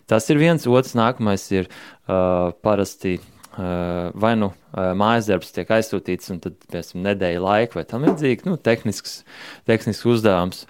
Tas 0.10 0.30
ir 0.32 0.42
viens, 0.42 0.68
otrs 0.70 0.98
nākamais 0.98 1.46
ir 1.56 1.70
uh, 1.70 2.52
parasti. 2.64 3.20
Uh, 3.52 4.14
vai 4.16 4.30
nu 4.40 4.48
uh, 4.48 4.94
mājas 4.96 5.26
darbs 5.28 5.50
tiek 5.52 5.68
aizsūtīts, 5.76 6.30
un 6.32 6.38
tad, 6.40 6.54
piemēram, 6.72 7.02
nedēļa 7.04 7.42
laika 7.44 7.76
vai 7.76 7.82
tam 7.84 8.06
līdzīgi, 8.08 8.46
nu, 8.48 8.54
tehnisks, 8.56 9.18
tehnisks 9.68 10.08
uzdevums. 10.08 10.62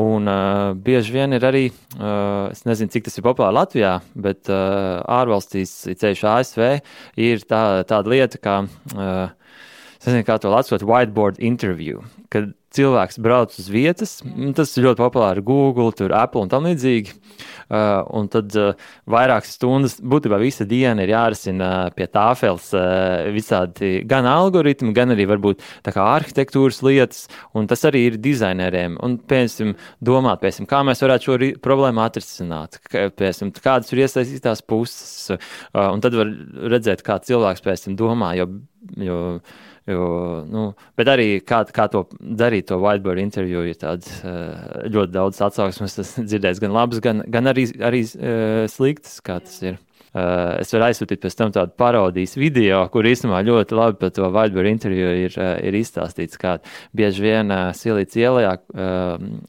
Un 0.00 0.24
uh, 0.24 0.70
bieži 0.72 1.12
vien 1.18 1.36
ir 1.36 1.44
arī, 1.44 1.66
uh, 1.98 2.48
es 2.48 2.64
nezinu, 2.64 2.94
cik 2.94 3.04
tas 3.10 3.20
ir 3.20 3.26
populāri 3.26 3.58
Latvijā, 3.58 3.92
bet 4.16 4.48
uh, 4.48 5.02
ārvalstīs, 5.20 5.74
ceļš 6.00 6.24
ASV, 6.32 6.64
ir 7.20 7.44
tā, 7.44 7.60
tāda 7.92 8.14
lieta, 8.14 8.40
kā, 8.40 8.56
uh, 8.96 9.60
es 10.00 10.08
nezinu, 10.08 10.24
kā 10.32 10.40
to 10.40 10.54
latvot, 10.56 10.88
whiteboard 10.88 11.44
interview, 11.44 12.00
kad 12.32 12.54
cilvēks 12.74 13.18
brauc 13.22 13.54
uz 13.58 13.68
vietas, 13.70 14.18
tas 14.56 14.72
ir 14.76 14.86
ļoti 14.86 15.02
populāri 15.02 15.42
Google, 15.46 15.90
tur 15.96 16.14
Apple 16.14 16.44
un 16.44 16.52
tam 16.52 16.68
līdzīgi. 16.68 17.16
Uh, 17.70 18.00
un 18.18 18.26
tad 18.26 18.50
uh, 18.58 18.72
vairākas 19.10 19.52
stundas, 19.54 19.92
būtībā 20.02 20.40
visa 20.42 20.64
diena 20.66 21.04
ir 21.04 21.12
jārisina 21.12 21.68
uh, 21.86 21.92
pie 21.94 22.08
tāfeles 22.10 22.72
uh, 22.74 23.28
visādi 23.30 24.00
gan 24.10 24.26
algoritmi, 24.26 24.90
gan 24.96 25.14
arī 25.14 25.28
varbūt 25.30 25.62
tā 25.86 25.94
kā 25.94 26.02
arhitektūras 26.16 26.80
lietas, 26.82 27.28
un 27.54 27.70
tas 27.70 27.86
arī 27.86 28.02
ir 28.08 28.18
dizaineriem. 28.22 28.98
Un, 29.06 29.20
piemēram, 29.22 29.76
domāt, 30.02 30.42
piemēram, 30.42 30.66
kā 30.72 30.82
mēs 30.88 31.04
varētu 31.06 31.28
šo 31.30 31.38
problēmu 31.62 32.02
atrisināt, 32.02 32.80
piemēram, 32.90 33.54
kādas 33.62 33.94
ir 33.94 34.02
iesaistītās 34.02 34.66
puses, 34.66 35.30
uh, 35.36 35.86
un 35.86 36.02
tad 36.02 36.18
var 36.18 36.34
redzēt, 36.74 37.06
kā 37.06 37.20
cilvēks 37.22 37.86
tam 37.86 37.98
domā, 38.02 38.34
jo, 38.40 38.50
jo 38.98 39.20
Jo, 39.90 40.06
nu, 40.46 40.64
bet 40.98 41.08
arī 41.10 41.28
kā, 41.42 41.62
kā 41.74 41.88
to 41.90 42.04
darīt, 42.20 42.68
to 42.70 42.78
whiteboard 42.78 43.22
interviju, 43.22 43.64
ir 43.66 43.78
tāds 43.80 44.20
eh, 44.22 44.88
ļoti 44.92 45.14
daudz 45.16 45.42
atsauksmes. 45.48 45.98
Tas 45.98 46.16
dzirdēs 46.30 46.62
gan 46.62 46.74
labs, 46.76 47.02
gan, 47.02 47.24
gan 47.30 47.50
arī, 47.50 47.66
arī 47.82 48.04
uh, 48.06 48.66
sliktas, 48.70 49.18
kā 49.24 49.40
tas 49.42 49.62
ir. 49.64 49.80
Uh, 50.10 50.56
es 50.58 50.72
varu 50.74 50.88
aizsūtīt 50.88 51.20
pēc 51.22 51.36
tam 51.38 51.52
tādu 51.54 51.70
parodijas 51.78 52.32
video, 52.34 52.80
kur 52.90 53.06
īstenībā 53.06 53.44
ļoti 53.46 53.76
labi 53.78 53.98
par 54.00 54.10
to 54.14 54.26
Vaidberu 54.34 54.66
interviju 54.66 55.12
ir, 55.28 55.36
ir 55.38 55.76
izstāstīts, 55.78 56.38
kā 56.40 56.56
bieži 56.98 57.22
vien 57.22 57.54
Silīts 57.78 58.18
ielā 58.18 58.56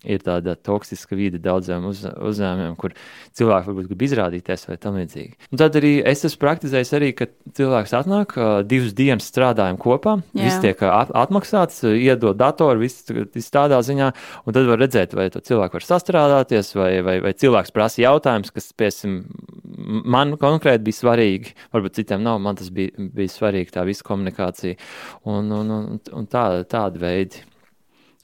ir 0.05 0.21
tāda 0.21 0.53
toksiska 0.53 1.17
vide 1.17 1.41
daudziem 1.41 1.87
uz, 1.89 2.03
uzņēmumiem, 2.05 2.77
kur 2.77 2.93
cilvēki 3.39 3.71
varbūt 3.71 3.89
grib 3.89 4.05
izrādīties 4.05 4.67
vai 4.69 4.77
tam 4.81 5.01
līdzīgi. 5.01 5.49
Un 5.49 5.63
tad 5.63 5.81
arī 5.81 5.95
es 6.13 6.21
esmu 6.29 6.43
praktizējis 6.45 6.93
arī, 6.99 7.09
ka 7.17 7.31
cilvēks 7.57 7.93
atnāk, 7.97 8.35
divas 8.69 8.95
dienas 8.97 9.27
strādājam 9.31 9.79
kopā, 9.81 10.17
Jā. 10.35 10.47
viss 10.47 10.61
tiek 10.63 10.83
atmaksāts, 10.87 11.83
iedod 11.91 12.39
datoru, 12.39 12.83
viss, 12.83 13.05
viss 13.09 13.53
tādā 13.53 13.81
ziņā, 13.85 14.11
un 14.45 14.57
tad 14.57 14.69
var 14.69 14.81
redzēt, 14.81 15.15
vai 15.17 15.29
to 15.33 15.43
cilvēku 15.45 15.79
var 15.79 15.87
sastrādāties, 15.87 16.73
vai, 16.77 16.91
vai, 17.05 17.17
vai 17.23 17.35
cilvēks 17.37 17.73
prasa 17.75 18.03
jautājumus, 18.05 18.53
kas, 18.55 18.71
piemēram, 18.79 19.21
man 20.15 20.35
konkrēti 20.41 20.85
bija 20.87 20.99
svarīgi. 21.01 21.55
Varbūt 21.73 22.01
citiem 22.01 22.25
nav, 22.25 22.41
man 22.43 22.59
tas 22.59 22.71
bija, 22.73 22.93
bija 22.97 23.31
svarīgi, 23.31 23.73
tā 23.75 23.85
visa 23.87 24.05
komunikācija 24.07 24.77
un, 25.29 25.51
un, 25.51 25.73
un, 25.77 26.03
un 26.17 26.29
tā, 26.31 26.45
tāda 26.69 27.01
veidi. 27.01 27.45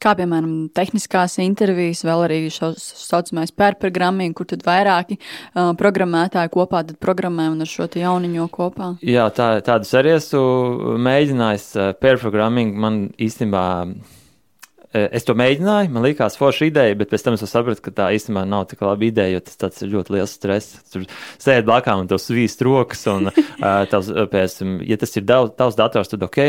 Kā 0.04 0.14
piemēram, 0.18 0.68
tehniskās 0.78 1.40
intervijas, 1.44 2.04
vēl 2.06 2.26
arī 2.28 2.40
šis 2.54 2.84
saucamais 3.08 3.54
pērprogramming, 3.58 4.36
kur 4.38 4.50
tad 4.50 4.66
vairāki 4.68 5.18
uh, 5.18 5.72
programmētāji 5.80 6.54
kopā 6.54 6.84
programmē 7.02 7.50
un 7.54 7.66
ar 7.66 7.72
šo 7.72 7.90
jauniņo 7.98 8.48
kopā. 8.54 8.92
Jā, 9.06 9.28
tā, 9.34 9.56
tādas 9.66 9.94
arī 9.98 10.16
esmu 10.18 10.98
mēģinājis. 11.02 11.68
Pērprogramming 12.02 12.78
man 12.78 13.08
īstenībā 13.18 13.66
es 14.96 15.26
to 15.28 15.36
mēģināju, 15.38 15.92
man 15.94 16.06
liekas, 16.06 16.38
forša 16.40 16.70
ideja, 16.70 16.96
bet 17.00 17.12
pēc 17.12 17.26
tam 17.26 17.36
es 17.36 17.44
sapratu, 17.50 17.84
ka 17.84 17.94
tā 17.96 18.08
īstenībā 18.16 18.46
nav 18.48 18.68
tik 18.72 18.84
laba 18.86 19.04
ideja, 19.08 19.36
jo 19.36 19.44
tas 19.44 19.60
tāds 19.60 19.84
ir 19.84 19.92
ļoti 19.92 20.16
liels 20.16 20.36
stress. 20.38 20.78
Tur 20.94 21.04
sēdi 21.44 21.66
blakām 21.68 22.04
un 22.04 22.10
tev 22.10 22.22
svīst 22.24 22.64
rokas, 22.66 23.04
un, 23.12 23.32
uh, 23.32 23.82
tavs, 23.92 24.10
piemēram, 24.32 24.78
ja 24.88 25.00
tas 25.02 25.14
ir 25.20 25.28
daudz, 25.28 25.54
tavs 25.60 25.80
dators, 25.80 26.12
tad 26.14 26.24
ok, 26.28 26.42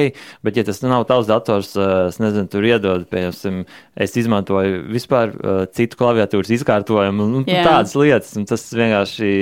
bet 0.47 0.61
ja 0.61 0.66
tas 0.68 0.82
nav 0.86 1.07
tavs 1.11 1.30
dators, 1.30 1.74
es 1.78 2.20
nezinu, 2.22 2.51
tur 2.53 2.68
iedod, 2.68 3.09
piemēram, 3.11 3.64
es 3.99 4.14
izmantoju 4.22 4.84
vispār 4.95 5.34
citu 5.74 5.99
klaviatūras 5.99 6.55
izkārtojumu, 6.59 7.26
un, 7.26 7.41
un 7.41 7.49
yeah. 7.51 7.66
tādas 7.66 7.97
lietas, 7.99 8.36
un 8.39 8.47
tas 8.49 8.68
vienkārši 8.70 9.32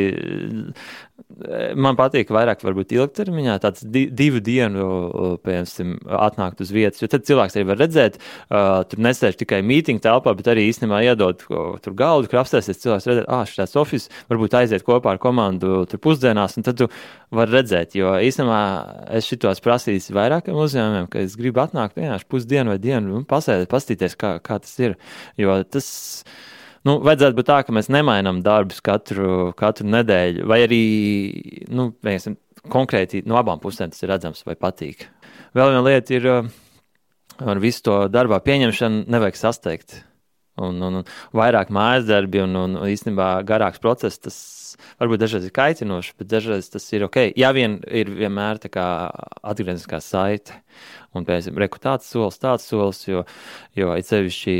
Man 1.76 1.98
patīk 1.98 2.30
vairāk, 2.32 2.62
varbūt 2.64 2.94
ilgtermiņā, 2.96 3.58
tāds 3.60 3.82
di 3.84 4.06
divu 4.08 4.40
dienu, 4.40 4.86
piemēram, 5.44 5.90
atnākt 6.16 6.62
uz 6.64 6.70
vietas. 6.72 7.02
Jo 7.02 7.10
tad 7.12 7.26
cilvēks 7.28 7.58
arī 7.58 7.66
var 7.68 7.80
redzēt, 7.82 8.16
uh, 8.16 8.80
tur 8.88 9.02
nesēž 9.04 9.36
tikai 9.42 9.58
mītīņu 9.66 10.00
telpā, 10.06 10.32
bet 10.38 10.48
arī 10.54 10.64
īstenībā 10.70 11.02
iedod 11.04 11.44
tur 11.44 11.98
galdu, 11.98 12.30
kur 12.32 12.40
apstāsies 12.40 12.80
cilvēks 12.80 13.10
redzēt, 13.10 13.28
ah, 13.28 13.44
šis 13.44 13.76
ofis, 13.76 14.08
varbūt 14.32 14.56
aiziet 14.62 14.86
kopā 14.86 15.12
ar 15.12 15.20
komandu 15.20 15.84
tur 15.90 16.00
pusdienās, 16.08 16.56
un 16.56 16.64
tad 16.64 16.80
tu 16.80 16.88
vari 17.36 17.58
redzēt. 17.58 17.98
Jo 18.00 18.16
īstenībā 18.16 18.64
es 19.20 19.28
šitos 19.28 19.60
prasījis 19.64 20.08
vairākiem 20.16 20.56
uzņēmumiem, 20.56 21.12
ka 21.12 21.20
es 21.20 21.36
gribu 21.36 21.66
atnākt 21.66 22.00
vienkārši 22.00 22.32
pusdienu 22.32 22.72
vai 22.72 22.80
dienu 22.80 23.20
un 23.20 23.28
pasēdēt, 23.28 23.68
pastīties, 23.76 24.16
kā, 24.16 24.38
kā 24.40 24.62
tas 24.64 24.72
ir. 24.80 24.96
Jo 25.36 25.60
tas 25.68 25.92
nu, 26.86 26.96
vajadzētu 27.04 27.38
būt 27.38 27.48
tā, 27.50 27.60
ka 27.66 27.74
mēs 27.74 27.90
nemainām 27.92 28.42
darbus 28.46 28.82
katru, 28.84 29.52
katru 29.58 29.88
nedēļu, 29.90 30.46
vai 30.48 30.62
arī 30.66 30.82
nu, 31.74 31.90
viensim, 32.06 32.38
konkrēti 32.72 33.24
no 33.26 33.38
abām 33.40 33.60
pusēm 33.62 33.92
tas 33.92 34.02
ir 34.02 34.12
redzams 34.12 34.44
vai 34.46 34.56
patīk. 34.58 35.06
Vēl 35.56 35.72
viena 35.72 35.84
lieta 35.86 36.16
ir, 36.16 36.28
ar 37.42 37.62
visu 37.62 37.86
to 37.86 38.02
darbā 38.12 38.40
pieņemšanu 38.44 39.06
nevajag 39.12 39.40
sasteigt. 39.40 40.02
Un, 40.56 40.78
un, 40.80 41.02
un 41.02 41.08
vairāk 41.36 41.68
mājas 41.68 42.06
darbi 42.08 42.40
un, 42.40 42.54
un 42.56 42.78
īstenībā 42.88 43.42
garāks 43.44 43.80
process, 43.82 44.16
tas 44.16 44.36
varbūt 44.96 45.20
dažreiz 45.20 45.44
ir 45.44 45.52
kaitinoši, 45.52 46.14
bet 46.16 46.30
dažreiz 46.30 46.70
tas 46.72 46.86
ir 46.96 47.04
ok. 47.04 47.18
Ja 47.36 47.50
vien 47.52 47.76
ir 47.84 48.08
vienmēr 48.08 48.62
tā 48.62 48.70
kā 48.72 48.86
atgriezniskā 49.44 50.00
saite 50.00 50.56
un, 51.12 51.26
piemēram, 51.28 51.60
reku 51.60 51.82
tāds 51.82 52.08
solis, 52.08 52.40
tāds 52.40 52.64
solis, 52.72 53.02
jo, 53.04 53.26
jo 53.76 53.92
it 54.00 54.08
sevišķi 54.08 54.56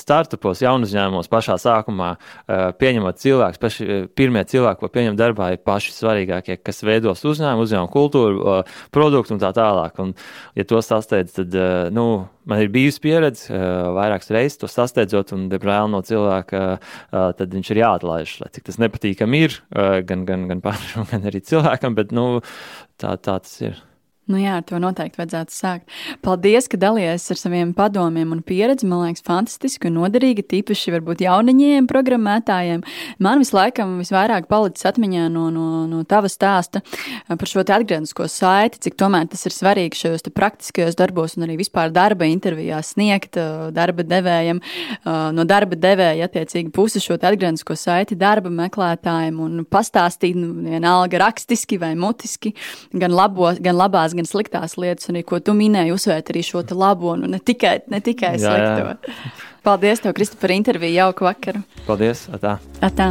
startupos, 0.00 0.62
jaunu 0.64 0.86
uzņēmumos 0.88 1.30
pašā 1.32 1.56
sākumā 1.60 2.12
eh, 2.16 2.62
pieņemot 2.80 3.20
cilvēkus, 3.22 3.60
paši 3.62 3.86
eh, 3.86 4.04
pirmie 4.18 4.44
cilvēki, 4.48 4.80
ko 4.80 4.90
pieņem 4.92 5.18
darbā, 5.18 5.50
ir 5.54 5.62
paši 5.66 5.94
svarīgākie, 5.96 6.58
kas 6.64 6.82
veidos 6.86 7.24
uzņēmumu, 7.26 7.66
uzņēmumu 7.66 7.92
kultūru, 7.92 8.60
produktu 8.94 9.36
un 9.36 9.42
tā 9.42 9.52
tālāk. 9.56 9.98
Un, 10.02 10.14
ja 10.58 10.66
to 10.68 10.80
sasteidz, 10.84 11.36
tad, 11.38 11.56
nu, 11.94 12.06
man 12.48 12.62
ir 12.62 12.70
bijusi 12.74 13.02
pieredze 13.04 13.60
vairākas 13.96 14.32
reizes 14.34 14.60
to 14.62 14.70
sasteidzot, 14.70 15.34
un, 15.36 15.48
diemžēl, 15.52 15.90
no 15.92 16.02
cilvēka 16.06 16.62
tad 17.10 17.58
viņš 17.58 17.72
ir 17.72 17.82
jāatlaiž, 17.82 18.38
lai 18.42 18.52
cik 18.54 18.68
tas 18.70 18.80
nepatīkami 18.82 19.42
ir 19.46 19.58
gan, 20.08 20.24
gan, 20.28 20.48
gan 20.52 20.64
pašam, 20.64 21.08
gan 21.12 21.28
arī 21.28 21.42
cilvēkam, 21.44 21.98
bet, 21.98 22.14
nu, 22.16 22.40
tā, 23.00 23.16
tā 23.16 23.38
tas 23.42 23.60
ir. 23.64 23.84
Nu 24.26 24.40
jā, 24.40 24.56
ar 24.58 24.64
to 24.66 24.80
noteikti 24.82 25.20
vajadzētu 25.20 25.54
sākt. 25.54 25.92
Paldies, 26.26 26.66
ka 26.66 26.78
dalījies 26.82 27.28
ar 27.30 27.38
saviem 27.38 27.70
padomiem 27.76 28.32
un 28.34 28.40
pieredzi. 28.42 28.88
Man 28.90 29.04
liekas, 29.04 29.22
fantastiski 29.22 29.86
un 29.86 30.00
noderīgi, 30.00 30.42
tīpaši 30.50 30.94
varbūt 30.96 31.22
jauniņiem 31.22 31.86
programmētājiem. 31.86 32.82
Man 33.22 33.42
vislaikam 33.44 33.92
visvairāk 34.00 34.48
palicis 34.50 34.88
atmiņā 34.90 35.28
no, 35.30 35.44
no, 35.54 35.84
no 35.86 36.02
tava 36.10 36.26
stāsta 36.32 36.82
par 37.28 37.46
šo 37.46 37.62
atgrieznisko 37.62 38.26
saiti, 38.26 38.80
cik 38.88 38.96
tomēr 38.98 39.28
tas 39.30 39.46
ir 39.46 39.54
svarīgi 39.54 40.00
šajos 40.00 40.26
praktiskajos 40.34 40.98
darbos 40.98 41.38
un 41.38 41.46
arī 41.46 41.60
vispār 41.62 41.94
darba 41.94 42.26
intervijās 42.26 42.96
sniegt 42.96 43.38
darba 43.78 44.02
devējiem, 44.02 44.58
no 45.38 45.46
darba 45.46 45.78
devēja 45.78 46.26
attiecīgi 46.26 46.74
pusi 46.74 47.04
šo 47.04 47.14
atgrieznisko 47.14 47.78
saiti 47.78 48.18
darba 48.18 48.50
meklētājiem 48.50 49.38
un 49.46 49.62
pastāstīt 49.70 50.34
nu, 50.34 50.50
vienalga 50.66 51.22
rakstiski 51.22 51.78
vai 51.78 51.94
mutiski, 51.94 52.56
gan, 52.90 53.14
labo, 53.14 53.52
gan 53.62 53.78
labās 53.78 54.15
gan 54.20 54.28
sliktās 54.28 54.76
lietas, 54.80 55.10
un 55.10 55.20
ko 55.26 55.40
tu 55.40 55.54
minēji, 55.56 55.94
uzsvērt 55.94 56.32
arī 56.32 56.42
šo 56.46 56.64
labo, 56.72 57.14
un 57.14 57.30
ne 57.32 57.40
tikai, 57.40 57.78
ne 57.92 58.00
tikai 58.00 58.36
jā, 58.36 58.50
slikto. 58.50 59.12
Jā. 59.12 59.44
Paldies, 59.66 60.00
tev, 60.02 60.14
Kristi, 60.14 60.38
par 60.38 60.52
interviju. 60.54 60.94
Jauku 60.94 61.26
vakaru. 61.26 61.62
Paldies, 61.88 62.28
Atā. 62.30 62.58
Atā. 62.86 63.10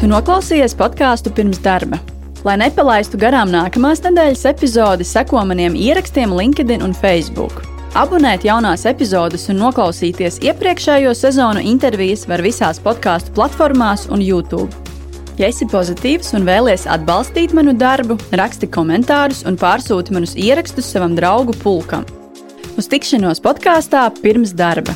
Tu 0.00 0.08
noklausījies 0.08 0.74
podkāstu 0.74 1.30
pirms 1.36 1.60
darba. 1.62 2.00
Lai 2.42 2.56
nepalaistu 2.56 3.20
garām 3.20 3.50
nākamās 3.52 4.00
nedēļas 4.06 4.46
epizodi, 4.48 5.04
seko 5.04 5.44
maniem 5.44 5.76
ierakstiem 5.76 6.32
LinkedIn 6.32 6.82
un 6.82 6.96
Facebook. 6.96 7.60
Abonēt 8.00 8.46
jaunās 8.46 8.86
epizodes 8.88 9.48
un 9.52 9.60
noklausīties 9.60 10.40
iepriekšējo 10.46 11.12
sezonu 11.14 11.60
intervijas 11.60 12.24
var 12.30 12.40
visās 12.42 12.80
podkāstu 12.82 13.34
platformās 13.36 14.08
un 14.14 14.24
YouTube. 14.24 14.89
Ja 15.40 15.48
esi 15.48 15.64
pozitīvs 15.64 16.34
un 16.36 16.42
vēlies 16.44 16.82
atbalstīt 16.92 17.54
manu 17.56 17.72
darbu, 17.72 18.18
raksti 18.36 18.68
komentārus 18.68 19.40
un 19.48 19.56
pārsūti 19.56 20.12
manus 20.12 20.34
ierakstus 20.36 20.90
savam 20.92 21.14
draugu 21.16 21.54
pulkam. 21.62 22.04
Uz 22.76 22.90
tikšanos 22.92 23.40
podkāstā 23.40 24.02
pirms 24.20 24.52
darba! 24.52 24.92